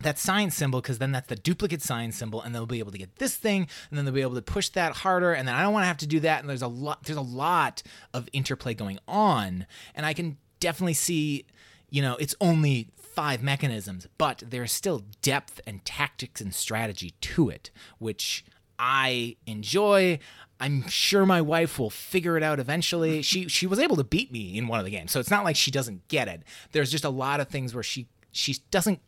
that 0.00 0.18
sign 0.18 0.50
symbol 0.50 0.80
because 0.80 0.98
then 0.98 1.12
that's 1.12 1.28
the 1.28 1.36
duplicate 1.36 1.82
sign 1.82 2.12
symbol 2.12 2.40
and 2.40 2.54
they'll 2.54 2.66
be 2.66 2.78
able 2.78 2.92
to 2.92 2.98
get 2.98 3.16
this 3.16 3.36
thing 3.36 3.68
and 3.90 3.98
then 3.98 4.04
they'll 4.04 4.14
be 4.14 4.22
able 4.22 4.34
to 4.34 4.42
push 4.42 4.68
that 4.70 4.96
harder 4.96 5.32
and 5.32 5.46
then 5.46 5.54
I 5.54 5.62
don't 5.62 5.72
want 5.72 5.84
to 5.84 5.88
have 5.88 5.98
to 5.98 6.06
do 6.06 6.20
that 6.20 6.40
and 6.40 6.48
there's 6.48 6.62
a 6.62 6.68
lot 6.68 7.04
there's 7.04 7.18
a 7.18 7.22
lot 7.22 7.82
of 8.14 8.28
interplay 8.32 8.74
going 8.74 8.98
on 9.06 9.66
and 9.94 10.06
I 10.06 10.14
can 10.14 10.38
definitely 10.58 10.94
see 10.94 11.46
you 11.90 12.02
know 12.02 12.16
it's 12.16 12.34
only 12.40 12.88
five 12.96 13.42
mechanisms 13.42 14.06
but 14.18 14.42
there's 14.46 14.72
still 14.72 15.04
depth 15.20 15.60
and 15.66 15.84
tactics 15.84 16.40
and 16.40 16.54
strategy 16.54 17.14
to 17.20 17.50
it 17.50 17.70
which 17.98 18.44
I 18.78 19.36
enjoy 19.46 20.18
I'm 20.62 20.86
sure 20.88 21.24
my 21.24 21.40
wife 21.40 21.78
will 21.78 21.88
figure 21.88 22.36
it 22.36 22.42
out 22.42 22.60
eventually. 22.60 23.22
She 23.30 23.48
she 23.48 23.66
was 23.66 23.78
able 23.78 23.96
to 23.96 24.04
beat 24.04 24.30
me 24.30 24.58
in 24.58 24.66
one 24.66 24.78
of 24.78 24.84
the 24.84 24.90
games. 24.90 25.10
So 25.12 25.20
it's 25.20 25.30
not 25.30 25.44
like 25.44 25.56
she 25.56 25.70
doesn't 25.70 26.08
get 26.08 26.28
it. 26.28 26.42
There's 26.72 26.90
just 26.90 27.04
a 27.04 27.10
lot 27.10 27.40
of 27.40 27.48
things 27.48 27.72
where 27.74 27.82
she 27.82 28.08
she 28.30 28.56
doesn't 28.70 29.00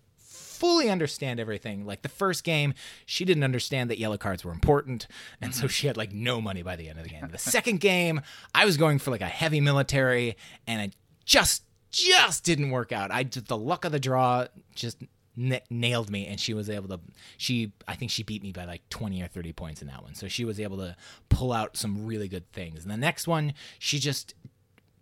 fully 0.62 0.88
understand 0.88 1.40
everything. 1.40 1.84
Like 1.84 2.02
the 2.02 2.08
first 2.08 2.44
game, 2.44 2.72
she 3.04 3.24
didn't 3.24 3.42
understand 3.42 3.90
that 3.90 3.98
yellow 3.98 4.16
cards 4.16 4.44
were 4.44 4.52
important, 4.52 5.08
and 5.40 5.52
so 5.52 5.62
mm-hmm. 5.62 5.66
she 5.70 5.88
had 5.88 5.96
like 5.96 6.12
no 6.12 6.40
money 6.40 6.62
by 6.62 6.76
the 6.76 6.88
end 6.88 6.98
of 6.98 7.04
the 7.04 7.10
game. 7.10 7.28
The 7.32 7.36
second 7.36 7.80
game, 7.80 8.20
I 8.54 8.64
was 8.64 8.76
going 8.76 9.00
for 9.00 9.10
like 9.10 9.22
a 9.22 9.26
heavy 9.26 9.60
military, 9.60 10.36
and 10.68 10.80
it 10.80 10.96
just 11.24 11.64
just 11.90 12.44
didn't 12.44 12.70
work 12.70 12.92
out. 12.92 13.10
I 13.10 13.24
just 13.24 13.48
the 13.48 13.56
luck 13.56 13.84
of 13.84 13.90
the 13.90 13.98
draw 13.98 14.46
just 14.72 15.02
n- 15.36 15.60
nailed 15.68 16.10
me, 16.10 16.28
and 16.28 16.38
she 16.38 16.54
was 16.54 16.70
able 16.70 16.88
to. 16.90 17.00
She 17.38 17.72
I 17.88 17.96
think 17.96 18.12
she 18.12 18.22
beat 18.22 18.44
me 18.44 18.52
by 18.52 18.64
like 18.64 18.88
twenty 18.88 19.20
or 19.20 19.26
thirty 19.26 19.52
points 19.52 19.82
in 19.82 19.88
that 19.88 20.04
one, 20.04 20.14
so 20.14 20.28
she 20.28 20.44
was 20.44 20.60
able 20.60 20.76
to 20.76 20.94
pull 21.28 21.52
out 21.52 21.76
some 21.76 22.06
really 22.06 22.28
good 22.28 22.50
things. 22.52 22.84
And 22.84 22.92
the 22.92 22.96
next 22.96 23.26
one, 23.26 23.54
she 23.80 23.98
just 23.98 24.34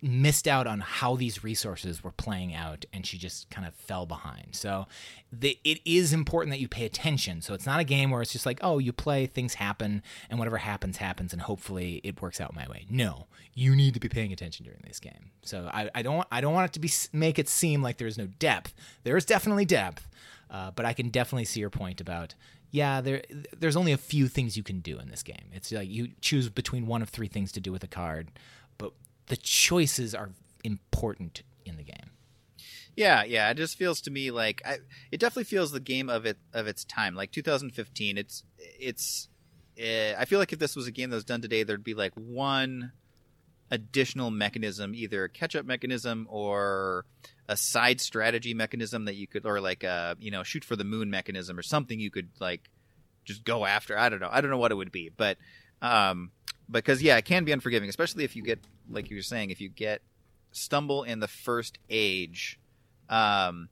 missed 0.02 0.48
out 0.48 0.66
on 0.66 0.80
how 0.80 1.14
these 1.16 1.44
resources 1.44 2.02
were 2.02 2.12
playing 2.12 2.54
out 2.54 2.84
and 2.92 3.04
she 3.04 3.18
just 3.18 3.50
kind 3.50 3.66
of 3.66 3.74
fell 3.74 4.06
behind. 4.06 4.48
So 4.52 4.86
the, 5.32 5.58
it 5.64 5.80
is 5.84 6.12
important 6.12 6.52
that 6.52 6.60
you 6.60 6.68
pay 6.68 6.86
attention. 6.86 7.42
So 7.42 7.52
it's 7.54 7.66
not 7.66 7.80
a 7.80 7.84
game 7.84 8.10
where 8.10 8.22
it's 8.22 8.32
just 8.32 8.46
like, 8.46 8.60
oh, 8.62 8.78
you 8.78 8.92
play, 8.92 9.26
things 9.26 9.54
happen, 9.54 10.02
and 10.28 10.38
whatever 10.38 10.58
happens, 10.58 10.96
happens, 10.96 11.32
and 11.32 11.42
hopefully 11.42 12.00
it 12.02 12.20
works 12.22 12.40
out 12.40 12.54
my 12.54 12.66
way. 12.68 12.86
No, 12.88 13.26
you 13.54 13.76
need 13.76 13.94
to 13.94 14.00
be 14.00 14.08
paying 14.08 14.32
attention 14.32 14.64
during 14.64 14.80
this 14.86 15.00
game. 15.00 15.30
So 15.42 15.70
I, 15.72 15.90
I 15.94 16.02
don't 16.02 16.26
I 16.30 16.40
don't 16.40 16.54
want 16.54 16.70
it 16.70 16.72
to 16.74 16.80
be 16.80 16.90
make 17.12 17.38
it 17.38 17.48
seem 17.48 17.82
like 17.82 17.98
there's 17.98 18.18
no 18.18 18.26
depth. 18.26 18.74
There 19.04 19.16
is 19.16 19.24
definitely 19.24 19.64
depth, 19.64 20.08
uh, 20.50 20.70
but 20.70 20.86
I 20.86 20.92
can 20.92 21.10
definitely 21.10 21.44
see 21.44 21.60
your 21.60 21.70
point 21.70 22.00
about 22.00 22.34
yeah, 22.70 23.00
there 23.00 23.22
there's 23.56 23.76
only 23.76 23.92
a 23.92 23.98
few 23.98 24.28
things 24.28 24.56
you 24.56 24.62
can 24.62 24.80
do 24.80 24.98
in 24.98 25.08
this 25.08 25.22
game. 25.22 25.50
It's 25.52 25.72
like 25.72 25.88
you 25.88 26.10
choose 26.20 26.48
between 26.48 26.86
one 26.86 27.02
of 27.02 27.08
three 27.08 27.28
things 27.28 27.52
to 27.52 27.60
do 27.60 27.72
with 27.72 27.82
a 27.82 27.88
card, 27.88 28.30
but 28.78 28.92
the 29.30 29.36
choices 29.36 30.12
are 30.12 30.30
important 30.64 31.44
in 31.64 31.76
the 31.76 31.84
game. 31.84 32.10
Yeah, 32.96 33.22
yeah. 33.22 33.48
It 33.48 33.56
just 33.56 33.78
feels 33.78 34.00
to 34.02 34.10
me 34.10 34.32
like 34.32 34.60
I, 34.66 34.78
it 35.12 35.20
definitely 35.20 35.44
feels 35.44 35.70
the 35.70 35.80
game 35.80 36.10
of 36.10 36.26
it 36.26 36.36
of 36.52 36.66
its 36.66 36.84
time. 36.84 37.14
Like 37.14 37.30
2015, 37.30 38.18
it's 38.18 38.42
it's. 38.58 39.28
Uh, 39.80 40.18
I 40.18 40.24
feel 40.26 40.40
like 40.40 40.52
if 40.52 40.58
this 40.58 40.76
was 40.76 40.88
a 40.88 40.90
game 40.90 41.10
that 41.10 41.16
was 41.16 41.24
done 41.24 41.40
today, 41.40 41.62
there'd 41.62 41.84
be 41.84 41.94
like 41.94 42.12
one 42.14 42.92
additional 43.70 44.32
mechanism, 44.32 44.96
either 44.96 45.22
a 45.22 45.28
catch-up 45.28 45.64
mechanism 45.64 46.26
or 46.28 47.06
a 47.48 47.56
side 47.56 48.00
strategy 48.00 48.52
mechanism 48.52 49.04
that 49.04 49.14
you 49.14 49.28
could, 49.28 49.46
or 49.46 49.60
like 49.60 49.84
a 49.84 50.16
you 50.18 50.32
know 50.32 50.42
shoot 50.42 50.64
for 50.64 50.74
the 50.74 50.84
moon 50.84 51.08
mechanism 51.08 51.56
or 51.56 51.62
something 51.62 52.00
you 52.00 52.10
could 52.10 52.30
like 52.40 52.68
just 53.24 53.44
go 53.44 53.64
after. 53.64 53.96
I 53.96 54.08
don't 54.08 54.20
know. 54.20 54.28
I 54.30 54.40
don't 54.40 54.50
know 54.50 54.58
what 54.58 54.72
it 54.72 54.76
would 54.76 54.92
be, 54.92 55.08
but 55.16 55.38
um, 55.80 56.32
because 56.70 57.02
yeah, 57.02 57.16
it 57.16 57.24
can 57.24 57.44
be 57.44 57.52
unforgiving, 57.52 57.88
especially 57.88 58.24
if 58.24 58.36
you 58.36 58.42
get 58.42 58.60
like 58.90 59.10
you 59.10 59.16
were 59.16 59.22
saying, 59.22 59.50
if 59.50 59.60
you 59.60 59.68
get 59.68 60.02
stumble 60.52 61.02
in 61.02 61.20
the 61.20 61.28
first 61.28 61.78
age. 61.88 62.58
Um, 63.08 63.68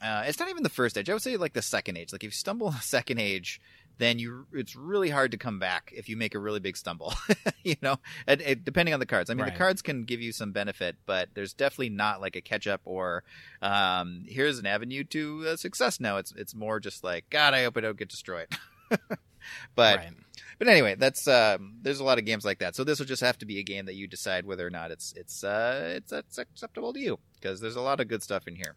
uh, 0.00 0.24
it's 0.26 0.38
not 0.38 0.48
even 0.48 0.62
the 0.62 0.68
first 0.68 0.96
age. 0.96 1.10
I 1.10 1.12
would 1.12 1.22
say 1.22 1.36
like 1.36 1.54
the 1.54 1.62
second 1.62 1.96
age. 1.96 2.12
Like 2.12 2.22
if 2.22 2.28
you 2.28 2.30
stumble 2.32 2.68
in 2.68 2.74
the 2.74 2.80
second 2.82 3.18
age, 3.18 3.60
then 3.98 4.20
you 4.20 4.46
it's 4.52 4.76
really 4.76 5.10
hard 5.10 5.32
to 5.32 5.36
come 5.36 5.58
back 5.58 5.92
if 5.94 6.08
you 6.08 6.16
make 6.16 6.36
a 6.36 6.38
really 6.38 6.60
big 6.60 6.76
stumble. 6.76 7.12
you 7.64 7.74
know, 7.82 7.96
and, 8.26 8.40
and 8.42 8.64
depending 8.64 8.94
on 8.94 9.00
the 9.00 9.06
cards. 9.06 9.28
I 9.28 9.34
mean, 9.34 9.42
Right. 9.44 9.52
the 9.52 9.58
cards 9.58 9.82
can 9.82 10.04
give 10.04 10.20
you 10.20 10.30
some 10.30 10.52
benefit, 10.52 10.96
but 11.04 11.30
there's 11.34 11.52
definitely 11.52 11.90
not 11.90 12.20
like 12.20 12.36
a 12.36 12.40
catch 12.40 12.68
up 12.68 12.80
or 12.84 13.24
um, 13.60 14.22
here's 14.26 14.58
an 14.60 14.66
avenue 14.66 15.02
to 15.04 15.48
uh, 15.48 15.56
success. 15.56 15.98
Now 15.98 16.18
it's 16.18 16.32
it's 16.36 16.54
more 16.54 16.78
just 16.78 17.02
like 17.02 17.28
God, 17.28 17.54
I 17.54 17.64
hope 17.64 17.76
I 17.76 17.80
don't 17.80 17.98
get 17.98 18.08
destroyed. 18.08 18.48
but 19.74 19.96
right. 19.98 20.10
But 20.58 20.68
anyway, 20.68 20.94
that's 20.96 21.26
um, 21.28 21.74
there's 21.82 22.00
a 22.00 22.04
lot 22.04 22.18
of 22.18 22.24
games 22.24 22.44
like 22.44 22.58
that. 22.58 22.76
So 22.76 22.84
this 22.84 22.98
will 22.98 23.06
just 23.06 23.22
have 23.22 23.38
to 23.38 23.46
be 23.46 23.58
a 23.58 23.62
game 23.62 23.86
that 23.86 23.94
you 23.94 24.06
decide 24.06 24.44
whether 24.46 24.66
or 24.66 24.70
not 24.70 24.90
it's 24.90 25.12
it's 25.16 25.44
uh, 25.44 25.94
it's, 25.96 26.12
it's 26.12 26.38
acceptable 26.38 26.92
to 26.92 27.00
you 27.00 27.18
because 27.40 27.60
there's 27.60 27.76
a 27.76 27.80
lot 27.80 28.00
of 28.00 28.08
good 28.08 28.22
stuff 28.22 28.46
in 28.48 28.56
here. 28.56 28.74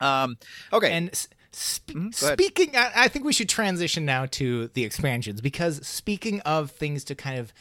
Um, 0.00 0.38
okay, 0.72 0.92
And 0.92 1.10
sp- 1.14 1.90
Mhm, 1.90 2.14
speaking, 2.14 2.76
I, 2.76 2.92
I 2.94 3.08
think 3.08 3.24
we 3.24 3.32
should 3.32 3.48
transition 3.48 4.04
now 4.04 4.26
to 4.26 4.68
the 4.68 4.84
expansions 4.84 5.40
because 5.40 5.86
speaking 5.86 6.40
of 6.40 6.70
things 6.70 7.04
to 7.04 7.14
kind 7.14 7.38
of 7.38 7.52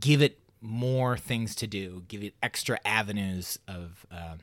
give 0.00 0.22
it 0.22 0.40
more 0.60 1.16
things 1.18 1.54
to 1.56 1.66
do, 1.66 2.02
give 2.08 2.22
it 2.24 2.34
extra 2.42 2.78
avenues 2.84 3.58
of. 3.68 4.06
Uh, 4.10 4.36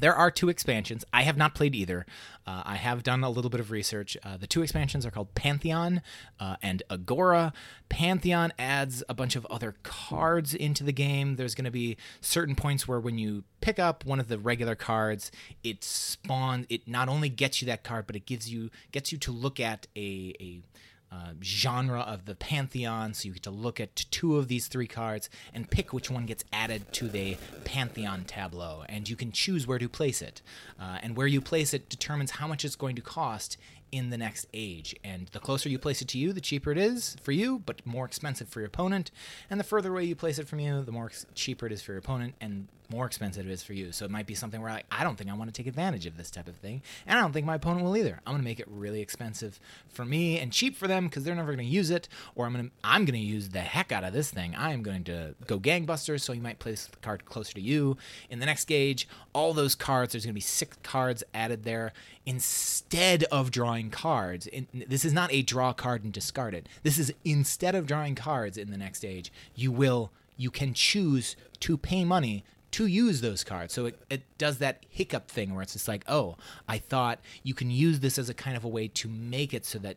there 0.00 0.14
are 0.14 0.30
two 0.30 0.48
expansions. 0.48 1.04
I 1.12 1.22
have 1.22 1.36
not 1.36 1.54
played 1.54 1.74
either. 1.74 2.06
Uh, 2.46 2.62
I 2.64 2.76
have 2.76 3.02
done 3.02 3.22
a 3.22 3.30
little 3.30 3.50
bit 3.50 3.60
of 3.60 3.70
research. 3.70 4.16
Uh, 4.22 4.36
the 4.36 4.46
two 4.46 4.62
expansions 4.62 5.04
are 5.04 5.10
called 5.10 5.34
Pantheon 5.34 6.02
uh, 6.40 6.56
and 6.62 6.82
Agora. 6.90 7.52
Pantheon 7.88 8.52
adds 8.58 9.02
a 9.08 9.14
bunch 9.14 9.36
of 9.36 9.46
other 9.46 9.76
cards 9.82 10.54
into 10.54 10.84
the 10.84 10.92
game. 10.92 11.36
There's 11.36 11.54
going 11.54 11.64
to 11.64 11.70
be 11.70 11.96
certain 12.20 12.54
points 12.54 12.88
where 12.88 13.00
when 13.00 13.18
you 13.18 13.44
pick 13.60 13.78
up 13.78 14.04
one 14.04 14.20
of 14.20 14.28
the 14.28 14.38
regular 14.38 14.74
cards, 14.74 15.30
it 15.62 15.84
spawns. 15.84 16.66
It 16.68 16.88
not 16.88 17.08
only 17.08 17.28
gets 17.28 17.60
you 17.60 17.66
that 17.66 17.84
card, 17.84 18.06
but 18.06 18.16
it 18.16 18.26
gives 18.26 18.50
you 18.50 18.70
gets 18.92 19.12
you 19.12 19.18
to 19.18 19.32
look 19.32 19.60
at 19.60 19.86
a 19.96 20.34
a 20.40 20.60
uh, 21.10 21.32
genre 21.42 22.00
of 22.00 22.26
the 22.26 22.34
pantheon 22.34 23.14
so 23.14 23.26
you 23.28 23.32
get 23.32 23.42
to 23.42 23.50
look 23.50 23.80
at 23.80 23.96
two 24.10 24.36
of 24.36 24.48
these 24.48 24.68
three 24.68 24.86
cards 24.86 25.30
and 25.54 25.70
pick 25.70 25.92
which 25.92 26.10
one 26.10 26.26
gets 26.26 26.44
added 26.52 26.92
to 26.92 27.08
the 27.08 27.36
pantheon 27.64 28.24
tableau. 28.24 28.84
And 28.88 29.08
you 29.08 29.16
can 29.16 29.32
choose 29.32 29.66
where 29.66 29.78
to 29.78 29.88
place 29.88 30.20
it. 30.20 30.42
Uh, 30.78 30.98
and 31.02 31.16
where 31.16 31.26
you 31.26 31.40
place 31.40 31.72
it 31.72 31.88
determines 31.88 32.32
how 32.32 32.46
much 32.46 32.64
it's 32.64 32.76
going 32.76 32.96
to 32.96 33.02
cost 33.02 33.56
in 33.92 34.10
the 34.10 34.18
next 34.18 34.46
age. 34.52 34.94
And 35.02 35.28
the 35.28 35.40
closer 35.40 35.68
you 35.68 35.78
place 35.78 36.02
it 36.02 36.08
to 36.08 36.18
you 36.18 36.32
the 36.32 36.40
cheaper 36.40 36.70
it 36.72 36.78
is 36.78 37.16
for 37.22 37.32
you 37.32 37.60
but 37.60 37.84
more 37.86 38.04
expensive 38.04 38.48
for 38.48 38.60
your 38.60 38.66
opponent. 38.66 39.10
And 39.50 39.58
the 39.58 39.64
further 39.64 39.90
away 39.90 40.04
you 40.04 40.16
place 40.16 40.38
it 40.38 40.48
from 40.48 40.60
you 40.60 40.82
the 40.82 40.92
more 40.92 41.06
ex- 41.06 41.26
cheaper 41.34 41.66
it 41.66 41.72
is 41.72 41.82
for 41.82 41.92
your 41.92 41.98
opponent 41.98 42.34
and 42.40 42.68
more 42.90 43.04
expensive 43.04 43.46
it 43.46 43.52
is 43.52 43.62
for 43.62 43.74
you. 43.74 43.92
So 43.92 44.04
it 44.04 44.10
might 44.10 44.26
be 44.26 44.34
something 44.34 44.60
where 44.62 44.72
like 44.72 44.86
i 44.90 45.04
don't 45.04 45.16
think 45.16 45.30
i 45.30 45.34
want 45.34 45.52
to 45.52 45.62
take 45.62 45.66
advantage 45.66 46.06
of 46.06 46.16
this 46.16 46.30
type 46.30 46.48
of 46.48 46.56
thing. 46.56 46.82
And 47.06 47.18
i 47.18 47.22
don't 47.22 47.32
think 47.32 47.46
my 47.46 47.56
opponent 47.56 47.84
will 47.84 47.96
either. 47.96 48.20
I'm 48.26 48.32
going 48.32 48.42
to 48.42 48.44
make 48.44 48.60
it 48.60 48.66
really 48.68 49.00
expensive 49.00 49.60
for 49.88 50.04
me 50.04 50.38
and 50.38 50.52
cheap 50.52 50.76
for 50.76 50.86
them 50.86 51.06
because 51.06 51.24
they're 51.24 51.34
never 51.34 51.54
going 51.54 51.66
to 51.66 51.72
use 51.72 51.90
it. 51.90 52.08
Or 52.34 52.46
i'm 52.46 52.52
going 52.52 52.66
to 52.66 52.72
i'm 52.84 53.04
going 53.04 53.18
to 53.18 53.26
use 53.26 53.50
the 53.50 53.60
heck 53.60 53.92
out 53.92 54.04
of 54.04 54.12
this 54.12 54.30
thing. 54.30 54.54
I 54.54 54.72
am 54.72 54.82
going 54.82 55.04
to 55.04 55.34
go 55.46 55.58
gangbusters 55.58 56.20
so 56.22 56.32
you 56.32 56.40
might 56.40 56.58
place 56.58 56.86
the 56.86 56.96
card 56.98 57.24
closer 57.24 57.54
to 57.54 57.60
you. 57.60 57.96
In 58.30 58.38
the 58.38 58.46
next 58.46 58.64
gauge 58.64 59.08
all 59.32 59.52
those 59.52 59.74
cards 59.74 60.12
there's 60.12 60.24
going 60.24 60.32
to 60.32 60.34
be 60.34 60.40
six 60.40 60.76
cards 60.82 61.22
added 61.34 61.64
there 61.64 61.92
instead 62.24 63.24
of 63.24 63.50
drawing 63.50 63.77
cards 63.90 64.46
in, 64.46 64.66
this 64.72 65.04
is 65.04 65.12
not 65.12 65.32
a 65.32 65.42
draw 65.42 65.72
card 65.72 66.04
and 66.04 66.12
discard 66.12 66.54
it 66.54 66.68
this 66.82 66.98
is 66.98 67.12
instead 67.24 67.74
of 67.74 67.86
drawing 67.86 68.14
cards 68.14 68.58
in 68.58 68.70
the 68.70 68.76
next 68.76 69.04
age 69.04 69.32
you 69.54 69.72
will 69.72 70.10
you 70.36 70.50
can 70.50 70.74
choose 70.74 71.36
to 71.60 71.76
pay 71.76 72.04
money 72.04 72.44
to 72.70 72.86
use 72.86 73.20
those 73.20 73.44
cards. 73.44 73.72
So 73.72 73.86
it, 73.86 73.98
it 74.10 74.22
does 74.36 74.58
that 74.58 74.84
hiccup 74.88 75.30
thing 75.30 75.54
where 75.54 75.62
it's 75.62 75.72
just 75.72 75.88
like, 75.88 76.04
oh, 76.06 76.36
I 76.68 76.78
thought 76.78 77.18
you 77.42 77.54
can 77.54 77.70
use 77.70 78.00
this 78.00 78.18
as 78.18 78.28
a 78.28 78.34
kind 78.34 78.56
of 78.56 78.64
a 78.64 78.68
way 78.68 78.88
to 78.88 79.08
make 79.08 79.54
it 79.54 79.64
so 79.64 79.78
that 79.80 79.96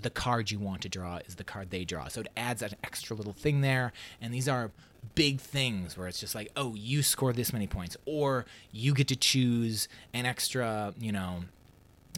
the 0.00 0.10
card 0.10 0.50
you 0.50 0.58
want 0.58 0.82
to 0.82 0.88
draw 0.88 1.18
is 1.26 1.34
the 1.34 1.44
card 1.44 1.70
they 1.70 1.84
draw. 1.84 2.08
So 2.08 2.20
it 2.20 2.28
adds 2.36 2.62
an 2.62 2.74
extra 2.84 3.16
little 3.16 3.32
thing 3.32 3.62
there. 3.62 3.92
And 4.20 4.32
these 4.32 4.48
are 4.48 4.70
big 5.14 5.40
things 5.40 5.98
where 5.98 6.06
it's 6.06 6.20
just 6.20 6.34
like, 6.34 6.50
oh, 6.56 6.74
you 6.74 7.02
score 7.02 7.32
this 7.32 7.52
many 7.52 7.66
points, 7.66 7.96
or 8.04 8.46
you 8.70 8.94
get 8.94 9.08
to 9.08 9.16
choose 9.16 9.88
an 10.12 10.24
extra, 10.24 10.94
you 10.98 11.10
know, 11.10 11.44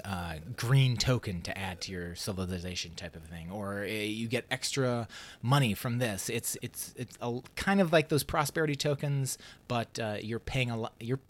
uh, 0.05 0.35
green 0.57 0.97
token 0.97 1.43
to 1.43 1.57
add 1.59 1.81
to 1.83 1.93
your 1.93 2.15
civilization 2.15 2.93
type 2.95 3.17
of 3.17 3.23
thing, 3.25 3.51
or 3.51 3.83
uh, 3.83 3.87
you 3.87 4.29
get 4.29 4.45
extra 4.51 5.09
money 5.43 5.75
from 5.75 5.99
this. 5.99 6.29
It's 6.29 6.57
it's 6.63 6.95
it's 6.97 7.17
a, 7.21 7.41
kind 7.57 7.81
of 7.81 7.93
like 7.93 8.09
those 8.09 8.25
prosperity 8.25 8.75
tokens, 8.75 9.39
but 9.69 9.99
uh, 9.99 10.17
you're 10.21 10.39
paying 10.39 10.71
a 10.71 10.77
lot. 10.77 10.93
You're 11.01 11.21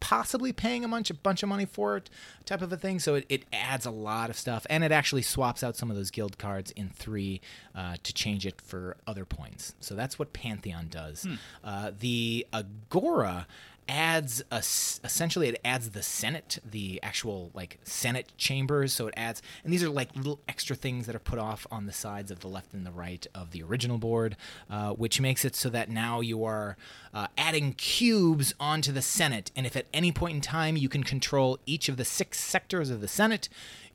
possibly 0.00 0.52
paying 0.52 0.84
a 0.84 0.88
bunch 0.88 1.10
a 1.10 1.14
bunch 1.14 1.42
of 1.42 1.48
money 1.48 1.66
for 1.66 1.96
it, 1.96 2.08
type 2.44 2.62
of 2.62 2.72
a 2.72 2.76
thing. 2.76 2.98
So 2.98 3.16
it, 3.16 3.26
it 3.28 3.44
adds 3.52 3.84
a 3.84 3.90
lot 3.90 4.30
of 4.30 4.36
stuff, 4.36 4.66
and 4.70 4.84
it 4.84 4.92
actually 4.92 5.22
swaps 5.22 5.62
out 5.62 5.76
some 5.76 5.90
of 5.90 5.96
those 5.96 6.10
guild 6.10 6.38
cards 6.38 6.70
in 6.72 6.90
three 6.90 7.40
uh, 7.74 7.96
to 8.02 8.12
change 8.12 8.46
it 8.46 8.60
for 8.60 8.96
other 9.06 9.24
points. 9.24 9.74
So 9.80 9.94
that's 9.94 10.18
what 10.18 10.32
Pantheon 10.32 10.88
does. 10.88 11.26
Uh, 11.64 11.90
the 11.98 12.46
Agora 12.52 13.46
adds 13.88 14.42
a, 14.50 14.58
essentially 14.58 15.48
it 15.48 15.60
adds 15.64 15.90
the 15.90 16.02
senate 16.02 16.58
the 16.64 17.00
actual 17.02 17.50
like 17.54 17.78
senate 17.82 18.32
chambers 18.36 18.92
so 18.92 19.06
it 19.06 19.14
adds 19.16 19.40
and 19.64 19.72
these 19.72 19.82
are 19.82 19.88
like 19.88 20.14
little 20.14 20.40
extra 20.48 20.76
things 20.76 21.06
that 21.06 21.14
are 21.14 21.20
put 21.20 21.38
off 21.38 21.66
on 21.70 21.86
the 21.86 21.92
sides 21.92 22.30
of 22.30 22.40
the 22.40 22.48
left 22.48 22.72
and 22.74 22.84
the 22.84 22.92
right 22.92 23.26
of 23.34 23.50
the 23.52 23.62
original 23.62 23.98
board 23.98 24.36
uh, 24.70 24.90
which 24.90 25.20
makes 25.20 25.44
it 25.44 25.56
so 25.56 25.68
that 25.70 25.88
now 25.88 26.20
you 26.20 26.44
are 26.44 26.76
uh, 27.14 27.26
adding 27.36 27.72
cubes 27.72 28.54
onto 28.60 28.92
the 28.92 29.02
senate 29.02 29.50
and 29.56 29.66
if 29.66 29.74
at 29.76 29.86
any 29.94 30.12
point 30.12 30.34
in 30.34 30.40
time 30.40 30.76
you 30.76 30.88
can 30.88 31.02
control 31.02 31.58
each 31.66 31.88
of 31.88 31.96
the 31.96 32.04
six 32.04 32.38
sectors 32.38 32.90
of 32.90 33.00
the 33.00 33.08
senate 33.08 33.48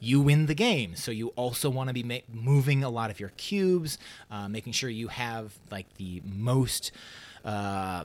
you 0.04 0.20
win 0.20 0.48
the 0.48 0.54
game. 0.54 0.96
So 0.98 1.12
you 1.12 1.30
also 1.30 1.70
want 1.70 1.88
to 1.88 1.94
be 1.94 2.04
ma- 2.04 2.18
moving 2.32 2.84
a 2.84 2.90
lot 2.90 3.10
of 3.10 3.22
your 3.22 3.30
cubes, 3.38 3.98
uh, 4.30 4.50
making 4.50 4.74
sure 4.74 4.90
you 4.90 5.08
have 5.08 5.54
like 5.72 5.86
the 5.96 6.22
most 6.26 6.92
uh, 7.46 8.04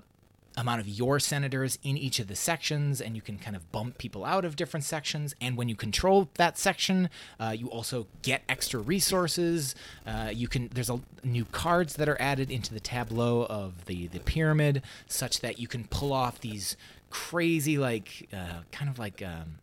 amount 0.58 0.80
of 0.80 0.88
your 0.88 1.20
senators 1.20 1.78
in 1.82 1.96
each 1.96 2.18
of 2.18 2.26
the 2.26 2.36
sections, 2.36 3.00
and 3.00 3.14
you 3.14 3.22
can 3.22 3.38
kind 3.38 3.54
of 3.54 3.70
bump 3.70 3.96
people 3.98 4.24
out 4.24 4.44
of 4.44 4.56
different 4.56 4.84
sections. 4.84 5.34
And 5.40 5.56
when 5.56 5.68
you 5.68 5.76
control 5.76 6.28
that 6.34 6.58
section, 6.58 7.08
uh, 7.38 7.54
you 7.56 7.68
also 7.68 8.06
get 8.22 8.42
extra 8.48 8.80
resources. 8.80 9.74
Uh, 10.06 10.30
you 10.32 10.48
can 10.48 10.68
there's 10.74 10.90
a 10.90 11.00
new 11.22 11.44
cards 11.44 11.94
that 11.94 12.08
are 12.08 12.20
added 12.20 12.50
into 12.50 12.74
the 12.74 12.80
tableau 12.80 13.44
of 13.44 13.86
the 13.86 14.08
the 14.08 14.20
pyramid, 14.20 14.82
such 15.06 15.40
that 15.40 15.58
you 15.58 15.68
can 15.68 15.84
pull 15.84 16.12
off 16.12 16.40
these 16.40 16.76
crazy 17.10 17.78
like 17.78 18.28
uh, 18.32 18.60
kind 18.72 18.90
of 18.90 18.98
like. 18.98 19.22
Um, 19.22 19.58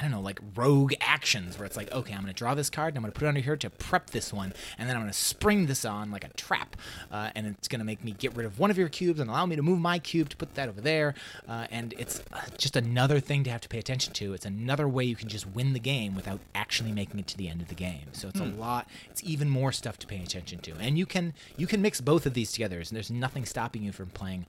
I 0.00 0.04
don't 0.04 0.12
know, 0.12 0.22
like 0.22 0.40
rogue 0.54 0.94
actions 1.02 1.58
where 1.58 1.66
it's 1.66 1.76
like, 1.76 1.92
okay, 1.92 2.14
I'm 2.14 2.22
going 2.22 2.32
to 2.32 2.38
draw 2.38 2.54
this 2.54 2.70
card 2.70 2.94
and 2.94 2.96
I'm 2.96 3.02
going 3.02 3.12
to 3.12 3.18
put 3.18 3.26
it 3.26 3.28
under 3.28 3.40
here 3.40 3.56
to 3.58 3.68
prep 3.68 4.08
this 4.10 4.32
one, 4.32 4.54
and 4.78 4.88
then 4.88 4.96
I'm 4.96 5.02
going 5.02 5.12
to 5.12 5.18
spring 5.18 5.66
this 5.66 5.84
on 5.84 6.10
like 6.10 6.24
a 6.24 6.28
trap, 6.28 6.74
uh, 7.12 7.30
and 7.34 7.46
it's 7.46 7.68
going 7.68 7.80
to 7.80 7.84
make 7.84 8.02
me 8.02 8.12
get 8.12 8.34
rid 8.34 8.46
of 8.46 8.58
one 8.58 8.70
of 8.70 8.78
your 8.78 8.88
cubes 8.88 9.20
and 9.20 9.28
allow 9.28 9.44
me 9.44 9.56
to 9.56 9.62
move 9.62 9.78
my 9.78 9.98
cube 9.98 10.30
to 10.30 10.36
put 10.38 10.54
that 10.54 10.70
over 10.70 10.80
there. 10.80 11.14
Uh, 11.46 11.66
and 11.70 11.92
it's 11.98 12.22
uh, 12.32 12.40
just 12.56 12.76
another 12.76 13.20
thing 13.20 13.44
to 13.44 13.50
have 13.50 13.60
to 13.60 13.68
pay 13.68 13.78
attention 13.78 14.14
to. 14.14 14.32
It's 14.32 14.46
another 14.46 14.88
way 14.88 15.04
you 15.04 15.16
can 15.16 15.28
just 15.28 15.46
win 15.46 15.74
the 15.74 15.80
game 15.80 16.14
without 16.14 16.40
actually 16.54 16.92
making 16.92 17.20
it 17.20 17.26
to 17.26 17.36
the 17.36 17.48
end 17.48 17.60
of 17.60 17.68
the 17.68 17.74
game. 17.74 18.06
So 18.12 18.28
it's 18.28 18.40
a 18.40 18.44
lot. 18.44 18.88
It's 19.10 19.22
even 19.22 19.50
more 19.50 19.70
stuff 19.70 19.98
to 19.98 20.06
pay 20.06 20.22
attention 20.22 20.60
to, 20.60 20.72
and 20.80 20.96
you 20.96 21.04
can 21.04 21.34
you 21.58 21.66
can 21.66 21.82
mix 21.82 22.00
both 22.00 22.24
of 22.24 22.32
these 22.32 22.52
together. 22.52 22.78
And 22.78 22.86
there's 22.86 23.10
nothing 23.10 23.44
stopping 23.44 23.82
you 23.82 23.92
from 23.92 24.08
playing 24.08 24.46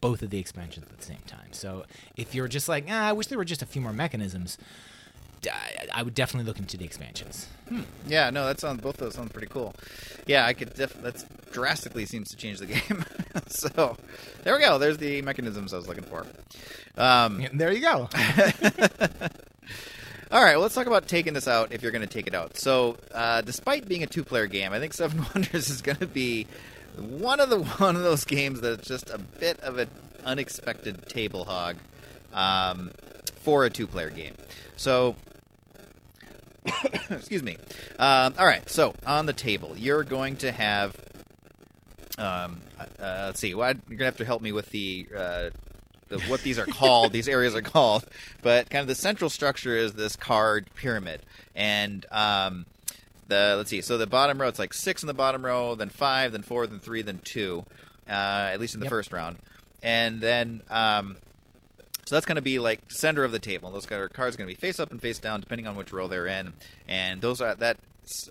both 0.00 0.22
of 0.22 0.30
the 0.30 0.38
expansions 0.38 0.86
at 0.90 0.98
the 0.98 1.04
same 1.04 1.22
time. 1.26 1.52
So 1.52 1.84
if 2.16 2.34
you're 2.34 2.48
just 2.48 2.68
like, 2.68 2.86
ah, 2.90 3.08
I 3.08 3.12
wish 3.12 3.26
there 3.28 3.38
were 3.38 3.44
just 3.44 3.62
a 3.62 3.66
few 3.66 3.80
more 3.82 3.92
mechanisms, 3.92 4.58
I, 5.50 5.86
I 5.94 6.02
would 6.02 6.14
definitely 6.14 6.46
look 6.46 6.58
into 6.58 6.76
the 6.76 6.84
expansions. 6.84 7.46
Yeah, 8.06 8.30
no, 8.30 8.46
that 8.46 8.58
sounds 8.60 8.80
both 8.80 8.96
those 8.96 9.14
sound 9.14 9.32
pretty 9.32 9.48
cool. 9.48 9.74
Yeah, 10.26 10.44
I 10.46 10.52
could 10.54 10.74
def- 10.74 11.00
that's 11.02 11.24
drastically 11.52 12.04
seems 12.06 12.30
to 12.30 12.36
change 12.36 12.58
the 12.58 12.66
game. 12.66 13.04
so 13.48 13.96
there 14.44 14.54
we 14.54 14.60
go. 14.60 14.78
There's 14.78 14.98
the 14.98 15.22
mechanisms 15.22 15.72
I 15.72 15.76
was 15.76 15.86
looking 15.88 16.04
for. 16.04 16.26
Um, 16.96 17.40
Yeah, 17.40 17.48
there 17.52 17.72
you 17.72 17.80
go. 17.80 18.08
All 20.32 20.42
right, 20.42 20.54
well, 20.54 20.62
let's 20.62 20.74
talk 20.74 20.88
about 20.88 21.06
taking 21.06 21.34
this 21.34 21.46
out 21.46 21.70
if 21.72 21.82
you're 21.82 21.92
going 21.92 22.06
to 22.06 22.12
take 22.12 22.26
it 22.26 22.34
out. 22.34 22.56
So, 22.56 22.96
uh, 23.14 23.42
despite 23.42 23.86
being 23.88 24.02
a 24.02 24.08
two-player 24.08 24.48
game, 24.48 24.72
I 24.72 24.80
think 24.80 24.92
Seven 24.92 25.24
Wonders 25.34 25.70
is 25.70 25.82
going 25.82 25.98
to 25.98 26.06
be 26.06 26.48
one 26.96 27.40
of 27.40 27.50
the 27.50 27.62
one 27.78 27.96
of 27.96 28.02
those 28.02 28.24
games 28.24 28.60
that's 28.60 28.86
just 28.86 29.10
a 29.10 29.18
bit 29.18 29.60
of 29.60 29.78
an 29.78 29.90
unexpected 30.24 31.08
table 31.08 31.44
hog 31.44 31.76
um, 32.32 32.90
for 33.36 33.64
a 33.64 33.70
two-player 33.70 34.10
game. 34.10 34.34
So, 34.76 35.16
excuse 37.10 37.42
me. 37.42 37.56
Um, 37.98 38.34
all 38.38 38.46
right, 38.46 38.68
so 38.68 38.94
on 39.06 39.26
the 39.26 39.32
table, 39.32 39.74
you're 39.76 40.04
going 40.04 40.36
to 40.38 40.52
have. 40.52 40.96
Um, 42.18 42.62
uh, 42.78 43.24
let's 43.26 43.40
see. 43.40 43.54
Well, 43.54 43.74
you're 43.88 43.98
gonna 43.98 44.06
have 44.06 44.16
to 44.18 44.24
help 44.24 44.40
me 44.42 44.52
with 44.52 44.70
the 44.70 45.06
uh, 45.14 45.50
the, 46.08 46.20
what 46.22 46.42
these 46.42 46.58
are 46.58 46.66
called. 46.66 47.12
these 47.12 47.28
areas 47.28 47.54
are 47.54 47.62
called, 47.62 48.06
but 48.42 48.70
kind 48.70 48.80
of 48.80 48.88
the 48.88 48.94
central 48.94 49.30
structure 49.30 49.76
is 49.76 49.92
this 49.92 50.16
card 50.16 50.68
pyramid, 50.74 51.22
and 51.54 52.06
um, 52.10 52.66
the 53.28 53.54
let's 53.56 53.70
see. 53.70 53.80
So 53.80 53.98
the 53.98 54.06
bottom 54.06 54.40
row, 54.40 54.48
it's 54.48 54.58
like 54.58 54.74
six 54.74 55.02
in 55.02 55.06
the 55.06 55.14
bottom 55.14 55.44
row, 55.44 55.74
then 55.74 55.88
five, 55.88 56.32
then 56.32 56.42
four, 56.42 56.66
then 56.66 56.78
three, 56.80 57.02
then 57.02 57.20
two. 57.24 57.64
Uh, 58.08 58.50
at 58.52 58.60
least 58.60 58.74
in 58.74 58.80
the 58.80 58.84
Yep. 58.86 58.90
first 58.90 59.12
round, 59.12 59.38
and 59.82 60.20
then 60.20 60.62
um, 60.70 61.16
so 62.04 62.14
that's 62.14 62.24
going 62.24 62.36
to 62.36 62.42
be 62.42 62.60
like 62.60 62.80
center 62.88 63.24
of 63.24 63.32
the 63.32 63.40
table. 63.40 63.72
Those 63.72 63.84
cards 63.84 64.14
are 64.16 64.38
going 64.38 64.48
to 64.48 64.54
be 64.54 64.54
face 64.54 64.78
up 64.78 64.92
and 64.92 65.02
face 65.02 65.18
down, 65.18 65.40
depending 65.40 65.66
on 65.66 65.74
which 65.74 65.92
row 65.92 66.06
they're 66.06 66.28
in. 66.28 66.52
And 66.86 67.20
those 67.20 67.40
are 67.40 67.56
that 67.56 67.78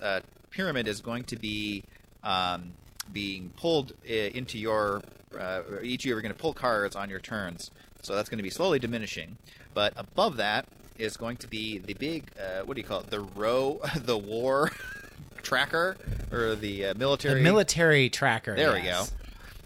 uh, 0.02 0.22
pyramid 0.50 0.88
is 0.88 1.02
going 1.02 1.24
to 1.26 1.36
be 1.36 1.84
um, 2.24 2.72
being 3.12 3.52
pulled 3.58 3.92
uh, 4.10 4.14
into 4.14 4.58
your. 4.58 5.02
Uh, 5.38 5.62
each 5.84 6.06
of 6.06 6.10
you 6.10 6.16
are 6.16 6.22
going 6.22 6.34
to 6.34 6.40
pull 6.40 6.54
cards 6.54 6.96
on 6.96 7.10
your 7.10 7.20
turns, 7.20 7.70
so 8.02 8.16
that's 8.16 8.30
going 8.30 8.38
to 8.40 8.44
be 8.44 8.50
slowly 8.50 8.80
diminishing. 8.80 9.38
But 9.74 9.92
above 9.98 10.38
that 10.38 10.70
is 10.98 11.18
going 11.18 11.38
to 11.38 11.48
be 11.48 11.78
the 11.80 11.94
big. 11.94 12.32
Uh, 12.40 12.64
what 12.66 12.76
do 12.76 12.82
you 12.82 12.88
call 12.88 13.02
it? 13.02 13.10
The 13.10 13.22
row, 13.22 13.82
the 13.96 14.18
war 14.18 14.72
tracker, 15.44 15.98
or 16.32 16.56
the 16.56 16.88
uh, 16.88 16.94
military. 16.96 17.36
The 17.36 17.44
military 17.44 18.10
tracker. 18.10 18.56
There 18.56 18.74
we 18.74 18.82
go. 18.82 19.06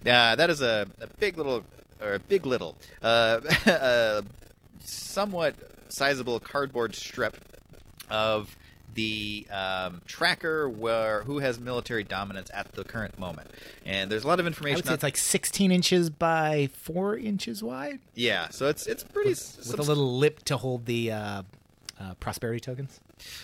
Uh, 0.10 0.36
that 0.36 0.50
is 0.50 0.62
a, 0.62 0.88
a 1.02 1.08
big 1.20 1.38
little, 1.38 1.64
or 2.02 2.14
a 2.14 2.20
big 2.20 2.46
little, 2.46 2.76
uh, 3.02 3.42
somewhat 4.80 5.56
sizable 5.90 6.40
cardboard 6.40 6.96
strip 6.96 7.38
of 8.10 8.56
the 8.96 9.48
um, 9.52 10.02
tracker 10.06 10.68
where 10.70 11.24
who 11.24 11.40
has 11.40 11.60
military 11.60 12.04
dominance 12.04 12.50
at 12.54 12.74
the 12.74 12.84
current 12.84 13.18
moment. 13.20 13.50
And 13.86 14.12
there's 14.12 14.24
a 14.24 14.28
lot 14.28 14.40
of 14.40 14.48
information. 14.48 14.78
would 14.78 14.86
say 14.86 14.90
on- 14.92 14.96
it's 14.96 15.04
like 15.04 15.18
16 15.18 15.72
inches 15.72 16.10
by 16.10 16.70
four 16.74 17.18
inches 17.18 17.62
wide, 17.64 18.00
yeah, 18.16 18.50
so 18.50 18.68
it's 18.68 18.88
it's 18.88 19.04
pretty 19.04 19.30
with 19.30 19.38
subs- 19.40 19.74
a 19.74 19.82
little 19.82 20.18
lip 20.18 20.44
to 20.46 20.58
hold 20.58 20.86
the 20.86 21.12
uh, 21.12 21.44
uh, 22.00 22.14
prosperity 22.20 22.60
tokens. 22.60 23.00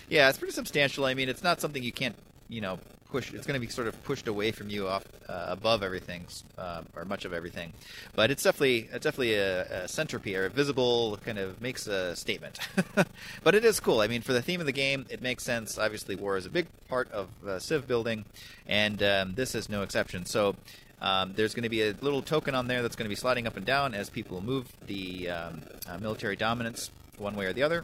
Yeah, 0.10 0.30
it's 0.30 0.38
pretty 0.38 0.54
substantial. 0.54 1.06
I 1.06 1.14
mean, 1.14 1.28
it's 1.30 1.44
not 1.44 1.60
something 1.60 1.84
you 1.84 1.92
can't, 1.92 2.16
you 2.48 2.62
know, 2.62 2.80
push. 3.12 3.34
It's 3.34 3.48
going 3.48 3.60
to 3.60 3.66
be 3.66 3.72
sort 3.72 3.88
of 3.88 4.04
pushed 4.04 4.28
away 4.28 4.52
from 4.52 4.70
you, 4.70 4.88
off 4.88 5.06
uh, 5.28 5.46
above 5.48 5.84
everything, 5.84 6.26
uh, 6.58 6.82
or 6.96 7.06
much 7.06 7.26
of 7.26 7.34
everything. 7.34 7.74
But 8.16 8.32
it's 8.32 8.44
definitely, 8.44 8.90
it's 8.92 9.04
definitely 9.04 9.36
a, 9.36 9.84
a 9.84 9.88
centerpiece, 9.88 10.36
or 10.36 10.46
a 10.46 10.50
visible 10.50 11.18
kind 11.26 11.38
of 11.38 11.62
makes 11.62 11.88
a 11.88 12.16
statement. 12.16 12.60
but 13.44 13.56
it 13.56 13.66
is 13.66 13.80
cool. 13.80 14.02
I 14.02 14.08
mean, 14.08 14.22
for 14.22 14.34
the 14.34 14.42
theme 14.42 14.60
of 14.60 14.66
the 14.66 14.72
game, 14.72 15.06
it 15.10 15.22
makes 15.22 15.44
sense. 15.44 15.78
Obviously, 15.78 16.16
war 16.16 16.38
is 16.38 16.46
a 16.46 16.50
big 16.50 16.68
part 16.90 17.12
of 17.12 17.30
uh, 17.48 17.60
Civ 17.60 17.88
building, 17.88 18.26
and 18.68 19.02
um, 19.02 19.36
this 19.36 19.56
is 19.56 19.70
no 19.70 19.84
exception. 19.84 20.26
So. 20.26 20.56
Um, 21.02 21.34
there's 21.36 21.54
going 21.54 21.64
to 21.64 21.70
be 21.70 21.82
a 21.82 21.94
little 22.00 22.22
token 22.22 22.56
on 22.56 22.68
there 22.68 22.82
that's 22.82 22.96
going 22.96 23.06
to 23.06 23.10
be 23.10 23.18
sliding 23.18 23.46
up 23.46 23.58
and 23.58 23.66
down 23.66 23.94
as 23.94 24.10
people 24.10 24.42
move 24.42 24.72
the 24.88 25.30
um, 25.30 25.62
uh, 25.88 25.98
military 25.98 26.38
dominance 26.38 26.90
one 27.18 27.36
way 27.36 27.46
or 27.46 27.54
the 27.54 27.64
other. 27.64 27.84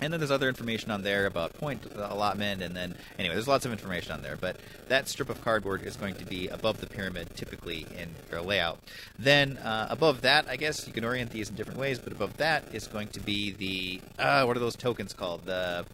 And 0.00 0.12
then 0.12 0.20
there's 0.20 0.30
other 0.30 0.48
information 0.48 0.90
on 0.90 1.02
there 1.02 1.26
about 1.26 1.52
point 1.54 1.84
allotment, 1.94 2.62
and 2.62 2.74
then 2.74 2.94
anyway, 3.18 3.34
there's 3.34 3.48
lots 3.48 3.66
of 3.66 3.72
information 3.72 4.12
on 4.12 4.22
there. 4.22 4.36
But 4.36 4.56
that 4.88 5.08
strip 5.08 5.28
of 5.28 5.42
cardboard 5.42 5.82
is 5.82 5.96
going 5.96 6.14
to 6.14 6.24
be 6.24 6.48
above 6.48 6.80
the 6.80 6.86
pyramid, 6.86 7.36
typically 7.36 7.86
in 7.98 8.08
your 8.30 8.40
layout. 8.40 8.78
Then 9.18 9.58
uh, 9.58 9.88
above 9.90 10.22
that, 10.22 10.48
I 10.48 10.56
guess 10.56 10.86
you 10.86 10.92
can 10.92 11.04
orient 11.04 11.30
these 11.30 11.50
in 11.50 11.56
different 11.56 11.78
ways. 11.78 11.98
But 11.98 12.12
above 12.12 12.36
that 12.38 12.64
is 12.72 12.86
going 12.86 13.08
to 13.08 13.20
be 13.20 13.52
the 13.52 14.00
uh, 14.18 14.44
what 14.44 14.56
are 14.56 14.60
those 14.60 14.76
tokens 14.76 15.12
called? 15.12 15.44
The 15.44 15.84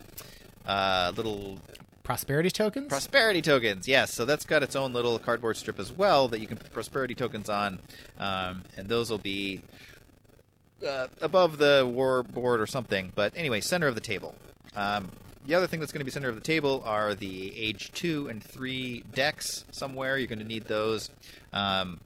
uh, 0.66 1.12
little 1.16 1.58
Prosperity 2.02 2.50
tokens. 2.52 2.86
prosperity 2.86 3.42
tokens. 3.42 3.88
Yes, 3.88 4.14
so 4.14 4.24
that's 4.24 4.44
got 4.44 4.62
its 4.62 4.76
own 4.76 4.92
little 4.92 5.18
cardboard 5.18 5.56
strip 5.56 5.80
as 5.80 5.90
well 5.90 6.28
that 6.28 6.38
you 6.38 6.46
can 6.46 6.56
put 6.56 6.72
prosperity 6.72 7.16
tokens 7.16 7.48
on, 7.50 7.80
um, 8.20 8.62
and 8.76 8.88
those 8.88 9.10
will 9.10 9.18
be 9.18 9.60
uh, 10.86 11.08
above 11.20 11.58
the 11.58 11.88
war 11.90 12.22
board 12.22 12.60
or 12.60 12.66
something. 12.66 13.12
But 13.14 13.32
anyway, 13.36 13.60
center 13.60 13.86
of 13.86 13.94
the 13.94 14.00
table. 14.00 14.34
Um, 14.74 15.10
the 15.46 15.54
other 15.54 15.66
thing 15.66 15.78
that's 15.78 15.92
going 15.92 16.00
to 16.00 16.04
be 16.04 16.10
center 16.10 16.28
of 16.28 16.34
the 16.34 16.40
table 16.40 16.82
are 16.84 17.14
the 17.14 17.56
age 17.58 17.92
two 17.92 18.28
and 18.28 18.42
three 18.42 19.04
decks. 19.14 19.64
Somewhere 19.70 20.18
you're 20.18 20.26
going 20.26 20.40
to 20.40 20.44
need 20.44 20.64
those. 20.64 21.10
Um, 21.52 22.00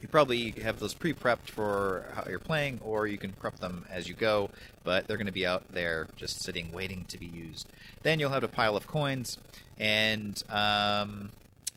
you 0.00 0.08
probably 0.08 0.50
have 0.62 0.80
those 0.80 0.94
pre-prepped 0.94 1.46
for 1.46 2.06
how 2.14 2.24
you're 2.28 2.40
playing, 2.40 2.80
or 2.82 3.06
you 3.06 3.18
can 3.18 3.30
prep 3.32 3.60
them 3.60 3.86
as 3.88 4.08
you 4.08 4.14
go. 4.14 4.50
But 4.82 5.06
they're 5.06 5.16
going 5.16 5.26
to 5.26 5.32
be 5.32 5.46
out 5.46 5.72
there, 5.72 6.08
just 6.16 6.42
sitting, 6.42 6.72
waiting 6.72 7.04
to 7.04 7.18
be 7.18 7.26
used. 7.26 7.68
Then 8.02 8.18
you'll 8.18 8.30
have 8.30 8.42
a 8.42 8.48
pile 8.48 8.76
of 8.76 8.88
coins, 8.88 9.38
and 9.78 10.42
um, 10.50 11.30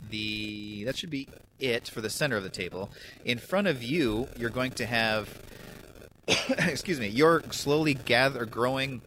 the 0.10 0.86
that 0.86 0.98
should 0.98 1.12
be 1.12 1.28
it 1.60 1.88
for 1.88 2.02
the 2.02 2.10
center 2.10 2.36
of 2.36 2.44
the 2.44 2.50
table. 2.50 2.90
In 3.24 3.38
front 3.38 3.68
of 3.68 3.84
you, 3.84 4.28
you're 4.36 4.50
going 4.50 4.72
to 4.72 4.88
have 4.88 5.40
excuse 6.50 7.00
me, 7.00 7.08
your 7.08 7.44
slowly 7.52 7.94
gather 7.94 8.46
growing 8.46 9.02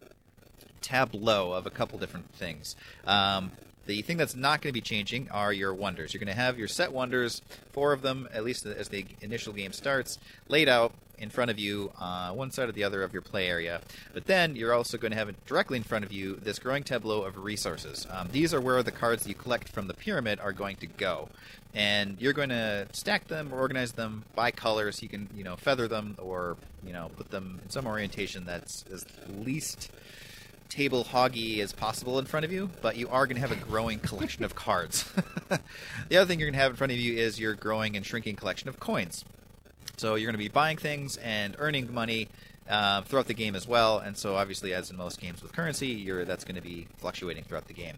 tableau 0.81 1.51
of 1.51 1.65
a 1.65 1.69
couple 1.69 1.99
different 1.99 2.33
things. 2.33 2.75
Um, 3.05 3.51
the 3.89 4.03
thing 4.03 4.17
that's 4.17 4.35
not 4.35 4.61
going 4.61 4.69
to 4.69 4.73
be 4.73 4.81
changing 4.81 5.29
are 5.31 5.51
your 5.51 5.73
wonders. 5.73 6.13
You're 6.13 6.19
going 6.19 6.35
to 6.35 6.39
have 6.39 6.59
your 6.59 6.67
set 6.67 6.93
wonders, 6.93 7.41
four 7.71 7.91
of 7.91 8.03
them, 8.03 8.29
at 8.31 8.43
least 8.43 8.67
as 8.67 8.89
the 8.89 9.03
initial 9.19 9.51
game 9.51 9.73
starts, 9.73 10.19
laid 10.47 10.69
out 10.69 10.93
in 11.17 11.31
front 11.31 11.49
of 11.49 11.57
you, 11.57 11.91
uh, 11.99 12.31
one 12.31 12.51
side 12.51 12.69
or 12.69 12.71
the 12.71 12.83
other 12.83 13.01
of 13.01 13.13
your 13.13 13.23
play 13.23 13.47
area. 13.47 13.81
But 14.13 14.27
then 14.27 14.55
you're 14.55 14.73
also 14.73 14.99
going 14.99 15.11
to 15.11 15.17
have 15.17 15.33
directly 15.47 15.75
in 15.75 15.83
front 15.83 16.05
of 16.05 16.13
you 16.13 16.35
this 16.35 16.59
growing 16.59 16.83
tableau 16.83 17.23
of 17.23 17.43
resources. 17.43 18.05
Um, 18.11 18.29
these 18.31 18.53
are 18.53 18.61
where 18.61 18.83
the 18.83 18.91
cards 18.91 19.27
you 19.27 19.33
collect 19.33 19.67
from 19.69 19.87
the 19.87 19.95
pyramid 19.95 20.39
are 20.39 20.53
going 20.53 20.75
to 20.77 20.87
go, 20.87 21.29
and 21.73 22.15
you're 22.21 22.33
going 22.33 22.49
to 22.49 22.85
stack 22.93 23.27
them 23.27 23.51
or 23.51 23.57
organize 23.57 23.93
them 23.93 24.23
by 24.35 24.51
colors. 24.51 25.01
You 25.01 25.09
can, 25.09 25.29
you 25.35 25.43
know, 25.43 25.55
feather 25.55 25.87
them 25.87 26.15
or 26.19 26.57
you 26.85 26.93
know 26.93 27.09
put 27.17 27.31
them 27.31 27.59
in 27.63 27.71
some 27.71 27.87
orientation 27.87 28.45
that's 28.45 28.85
as 28.93 29.03
least 29.27 29.89
table 30.69 31.03
hoggy 31.03 31.59
as 31.59 31.73
possible 31.73 32.19
in 32.19 32.25
front 32.25 32.45
of 32.45 32.51
you, 32.51 32.69
but 32.81 32.95
you 32.95 33.09
are 33.09 33.25
going 33.25 33.35
to 33.35 33.41
have 33.41 33.51
a 33.51 33.65
growing 33.65 33.99
collection 33.99 34.43
of 34.43 34.55
cards. 34.55 35.03
the 36.09 36.17
other 36.17 36.27
thing 36.27 36.39
you're 36.39 36.47
going 36.47 36.53
to 36.53 36.59
have 36.59 36.71
in 36.71 36.77
front 36.77 36.93
of 36.93 36.99
you 36.99 37.17
is 37.17 37.39
your 37.39 37.55
growing 37.55 37.97
and 37.97 38.05
shrinking 38.05 38.35
collection 38.35 38.69
of 38.69 38.79
coins. 38.79 39.25
So 39.97 40.15
you're 40.15 40.27
going 40.27 40.33
to 40.33 40.37
be 40.37 40.47
buying 40.47 40.77
things 40.77 41.17
and 41.17 41.55
earning 41.59 41.93
money 41.93 42.29
uh, 42.69 43.01
throughout 43.01 43.27
the 43.27 43.33
game 43.33 43.55
as 43.55 43.67
well. 43.67 43.97
And 43.97 44.15
so 44.15 44.35
obviously, 44.35 44.73
as 44.73 44.91
in 44.91 44.95
most 44.95 45.19
games 45.19 45.41
with 45.41 45.51
currency, 45.51 46.09
that's 46.23 46.45
going 46.45 46.55
to 46.55 46.61
be 46.61 46.87
fluctuating 46.97 47.43
throughout 47.43 47.67
the 47.67 47.73
game. 47.73 47.95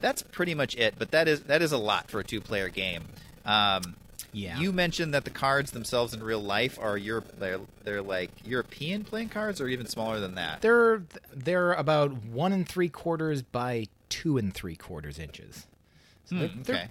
That's 0.00 0.22
pretty 0.22 0.54
much 0.54 0.74
it. 0.76 0.94
But 0.98 1.10
that 1.10 1.28
is 1.28 1.42
that 1.44 1.62
is 1.62 1.72
a 1.72 1.78
lot 1.78 2.10
for 2.10 2.20
a 2.20 2.24
two-player 2.24 2.68
game. 2.70 3.04
Um, 3.44 3.96
Yeah. 4.32 4.58
You 4.58 4.72
mentioned 4.72 5.14
that 5.14 5.24
the 5.24 5.30
cards 5.30 5.70
themselves 5.70 6.12
in 6.14 6.22
real 6.22 6.40
life 6.40 6.78
are 6.80 6.96
Europe. 6.96 7.38
They're, 7.38 7.60
they're 7.84 8.02
like 8.02 8.30
European 8.44 9.04
playing 9.04 9.30
cards, 9.30 9.60
or 9.60 9.68
even 9.68 9.86
smaller 9.86 10.20
than 10.20 10.34
that. 10.34 10.60
They're 10.62 11.02
they're 11.34 11.72
about 11.72 12.12
one 12.24 12.52
and 12.52 12.68
three 12.68 12.88
quarters 12.88 13.42
by 13.42 13.86
two 14.08 14.38
and 14.38 14.52
three 14.52 14.76
quarters 14.76 15.18
inches. 15.18 15.66
So 16.26 16.36
Hmm, 16.36 16.62
they're, 16.62 16.76
okay. 16.76 16.88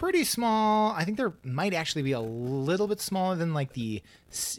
Pretty 0.00 0.24
small. 0.24 0.92
I 0.92 1.04
think 1.04 1.18
there 1.18 1.34
might 1.44 1.74
actually 1.74 2.00
be 2.00 2.12
a 2.12 2.20
little 2.20 2.88
bit 2.88 3.02
smaller 3.02 3.36
than 3.36 3.52
like 3.52 3.74
the 3.74 4.02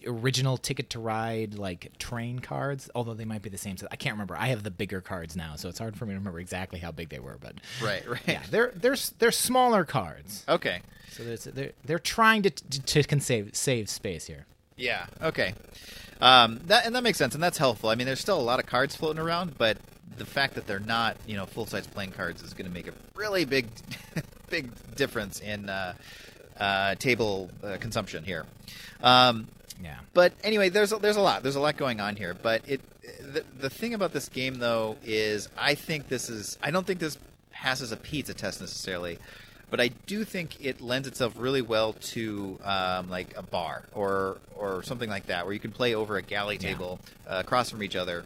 original 0.06 0.56
Ticket 0.56 0.92
to 0.92 1.00
Ride 1.00 1.56
like 1.56 1.98
train 1.98 2.38
cards, 2.38 2.92
although 2.94 3.16
they 3.16 3.26
might 3.26 3.42
be 3.42 3.50
the 3.50 3.58
same 3.58 3.76
size. 3.76 3.90
I 3.92 3.96
can't 3.96 4.14
remember. 4.14 4.38
I 4.38 4.48
have 4.50 4.62
the 4.62 4.70
bigger 4.70 5.02
cards 5.02 5.36
now, 5.36 5.56
so 5.56 5.68
it's 5.68 5.80
hard 5.80 5.98
for 5.98 6.06
me 6.06 6.14
to 6.14 6.20
remember 6.20 6.40
exactly 6.40 6.78
how 6.78 6.92
big 6.92 7.10
they 7.10 7.18
were. 7.20 7.38
But 7.42 7.56
Right, 7.82 8.08
right. 8.08 8.22
yeah, 8.28 8.44
they're 8.52 8.72
they're 8.76 8.96
they're 9.18 9.32
smaller 9.32 9.84
cards. 9.84 10.46
Okay. 10.48 10.82
So 11.10 11.24
there's, 11.24 11.46
they're 11.46 11.72
they're 11.86 11.98
trying 12.00 12.44
to 12.44 12.52
to, 12.52 13.02
to 13.04 13.20
save 13.20 13.56
save 13.56 13.90
space 13.90 14.28
here. 14.28 14.46
Yeah. 14.78 15.08
Okay. 15.24 15.56
Um, 16.22 16.60
that 16.68 16.86
and 16.86 16.94
that 16.96 17.02
makes 17.02 17.18
sense, 17.18 17.34
and 17.34 17.42
that's 17.42 17.58
helpful. 17.58 17.90
I 17.90 17.96
mean, 17.96 18.06
there's 18.06 18.20
still 18.22 18.40
a 18.40 18.44
lot 18.44 18.60
of 18.60 18.68
cards 18.68 18.96
floating 18.96 19.20
around, 19.20 19.58
but 19.58 19.78
the 20.18 20.26
fact 20.26 20.56
that 20.56 20.68
they're 20.68 20.80
not, 20.80 21.18
you 21.28 21.36
know, 21.36 21.46
full 21.46 21.66
size 21.66 21.88
playing 21.88 22.12
cards 22.12 22.42
is 22.44 22.54
going 22.54 22.68
to 22.68 22.74
make 22.74 22.88
a 22.88 22.94
really 23.16 23.46
big, 23.46 23.68
big 24.50 24.70
difference 24.96 25.40
in 25.40 25.70
uh, 25.70 25.94
uh, 26.60 26.96
table 26.96 27.50
uh, 27.64 27.78
consumption 27.80 28.24
here. 28.24 28.46
Um, 29.02 29.48
Yeah. 29.84 29.98
But 30.14 30.34
anyway, 30.44 30.70
there's 30.70 30.92
a, 30.94 30.98
there's 30.98 31.16
a 31.18 31.22
lot. 31.22 31.42
There's 31.44 31.56
a 31.56 31.60
lot 31.60 31.78
going 31.78 32.00
on 32.00 32.16
here. 32.16 32.34
But 32.36 32.62
it 32.68 32.82
the, 33.34 33.44
the 33.60 33.70
thing 33.70 33.94
about 33.96 34.14
this 34.14 34.30
game 34.30 34.56
though 34.56 34.96
is 35.04 35.50
I 35.58 35.74
think 35.76 36.08
this 36.08 36.30
is 36.30 36.58
I 36.62 36.70
don't 36.72 36.86
think 36.86 37.00
this 37.00 37.18
passes 37.52 37.92
a 37.92 37.98
pizza 37.98 38.34
test 38.36 38.62
necessarily, 38.62 39.18
but 39.72 39.80
I 39.82 39.88
do 40.06 40.24
think 40.24 40.64
it 40.64 40.82
lends 40.82 41.08
itself 41.08 41.34
really 41.38 41.62
well 41.64 41.94
to 41.94 42.60
um, 42.64 43.10
like 43.10 43.36
a 43.36 43.42
bar 43.42 43.86
or 43.94 44.38
or 44.56 44.84
something 44.84 45.10
like 45.10 45.28
that 45.28 45.46
where 45.46 45.54
you 45.54 45.60
can 45.60 45.72
play 45.72 45.96
over 45.96 46.18
a 46.18 46.22
galley 46.22 46.58
Yeah. 46.62 46.70
table 46.74 47.00
uh, 47.28 47.38
across 47.44 47.72
from 47.72 47.82
each 47.82 47.96
other, 47.96 48.24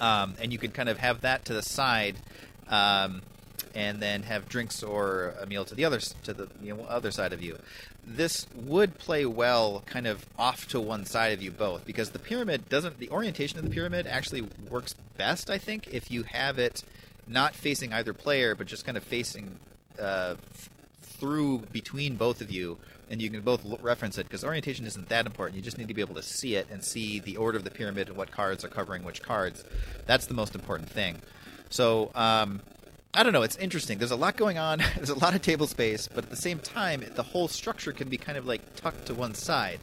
um, 0.00 0.34
and 0.40 0.52
you 0.52 0.58
can 0.58 0.70
kind 0.70 0.88
of 0.88 0.98
have 0.98 1.22
that 1.22 1.44
to 1.46 1.54
the 1.54 1.62
side. 1.62 2.16
Um, 2.68 3.22
and 3.74 4.00
then 4.00 4.22
have 4.22 4.48
drinks 4.48 4.82
or 4.82 5.34
a 5.38 5.46
meal 5.46 5.64
to 5.64 5.74
the 5.74 5.84
other 5.84 6.00
to 6.00 6.32
the 6.32 6.48
you 6.62 6.74
know, 6.74 6.84
other 6.84 7.10
side 7.10 7.32
of 7.32 7.42
you. 7.42 7.58
This 8.04 8.46
would 8.54 8.98
play 8.98 9.26
well, 9.26 9.82
kind 9.86 10.06
of 10.06 10.26
off 10.38 10.66
to 10.68 10.80
one 10.80 11.04
side 11.04 11.32
of 11.32 11.42
you 11.42 11.50
both, 11.50 11.84
because 11.84 12.10
the 12.10 12.18
pyramid 12.18 12.68
doesn't. 12.68 12.98
The 12.98 13.10
orientation 13.10 13.58
of 13.58 13.64
the 13.64 13.70
pyramid 13.70 14.06
actually 14.06 14.48
works 14.70 14.94
best, 15.16 15.50
I 15.50 15.58
think, 15.58 15.88
if 15.88 16.10
you 16.10 16.22
have 16.22 16.58
it 16.58 16.84
not 17.26 17.54
facing 17.54 17.92
either 17.92 18.12
player, 18.14 18.54
but 18.54 18.66
just 18.66 18.84
kind 18.84 18.96
of 18.96 19.02
facing 19.02 19.58
uh, 20.00 20.36
through 21.02 21.58
between 21.72 22.16
both 22.16 22.40
of 22.40 22.50
you, 22.50 22.78
and 23.10 23.20
you 23.22 23.30
can 23.30 23.40
both 23.42 23.64
l- 23.64 23.78
reference 23.82 24.18
it. 24.18 24.24
Because 24.24 24.44
orientation 24.44 24.86
isn't 24.86 25.08
that 25.08 25.26
important. 25.26 25.56
You 25.56 25.62
just 25.62 25.78
need 25.78 25.88
to 25.88 25.94
be 25.94 26.00
able 26.00 26.14
to 26.16 26.22
see 26.22 26.54
it 26.56 26.66
and 26.70 26.82
see 26.82 27.20
the 27.20 27.36
order 27.36 27.56
of 27.58 27.64
the 27.64 27.70
pyramid 27.70 28.08
and 28.08 28.16
what 28.16 28.30
cards 28.30 28.64
are 28.64 28.68
covering 28.68 29.04
which 29.04 29.22
cards. 29.22 29.64
That's 30.06 30.26
the 30.26 30.34
most 30.34 30.54
important 30.54 30.88
thing. 30.90 31.22
So. 31.70 32.10
Um, 32.14 32.60
I 33.14 33.22
don't 33.22 33.32
know. 33.32 33.40
It's 33.42 33.56
interesting. 33.56 33.96
There's 33.96 34.10
a 34.10 34.16
lot 34.16 34.36
going 34.36 34.58
on. 34.58 34.82
There's 34.96 35.08
a 35.08 35.18
lot 35.18 35.34
of 35.34 35.40
table 35.40 35.66
space, 35.66 36.06
but 36.06 36.24
at 36.24 36.28
the 36.28 36.36
same 36.36 36.58
time, 36.58 37.02
the 37.14 37.22
whole 37.22 37.48
structure 37.48 37.92
can 37.92 38.10
be 38.10 38.18
kind 38.18 38.36
of 38.36 38.44
like 38.46 38.74
tucked 38.76 39.06
to 39.06 39.14
one 39.14 39.32
side, 39.32 39.80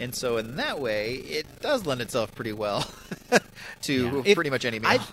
and 0.00 0.12
so 0.12 0.36
in 0.36 0.56
that 0.56 0.80
way, 0.80 1.14
it 1.14 1.46
does 1.60 1.86
lend 1.86 2.00
itself 2.00 2.34
pretty 2.34 2.52
well 2.52 2.90
to 3.82 3.92
Yeah. 3.94 4.22
If- 4.24 4.34
pretty 4.34 4.50
much 4.50 4.64
any 4.64 4.80
meal. 4.80 4.88
I've, 4.90 5.12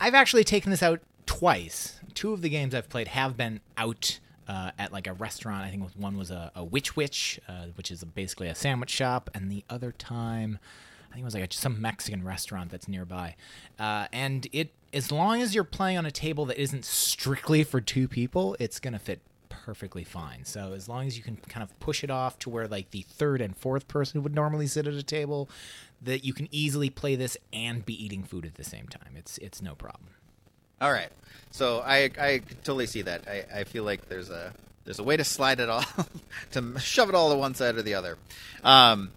I've 0.00 0.14
actually 0.14 0.44
taken 0.44 0.70
this 0.70 0.82
out 0.82 1.00
twice. 1.26 2.00
Two 2.14 2.32
of 2.32 2.40
the 2.40 2.48
games 2.48 2.74
I've 2.74 2.88
played 2.88 3.08
have 3.08 3.36
been 3.36 3.60
out 3.76 4.18
uh, 4.48 4.70
at 4.78 4.92
like 4.92 5.06
a 5.06 5.12
restaurant. 5.12 5.64
I 5.64 5.70
think 5.70 5.88
one 5.96 6.16
was 6.16 6.30
a, 6.30 6.50
a 6.54 6.64
Which 6.64 6.96
Wich, 6.96 7.38
uh, 7.48 7.66
which 7.74 7.90
is 7.90 8.04
basically 8.04 8.48
a 8.48 8.54
sandwich 8.54 8.90
shop, 8.90 9.30
and 9.34 9.50
the 9.50 9.64
other 9.68 9.92
time, 9.92 10.58
I 11.10 11.14
think 11.14 11.22
it 11.22 11.24
was 11.24 11.34
like 11.34 11.50
a, 11.50 11.54
some 11.54 11.80
Mexican 11.80 12.24
restaurant 12.24 12.70
that's 12.70 12.88
nearby. 12.88 13.36
Uh, 13.78 14.06
and 14.12 14.46
it, 14.52 14.70
as 14.92 15.10
long 15.10 15.42
as 15.42 15.54
you're 15.54 15.64
playing 15.64 15.98
on 15.98 16.06
a 16.06 16.10
table 16.10 16.46
that 16.46 16.60
isn't 16.60 16.84
strictly 16.84 17.64
for 17.64 17.80
two 17.80 18.08
people, 18.08 18.56
it's 18.58 18.80
gonna 18.80 18.98
fit 18.98 19.20
perfectly 19.48 20.04
fine. 20.04 20.44
So 20.44 20.72
as 20.74 20.88
long 20.88 21.06
as 21.06 21.16
you 21.16 21.24
can 21.24 21.36
kind 21.48 21.62
of 21.62 21.78
push 21.80 22.04
it 22.04 22.10
off 22.10 22.38
to 22.40 22.50
where 22.50 22.68
like 22.68 22.90
the 22.92 23.02
third 23.02 23.40
and 23.40 23.56
fourth 23.56 23.88
person 23.88 24.22
would 24.22 24.34
normally 24.34 24.66
sit 24.66 24.86
at 24.86 24.94
a 24.94 25.02
table, 25.02 25.48
that 26.00 26.24
you 26.24 26.32
can 26.32 26.48
easily 26.50 26.90
play 26.90 27.16
this 27.16 27.36
and 27.52 27.84
be 27.84 28.04
eating 28.04 28.22
food 28.22 28.46
at 28.46 28.54
the 28.54 28.64
same 28.64 28.86
time. 28.86 29.14
It's 29.16 29.38
it's 29.38 29.60
no 29.60 29.74
problem. 29.74 30.10
All 30.80 30.92
right. 30.92 31.08
So 31.52 31.80
I 31.80 32.10
I 32.18 32.42
totally 32.64 32.86
see 32.86 33.02
that. 33.02 33.26
I, 33.26 33.60
I 33.60 33.64
feel 33.64 33.84
like 33.84 34.08
there's 34.08 34.28
a 34.28 34.52
there's 34.84 34.98
a 34.98 35.04
way 35.04 35.16
to 35.16 35.24
slide 35.24 35.60
it 35.60 35.68
all 35.68 35.84
to 36.52 36.78
shove 36.78 37.08
it 37.08 37.14
all 37.14 37.30
to 37.30 37.36
one 37.36 37.54
side 37.54 37.76
or 37.76 37.82
the 37.82 37.94
other. 37.94 38.18
Um, 38.62 39.10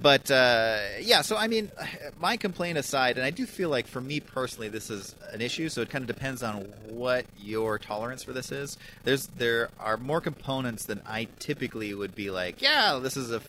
but 0.00 0.30
uh, 0.30 0.78
yeah, 1.00 1.22
so 1.22 1.36
I 1.36 1.48
mean, 1.48 1.72
my 2.20 2.36
complaint 2.36 2.78
aside, 2.78 3.16
and 3.16 3.24
I 3.24 3.30
do 3.30 3.46
feel 3.46 3.68
like 3.68 3.86
for 3.86 4.00
me 4.00 4.20
personally, 4.20 4.68
this 4.68 4.90
is 4.90 5.14
an 5.32 5.40
issue. 5.40 5.68
So 5.68 5.80
it 5.80 5.90
kind 5.90 6.08
of 6.08 6.14
depends 6.14 6.42
on 6.42 6.66
what 6.88 7.24
your 7.40 7.78
tolerance 7.78 8.22
for 8.22 8.32
this 8.32 8.52
is. 8.52 8.76
There's 9.04 9.26
there 9.26 9.70
are 9.80 9.96
more 9.96 10.20
components 10.20 10.84
than 10.84 11.00
I 11.06 11.28
typically 11.38 11.94
would 11.94 12.14
be 12.14 12.30
like. 12.30 12.62
Yeah, 12.62 13.00
this 13.02 13.16
is 13.16 13.32
a 13.32 13.40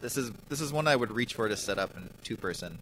this 0.00 0.16
is 0.16 0.30
this 0.48 0.60
is 0.60 0.72
one 0.72 0.86
I 0.88 0.96
would 0.96 1.10
reach 1.10 1.34
for 1.34 1.48
to 1.48 1.56
set 1.56 1.78
up 1.78 1.96
in 1.96 2.08
two 2.22 2.36
person 2.36 2.78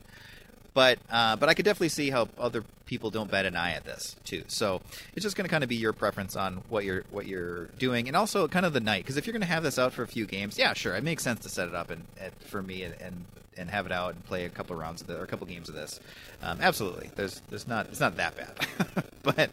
but 0.77 0.99
uh, 1.11 1.37
but 1.37 1.49
I 1.49 1.55
could 1.55 1.65
definitely 1.65 1.89
see 1.89 2.11
how 2.11 2.29
other 2.39 2.63
people 2.85 3.09
don't 3.11 3.31
bat 3.31 3.47
an 3.47 3.57
eye 3.57 3.73
at 3.73 3.87
this 3.87 4.15
too. 4.27 4.45
So 4.49 4.83
it's 5.15 5.23
just 5.23 5.35
going 5.35 5.47
to 5.47 5.51
kind 5.51 5.65
of 5.65 5.71
be 5.71 5.77
your 5.77 5.95
preference 5.95 6.37
on 6.37 6.57
what 6.69 6.85
you're 6.85 7.05
what 7.11 7.27
you're 7.27 7.65
doing, 7.79 8.09
and 8.09 8.17
also 8.17 8.47
kind 8.47 8.67
of 8.67 8.75
the 8.75 8.81
night. 8.81 9.03
Because 9.03 9.17
if 9.17 9.27
you're 9.27 9.33
going 9.33 9.41
to 9.41 9.47
have 9.47 9.63
this 9.63 9.79
out 9.79 9.95
for 9.95 10.03
a 10.03 10.07
few 10.07 10.27
games, 10.27 10.59
yeah, 10.59 10.75
sure, 10.75 10.95
it 10.95 11.03
makes 11.03 11.23
sense 11.23 11.41
to 11.41 11.49
set 11.49 11.67
it 11.67 11.75
up 11.75 11.89
and, 11.89 12.05
and 12.21 12.31
for 12.41 12.63
me 12.63 12.83
and, 12.83 12.95
and 13.01 13.25
and 13.57 13.71
have 13.71 13.87
it 13.87 13.93
out 13.93 14.13
and 14.15 14.23
play 14.27 14.45
a 14.45 14.51
couple 14.51 14.75
of 14.77 14.81
rounds 14.81 15.01
of 15.01 15.07
the, 15.07 15.19
or 15.19 15.25
a 15.25 15.27
couple 15.27 15.47
games 15.47 15.71
of 15.71 15.75
this. 15.75 15.99
Um, 16.43 16.59
absolutely, 16.61 17.11
there's 17.17 17.41
there's 17.49 17.67
not 17.67 17.87
it's 17.87 18.01
not 18.01 18.19
that 18.19 18.37
bad, 18.37 19.05
but 19.23 19.49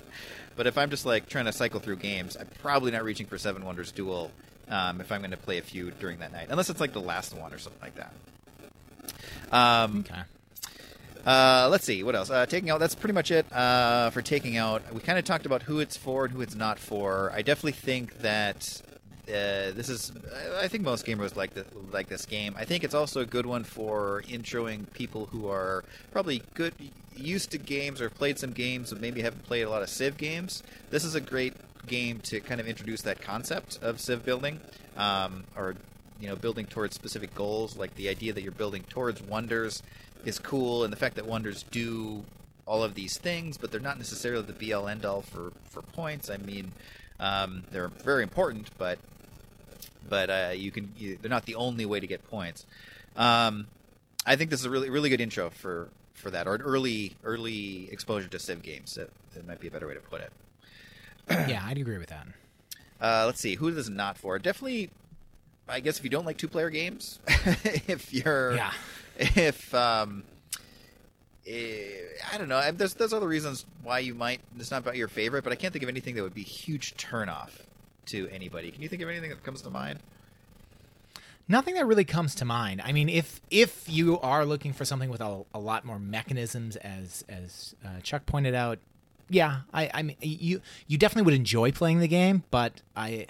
but 0.57 0.67
if 0.67 0.77
I'm 0.77 0.89
just 0.89 1.05
like 1.05 1.29
trying 1.29 1.45
to 1.45 1.53
cycle 1.53 1.79
through 1.79 1.95
games, 1.95 2.35
I'm 2.35 2.49
probably 2.61 2.91
not 2.91 3.05
reaching 3.05 3.27
for 3.27 3.37
Seven 3.37 3.63
Wonders 3.63 3.93
Duel 3.93 4.29
um, 4.67 4.99
if 4.99 5.09
I'm 5.09 5.21
going 5.21 5.31
to 5.31 5.37
play 5.37 5.57
a 5.57 5.61
few 5.61 5.91
during 5.91 6.19
that 6.19 6.33
night, 6.33 6.47
unless 6.49 6.69
it's 6.69 6.81
like 6.81 6.91
the 6.91 6.99
last 6.99 7.33
one 7.33 7.53
or 7.53 7.59
something 7.59 7.81
like 7.81 7.95
that. 7.95 8.13
Um, 9.53 10.03
Okay. 10.05 10.21
Uh, 11.25 11.67
let's 11.71 11.85
see 11.85 12.03
what 12.03 12.15
else. 12.15 12.29
Uh, 12.29 12.45
taking 12.45 12.69
out. 12.69 12.79
That's 12.79 12.95
pretty 12.95 13.13
much 13.13 13.31
it 13.31 13.51
uh, 13.51 14.09
for 14.09 14.21
taking 14.21 14.57
out. 14.57 14.93
We 14.93 14.99
kind 14.99 15.17
of 15.17 15.25
talked 15.25 15.45
about 15.45 15.63
who 15.63 15.79
it's 15.79 15.95
for 15.95 16.25
and 16.25 16.33
who 16.33 16.41
it's 16.41 16.55
not 16.55 16.79
for. 16.79 17.31
I 17.33 17.41
definitely 17.41 17.73
think 17.73 18.19
that 18.19 18.81
uh, 19.27 19.71
this 19.71 19.87
is. 19.87 20.11
I 20.59 20.67
think 20.67 20.83
most 20.83 21.05
gamers 21.05 21.35
like 21.35 21.53
the, 21.53 21.65
like 21.91 22.09
this 22.09 22.25
game. 22.25 22.55
I 22.57 22.65
think 22.65 22.83
it's 22.83 22.93
also 22.93 23.21
a 23.21 23.25
good 23.25 23.45
one 23.45 23.63
for 23.63 24.23
introing 24.27 24.91
people 24.93 25.27
who 25.27 25.47
are 25.47 25.85
probably 26.11 26.43
good, 26.55 26.73
used 27.15 27.51
to 27.51 27.57
games 27.57 28.01
or 28.01 28.09
played 28.09 28.37
some 28.37 28.51
games, 28.51 28.91
but 28.91 28.99
maybe 28.99 29.21
haven't 29.21 29.45
played 29.45 29.63
a 29.63 29.69
lot 29.69 29.81
of 29.81 29.89
Civ 29.89 30.17
games. 30.17 30.61
This 30.89 31.05
is 31.05 31.15
a 31.15 31.21
great 31.21 31.53
game 31.87 32.19
to 32.21 32.41
kind 32.41 32.59
of 32.59 32.67
introduce 32.67 33.01
that 33.03 33.21
concept 33.21 33.79
of 33.81 34.01
Civ 34.01 34.25
building, 34.25 34.59
um, 34.97 35.45
or 35.55 35.75
you 36.19 36.27
know, 36.27 36.35
building 36.35 36.65
towards 36.65 36.93
specific 36.93 37.33
goals. 37.33 37.77
Like 37.77 37.95
the 37.95 38.09
idea 38.09 38.33
that 38.33 38.41
you're 38.41 38.51
building 38.51 38.83
towards 38.89 39.21
wonders 39.21 39.83
is 40.25 40.39
cool, 40.39 40.83
and 40.83 40.91
the 40.91 40.97
fact 40.97 41.15
that 41.15 41.25
wonders 41.25 41.63
do 41.63 42.23
all 42.65 42.83
of 42.83 42.95
these 42.95 43.17
things, 43.17 43.57
but 43.57 43.71
they're 43.71 43.79
not 43.81 43.97
necessarily 43.97 44.43
the 44.43 44.53
be 44.53 44.73
all 44.73 44.87
end 44.87 45.05
all 45.05 45.21
for 45.21 45.51
for 45.69 45.81
points. 45.81 46.29
I 46.29 46.37
mean, 46.37 46.71
um, 47.19 47.63
they're 47.71 47.89
very 47.89 48.23
important, 48.23 48.69
but 48.77 48.99
but 50.07 50.29
uh, 50.29 50.51
you 50.55 50.71
can 50.71 50.93
you, 50.97 51.17
they're 51.21 51.29
not 51.29 51.45
the 51.45 51.55
only 51.55 51.85
way 51.85 51.99
to 51.99 52.07
get 52.07 52.27
points. 52.29 52.65
Um, 53.15 53.67
I 54.25 54.35
think 54.35 54.49
this 54.49 54.59
is 54.61 54.65
a 54.65 54.69
really 54.69 54.89
really 54.89 55.09
good 55.09 55.21
intro 55.21 55.49
for 55.49 55.89
for 56.13 56.31
that, 56.31 56.47
or 56.47 56.55
an 56.55 56.61
early 56.61 57.15
early 57.23 57.89
exposure 57.91 58.27
to 58.29 58.39
Civ 58.39 58.61
games. 58.61 58.95
That, 58.95 59.09
that 59.33 59.47
might 59.47 59.59
be 59.59 59.67
a 59.67 59.71
better 59.71 59.87
way 59.87 59.93
to 59.95 59.99
put 59.99 60.21
it. 60.21 60.31
yeah, 61.49 61.63
I'd 61.65 61.77
agree 61.77 61.97
with 61.97 62.09
that. 62.09 62.27
Uh, 63.01 63.25
let's 63.25 63.41
see 63.41 63.55
who 63.55 63.71
this 63.71 63.85
is 63.85 63.89
not 63.89 64.17
for. 64.17 64.39
Definitely, 64.39 64.89
I 65.67 65.81
guess 65.81 65.97
if 65.97 66.03
you 66.05 66.09
don't 66.09 66.25
like 66.25 66.37
two 66.37 66.47
player 66.47 66.69
games, 66.69 67.19
if 67.27 68.13
you're 68.13 68.55
Yeah. 68.55 68.71
If 69.17 69.73
um, 69.73 70.23
eh, 71.47 71.83
I 72.31 72.37
don't 72.37 72.49
know. 72.49 72.71
There's 72.71 72.93
there's 72.93 73.13
other 73.13 73.27
reasons 73.27 73.65
why 73.83 73.99
you 73.99 74.13
might. 74.13 74.41
It's 74.57 74.71
not 74.71 74.79
about 74.79 74.95
your 74.95 75.07
favorite, 75.07 75.43
but 75.43 75.53
I 75.53 75.55
can't 75.55 75.73
think 75.73 75.83
of 75.83 75.89
anything 75.89 76.15
that 76.15 76.23
would 76.23 76.33
be 76.33 76.41
a 76.41 76.45
huge 76.45 76.95
turnoff 76.95 77.51
to 78.07 78.27
anybody. 78.29 78.71
Can 78.71 78.81
you 78.81 78.89
think 78.89 79.01
of 79.01 79.09
anything 79.09 79.29
that 79.29 79.43
comes 79.43 79.61
to 79.61 79.69
mind? 79.69 79.99
Nothing 81.47 81.75
that 81.75 81.85
really 81.85 82.05
comes 82.05 82.35
to 82.35 82.45
mind. 82.45 82.81
I 82.83 82.93
mean, 82.93 83.09
if 83.09 83.41
if 83.51 83.87
you 83.89 84.19
are 84.21 84.45
looking 84.45 84.71
for 84.71 84.85
something 84.85 85.09
with 85.09 85.21
a, 85.21 85.43
a 85.53 85.59
lot 85.59 85.83
more 85.83 85.99
mechanisms, 85.99 86.77
as 86.77 87.25
as 87.27 87.75
uh, 87.85 87.99
Chuck 88.01 88.25
pointed 88.25 88.55
out, 88.55 88.79
yeah, 89.29 89.61
I, 89.73 89.89
I 89.93 90.03
mean, 90.03 90.15
you 90.21 90.61
you 90.87 90.97
definitely 90.97 91.23
would 91.23 91.33
enjoy 91.33 91.71
playing 91.71 91.99
the 91.99 92.07
game, 92.07 92.43
but 92.49 92.81
I, 92.95 93.27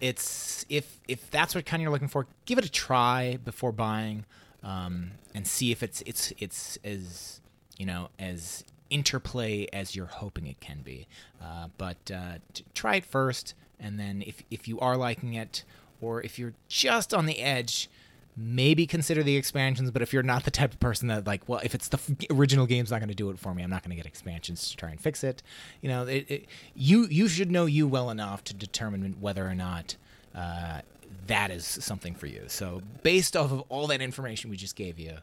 it's 0.00 0.66
if 0.68 0.98
if 1.06 1.30
that's 1.30 1.54
what 1.54 1.64
kind 1.64 1.80
you're 1.80 1.92
looking 1.92 2.08
for, 2.08 2.26
give 2.44 2.58
it 2.58 2.64
a 2.64 2.70
try 2.70 3.38
before 3.44 3.70
buying, 3.70 4.24
um, 4.64 5.12
and 5.34 5.46
see 5.46 5.70
if 5.70 5.82
it's 5.82 6.02
it's 6.06 6.32
it's 6.38 6.78
as 6.82 7.40
you 7.78 7.86
know 7.86 8.08
as 8.18 8.64
interplay 8.90 9.66
as 9.72 9.94
you're 9.94 10.06
hoping 10.06 10.46
it 10.46 10.60
can 10.60 10.80
be. 10.82 11.06
Uh, 11.42 11.68
but 11.78 12.10
uh, 12.12 12.34
t- 12.52 12.64
try 12.74 12.96
it 12.96 13.04
first, 13.04 13.54
and 13.78 14.00
then 14.00 14.22
if 14.26 14.42
if 14.50 14.66
you 14.66 14.80
are 14.80 14.96
liking 14.96 15.34
it, 15.34 15.64
or 16.00 16.22
if 16.22 16.38
you're 16.38 16.54
just 16.68 17.12
on 17.12 17.26
the 17.26 17.40
edge, 17.40 17.88
maybe 18.36 18.86
consider 18.86 19.22
the 19.22 19.36
expansions. 19.36 19.90
But 19.90 20.02
if 20.02 20.12
you're 20.12 20.22
not 20.22 20.44
the 20.44 20.50
type 20.50 20.72
of 20.72 20.80
person 20.80 21.08
that 21.08 21.26
like, 21.26 21.48
well, 21.48 21.60
if 21.62 21.74
it's 21.74 21.88
the 21.88 21.98
f- 21.98 22.30
original 22.30 22.66
game's 22.66 22.90
not 22.90 23.00
going 23.00 23.08
to 23.08 23.14
do 23.14 23.30
it 23.30 23.38
for 23.38 23.54
me, 23.54 23.62
I'm 23.62 23.70
not 23.70 23.82
going 23.82 23.90
to 23.90 23.96
get 23.96 24.06
expansions 24.06 24.70
to 24.70 24.76
try 24.76 24.90
and 24.90 25.00
fix 25.00 25.22
it. 25.22 25.42
You 25.82 25.88
know, 25.90 26.06
it, 26.06 26.26
it, 26.28 26.46
you 26.74 27.06
you 27.10 27.28
should 27.28 27.50
know 27.50 27.66
you 27.66 27.86
well 27.86 28.10
enough 28.10 28.42
to 28.44 28.54
determine 28.54 29.16
whether 29.20 29.46
or 29.46 29.54
not. 29.54 29.96
Uh, 30.34 30.80
that 31.26 31.50
is 31.50 31.64
something 31.64 32.14
for 32.14 32.26
you. 32.26 32.44
So, 32.48 32.82
based 33.02 33.36
off 33.36 33.52
of 33.52 33.62
all 33.68 33.86
that 33.88 34.00
information 34.00 34.50
we 34.50 34.56
just 34.56 34.76
gave 34.76 34.98
you, 34.98 35.14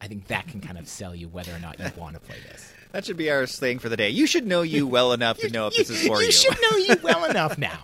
I 0.00 0.08
think 0.08 0.26
that 0.28 0.46
can 0.48 0.60
kind 0.60 0.78
of 0.78 0.88
sell 0.88 1.14
you 1.14 1.28
whether 1.28 1.54
or 1.54 1.58
not 1.58 1.78
you 1.78 1.86
want 1.96 2.14
to 2.14 2.20
play 2.20 2.36
this. 2.50 2.72
That 2.92 3.04
should 3.04 3.16
be 3.16 3.30
our 3.30 3.46
thing 3.46 3.78
for 3.78 3.88
the 3.88 3.96
day. 3.96 4.10
You 4.10 4.26
should 4.26 4.46
know 4.46 4.62
you 4.62 4.86
well 4.86 5.12
enough 5.12 5.38
to 5.38 5.50
know 5.50 5.66
if 5.66 5.76
this 5.76 5.90
is 5.90 6.06
for 6.06 6.20
you. 6.20 6.26
You 6.26 6.32
should 6.32 6.56
know 6.70 6.76
you 6.76 6.96
well 7.02 7.24
enough 7.30 7.58
now. 7.58 7.78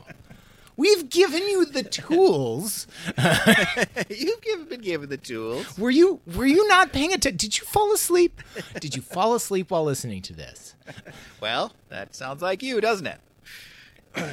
We've 0.77 1.11
given 1.11 1.43
you 1.43 1.67
the 1.67 1.83
tools. 1.83 2.87
You've 4.09 4.41
given, 4.41 4.67
been 4.67 4.81
given 4.81 5.11
the 5.11 5.19
tools. 5.19 5.79
Were 5.79 5.91
you 5.91 6.21
were 6.35 6.47
you 6.47 6.67
not 6.69 6.93
paying 6.93 7.13
attention? 7.13 7.37
Did 7.37 7.59
you 7.59 7.67
fall 7.67 7.93
asleep? 7.93 8.41
Did 8.81 8.97
you 8.97 9.03
fall 9.03 9.35
asleep 9.35 9.71
while 9.71 9.85
listening 9.85 10.23
to 10.23 10.33
this? 10.33 10.75
Well, 11.41 11.73
that 11.91 12.15
sounds 12.15 12.41
like 12.41 12.63
you, 12.63 12.81
doesn't 12.81 13.07
it? 13.07 13.21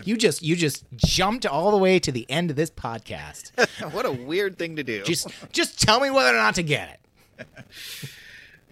You 0.04 0.18
just 0.18 0.42
you 0.42 0.56
just 0.56 0.86
jumped 0.96 1.46
all 1.46 1.72
the 1.72 1.78
way 1.78 2.00
to 2.00 2.12
the 2.12 2.26
end 2.30 2.50
of 2.50 2.56
this 2.56 2.70
podcast. 2.70 3.52
what 3.94 4.06
a 4.06 4.12
weird 4.12 4.58
thing 4.58 4.76
to 4.76 4.84
do. 4.84 5.04
Just 5.04 5.28
just 5.52 5.82
tell 5.82 6.00
me 6.00 6.10
whether 6.10 6.30
or 6.30 6.38
not 6.42 6.56
to 6.56 6.64
get 6.64 7.00
it. 7.40 7.48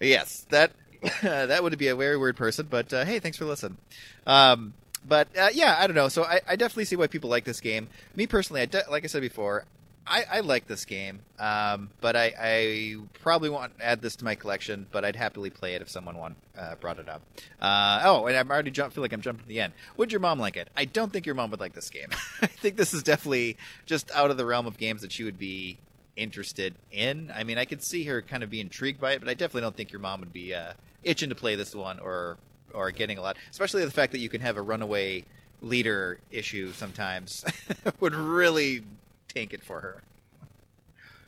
yes, 0.00 0.46
that 0.50 0.72
that 1.22 1.62
would 1.62 1.76
be 1.78 1.88
a 1.88 1.96
very 1.96 2.16
weird 2.16 2.36
person. 2.36 2.66
But 2.68 2.92
uh, 2.92 3.04
hey, 3.04 3.18
thanks 3.18 3.38
for 3.38 3.44
listening. 3.44 3.78
Um, 4.26 4.74
but 5.06 5.28
uh, 5.38 5.48
yeah, 5.52 5.76
I 5.78 5.86
don't 5.86 5.96
know. 5.96 6.08
So 6.08 6.24
I, 6.24 6.40
I, 6.46 6.56
definitely 6.56 6.84
see 6.84 6.96
why 6.96 7.06
people 7.06 7.30
like 7.30 7.44
this 7.44 7.60
game. 7.60 7.88
Me 8.14 8.26
personally, 8.26 8.60
I 8.60 8.66
de- 8.66 8.84
like 8.90 9.04
I 9.04 9.06
said 9.06 9.22
before, 9.22 9.64
I, 10.08 10.24
I 10.30 10.40
like 10.40 10.66
this 10.66 10.84
game. 10.84 11.20
Um, 11.38 11.90
but 12.00 12.16
I, 12.16 12.32
I, 12.40 12.96
probably 13.20 13.48
won't 13.48 13.72
add 13.80 14.00
this 14.00 14.16
to 14.16 14.24
my 14.24 14.34
collection. 14.34 14.86
But 14.90 15.04
I'd 15.04 15.16
happily 15.16 15.50
play 15.50 15.74
it 15.74 15.82
if 15.82 15.88
someone 15.88 16.16
want, 16.16 16.36
uh, 16.58 16.74
brought 16.76 16.98
it 16.98 17.08
up. 17.08 17.22
Uh, 17.60 18.00
oh, 18.04 18.26
and 18.26 18.36
I'm 18.36 18.50
already 18.50 18.70
jump, 18.70 18.92
feel 18.92 19.02
like 19.02 19.12
I'm 19.12 19.20
jumping 19.20 19.42
to 19.42 19.48
the 19.48 19.60
end. 19.60 19.72
Would 19.96 20.12
your 20.12 20.20
mom 20.20 20.38
like 20.38 20.56
it? 20.56 20.68
I 20.76 20.84
don't 20.84 21.12
think 21.12 21.26
your 21.26 21.34
mom 21.34 21.50
would 21.50 21.60
like 21.60 21.74
this 21.74 21.90
game. 21.90 22.08
I 22.42 22.46
think 22.46 22.76
this 22.76 22.94
is 22.94 23.02
definitely 23.02 23.56
just 23.86 24.10
out 24.12 24.30
of 24.30 24.36
the 24.36 24.46
realm 24.46 24.66
of 24.66 24.78
games 24.78 25.02
that 25.02 25.12
she 25.12 25.24
would 25.24 25.38
be 25.38 25.78
interested 26.16 26.74
in. 26.90 27.32
I 27.34 27.44
mean, 27.44 27.58
I 27.58 27.64
could 27.64 27.82
see 27.82 28.04
her 28.04 28.22
kind 28.22 28.42
of 28.42 28.50
be 28.50 28.60
intrigued 28.60 29.00
by 29.00 29.12
it, 29.12 29.20
but 29.20 29.28
I 29.28 29.34
definitely 29.34 29.62
don't 29.62 29.76
think 29.76 29.92
your 29.92 30.00
mom 30.00 30.20
would 30.20 30.32
be 30.32 30.54
uh, 30.54 30.72
itching 31.02 31.28
to 31.28 31.34
play 31.34 31.54
this 31.54 31.74
one 31.74 31.98
or 32.00 32.36
or 32.74 32.90
getting 32.90 33.16
a 33.16 33.22
lot. 33.22 33.36
Especially 33.50 33.84
the 33.84 33.90
fact 33.90 34.12
that 34.12 34.18
you 34.18 34.28
can 34.28 34.40
have 34.40 34.56
a 34.56 34.62
runaway 34.62 35.24
leader 35.62 36.18
issue 36.30 36.72
sometimes 36.72 37.44
would 38.00 38.14
really 38.14 38.82
tank 39.28 39.52
it 39.52 39.62
for 39.62 39.80
her. 39.80 40.02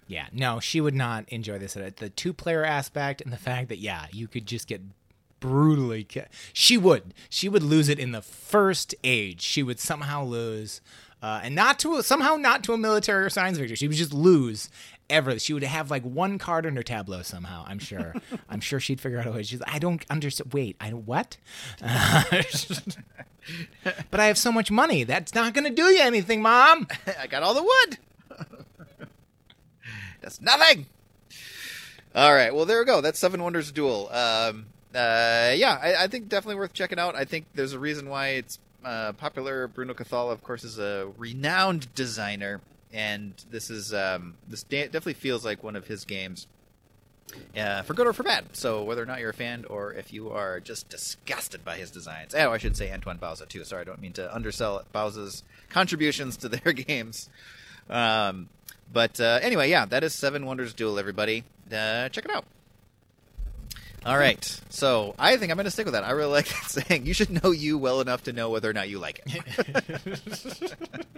Yeah, 0.07 0.27
no, 0.33 0.59
she 0.59 0.81
would 0.81 0.95
not 0.95 1.29
enjoy 1.29 1.59
this. 1.59 1.75
The 1.75 2.11
two 2.11 2.33
player 2.33 2.65
aspect 2.65 3.21
and 3.21 3.33
the 3.33 3.37
fact 3.37 3.69
that 3.69 3.79
yeah, 3.79 4.07
you 4.11 4.27
could 4.27 4.47
just 4.47 4.67
get 4.67 4.81
brutally. 5.39 6.07
She 6.53 6.77
would. 6.77 7.15
She 7.29 7.49
would 7.49 7.63
lose 7.63 7.89
it 7.89 7.99
in 7.99 8.13
the 8.13 8.23
first 8.23 8.95
age. 9.05 9.41
She 9.41 9.63
would 9.63 9.79
somehow 9.79 10.25
lose 10.25 10.81
uh, 11.23 11.41
and 11.43 11.55
not 11.55 11.79
to 11.81 12.03
somehow 12.03 12.37
not 12.37 12.65
to 12.65 12.73
a 12.73 12.79
military 12.79 13.25
or 13.25 13.31
science 13.31 13.59
victory. 13.59 13.77
She 13.77 13.89
would 13.89 13.97
just 13.97 14.15
lose 14.15 14.71
ever. 15.11 15.39
She 15.39 15.53
would 15.53 15.63
have 15.63 15.91
like 15.91 16.03
one 16.03 16.39
card 16.39 16.65
in 16.67 16.77
her 16.77 16.83
tableau 16.83 17.23
somehow. 17.23 17.65
I'm 17.67 17.79
sure. 17.79 18.15
I'm 18.49 18.61
sure 18.61 18.81
she'd 18.81 19.01
figure 19.01 19.19
out 19.19 19.27
a 19.27 19.33
way. 19.33 19.43
She's. 19.43 19.63
I 19.67 19.79
don't 19.79 20.05
understand. 20.09 20.53
Wait, 20.53 20.77
I 20.81 20.91
what? 20.91 21.37
But 24.11 24.21
I 24.21 24.27
have 24.27 24.39
so 24.39 24.53
much 24.53 24.71
money. 24.71 25.05
That's 25.05 25.35
not 25.35 25.55
going 25.55 25.65
to 25.65 25.71
do 25.71 25.85
you 25.85 26.01
anything, 26.01 26.43
Mom. 26.43 26.87
I 27.19 27.27
got 27.27 27.43
all 27.43 27.55
the 27.55 27.63
wood. 27.63 27.99
That's 30.21 30.41
nothing. 30.41 30.87
All 32.15 32.35
right. 32.35 32.55
Well, 32.55 32.67
there 32.67 32.79
we 32.79 32.85
go. 32.85 33.01
That's 33.01 33.19
Seven 33.19 33.43
Wonders 33.43 33.73
Duel. 33.73 34.09
Um, 34.13 34.67
uh, 34.95 35.55
yeah, 35.57 35.79
I, 35.81 36.05
I, 36.05 36.07
think 36.09 36.29
definitely 36.29 36.57
worth 36.57 36.73
checking 36.73 36.99
out. 36.99 37.15
I 37.15 37.25
think 37.25 37.47
there's 37.55 37.73
a 37.73 37.79
reason 37.79 38.09
why 38.09 38.31
it's 38.31 38.59
uh, 38.85 39.13
popular. 39.13 39.69
Bruno 39.69 39.95
Cathala, 39.95 40.33
of 40.33 40.43
course, 40.43 40.65
is 40.65 40.79
a 40.79 41.09
renowned 41.17 41.95
designer, 41.95 42.61
and 42.93 43.35
this 43.51 43.71
is 43.71 43.95
um, 43.95 44.35
this 44.49 44.63
definitely 44.63 45.15
feels 45.15 45.45
like 45.45 45.63
one 45.63 45.77
of 45.77 45.87
his 45.87 46.05
games. 46.05 46.47
Uh, 47.57 47.83
for 47.83 47.95
good 47.95 48.09
or 48.09 48.13
for 48.13 48.25
bad. 48.25 48.45
So 48.57 48.83
whether 48.83 49.01
or 49.01 49.07
not 49.07 49.21
you're 49.21 49.31
a 49.31 49.35
fan 49.35 49.65
or 49.71 49.93
if 49.93 50.13
you 50.13 50.31
are 50.31 50.59
just 50.59 50.89
disgusted 50.89 51.65
by 51.65 51.77
his 51.77 51.93
designs. 51.93 52.35
Oh, 52.35 52.51
I 52.51 52.59
should 52.59 52.77
say 52.77 52.93
Antoine 52.93 53.19
Bauza 53.19 53.49
too. 53.49 53.63
Sorry, 53.63 53.83
I 53.83 53.85
don't 53.85 54.01
mean 54.01 54.15
to 54.15 54.35
undersell 54.35 54.83
Bauza's 54.93 55.45
contributions 55.69 56.37
to 56.39 56.49
their 56.49 56.73
games. 56.73 57.29
Um, 57.89 58.49
but 58.93 59.21
uh, 59.21 59.39
anyway, 59.43 59.71
yeah, 59.71 59.85
that 59.87 60.03
is 60.03 60.13
Seven 60.13 60.45
Wonders 60.45 60.75
Duel, 60.75 60.99
everybody. 60.99 61.45
Uh, 61.71 62.09
check 62.09 62.25
it 62.25 62.33
out. 62.33 62.45
All 64.07 64.17
right. 64.17 64.61
So 64.71 65.15
I 65.19 65.37
think 65.37 65.51
I'm 65.51 65.57
going 65.57 65.65
to 65.65 65.71
stick 65.71 65.85
with 65.85 65.95
that. 65.95 66.05
I 66.05 66.11
really 66.11 66.33
like 66.33 66.47
saying 66.67 67.07
you 67.07 67.15
should 67.15 67.43
know 67.43 67.51
you 67.51 67.79
well 67.79 68.01
enough 68.01 68.25
to 68.25 68.33
know 68.33 68.51
whether 68.51 68.69
or 68.69 68.73
not 68.73 68.89
you 68.89 68.99
like 68.99 69.21
it. 69.27 70.77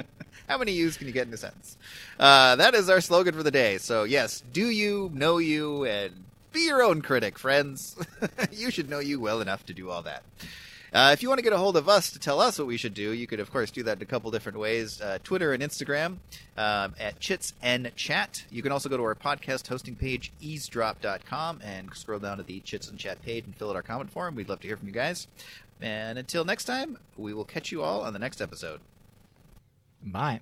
How 0.48 0.58
many 0.58 0.72
U's 0.72 0.96
can 0.96 1.06
you 1.06 1.12
get 1.12 1.26
in 1.26 1.32
a 1.32 1.36
sentence? 1.36 1.76
Uh, 2.18 2.56
that 2.56 2.74
is 2.74 2.90
our 2.90 3.00
slogan 3.00 3.34
for 3.34 3.42
the 3.42 3.50
day. 3.50 3.78
So, 3.78 4.04
yes, 4.04 4.42
do 4.52 4.66
you 4.66 5.10
know 5.14 5.38
you 5.38 5.84
and 5.84 6.12
be 6.52 6.66
your 6.66 6.82
own 6.82 7.02
critic, 7.02 7.38
friends. 7.38 7.96
you 8.52 8.70
should 8.70 8.88
know 8.88 8.98
you 8.98 9.18
well 9.18 9.40
enough 9.40 9.64
to 9.66 9.74
do 9.74 9.90
all 9.90 10.02
that. 10.02 10.22
Uh, 10.92 11.10
if 11.12 11.22
you 11.22 11.28
want 11.28 11.38
to 11.38 11.42
get 11.42 11.54
a 11.54 11.58
hold 11.58 11.76
of 11.76 11.88
us 11.88 12.10
to 12.10 12.18
tell 12.18 12.38
us 12.38 12.58
what 12.58 12.66
we 12.66 12.76
should 12.76 12.92
do, 12.92 13.12
you 13.12 13.26
could, 13.26 13.40
of 13.40 13.50
course, 13.50 13.70
do 13.70 13.82
that 13.82 13.96
in 13.96 14.02
a 14.02 14.06
couple 14.06 14.30
different 14.30 14.58
ways 14.58 15.00
uh, 15.00 15.18
Twitter 15.24 15.54
and 15.54 15.62
Instagram 15.62 16.18
um, 16.58 16.94
at 17.00 17.18
Chits 17.18 17.54
and 17.62 17.90
Chat. 17.96 18.44
You 18.50 18.62
can 18.62 18.72
also 18.72 18.90
go 18.90 18.98
to 18.98 19.02
our 19.02 19.14
podcast 19.14 19.68
hosting 19.68 19.96
page, 19.96 20.32
eavesdrop.com, 20.42 21.60
and 21.64 21.94
scroll 21.94 22.18
down 22.18 22.36
to 22.36 22.42
the 22.42 22.60
Chits 22.60 22.90
and 22.90 22.98
Chat 22.98 23.22
page 23.22 23.46
and 23.46 23.56
fill 23.56 23.70
out 23.70 23.76
our 23.76 23.82
comment 23.82 24.10
form. 24.10 24.34
We'd 24.34 24.50
love 24.50 24.60
to 24.60 24.66
hear 24.66 24.76
from 24.76 24.88
you 24.88 24.94
guys. 24.94 25.28
And 25.80 26.18
until 26.18 26.44
next 26.44 26.64
time, 26.64 26.98
we 27.16 27.32
will 27.32 27.44
catch 27.44 27.72
you 27.72 27.82
all 27.82 28.02
on 28.02 28.12
the 28.12 28.18
next 28.18 28.42
episode. 28.42 28.80
Bye. 30.04 30.40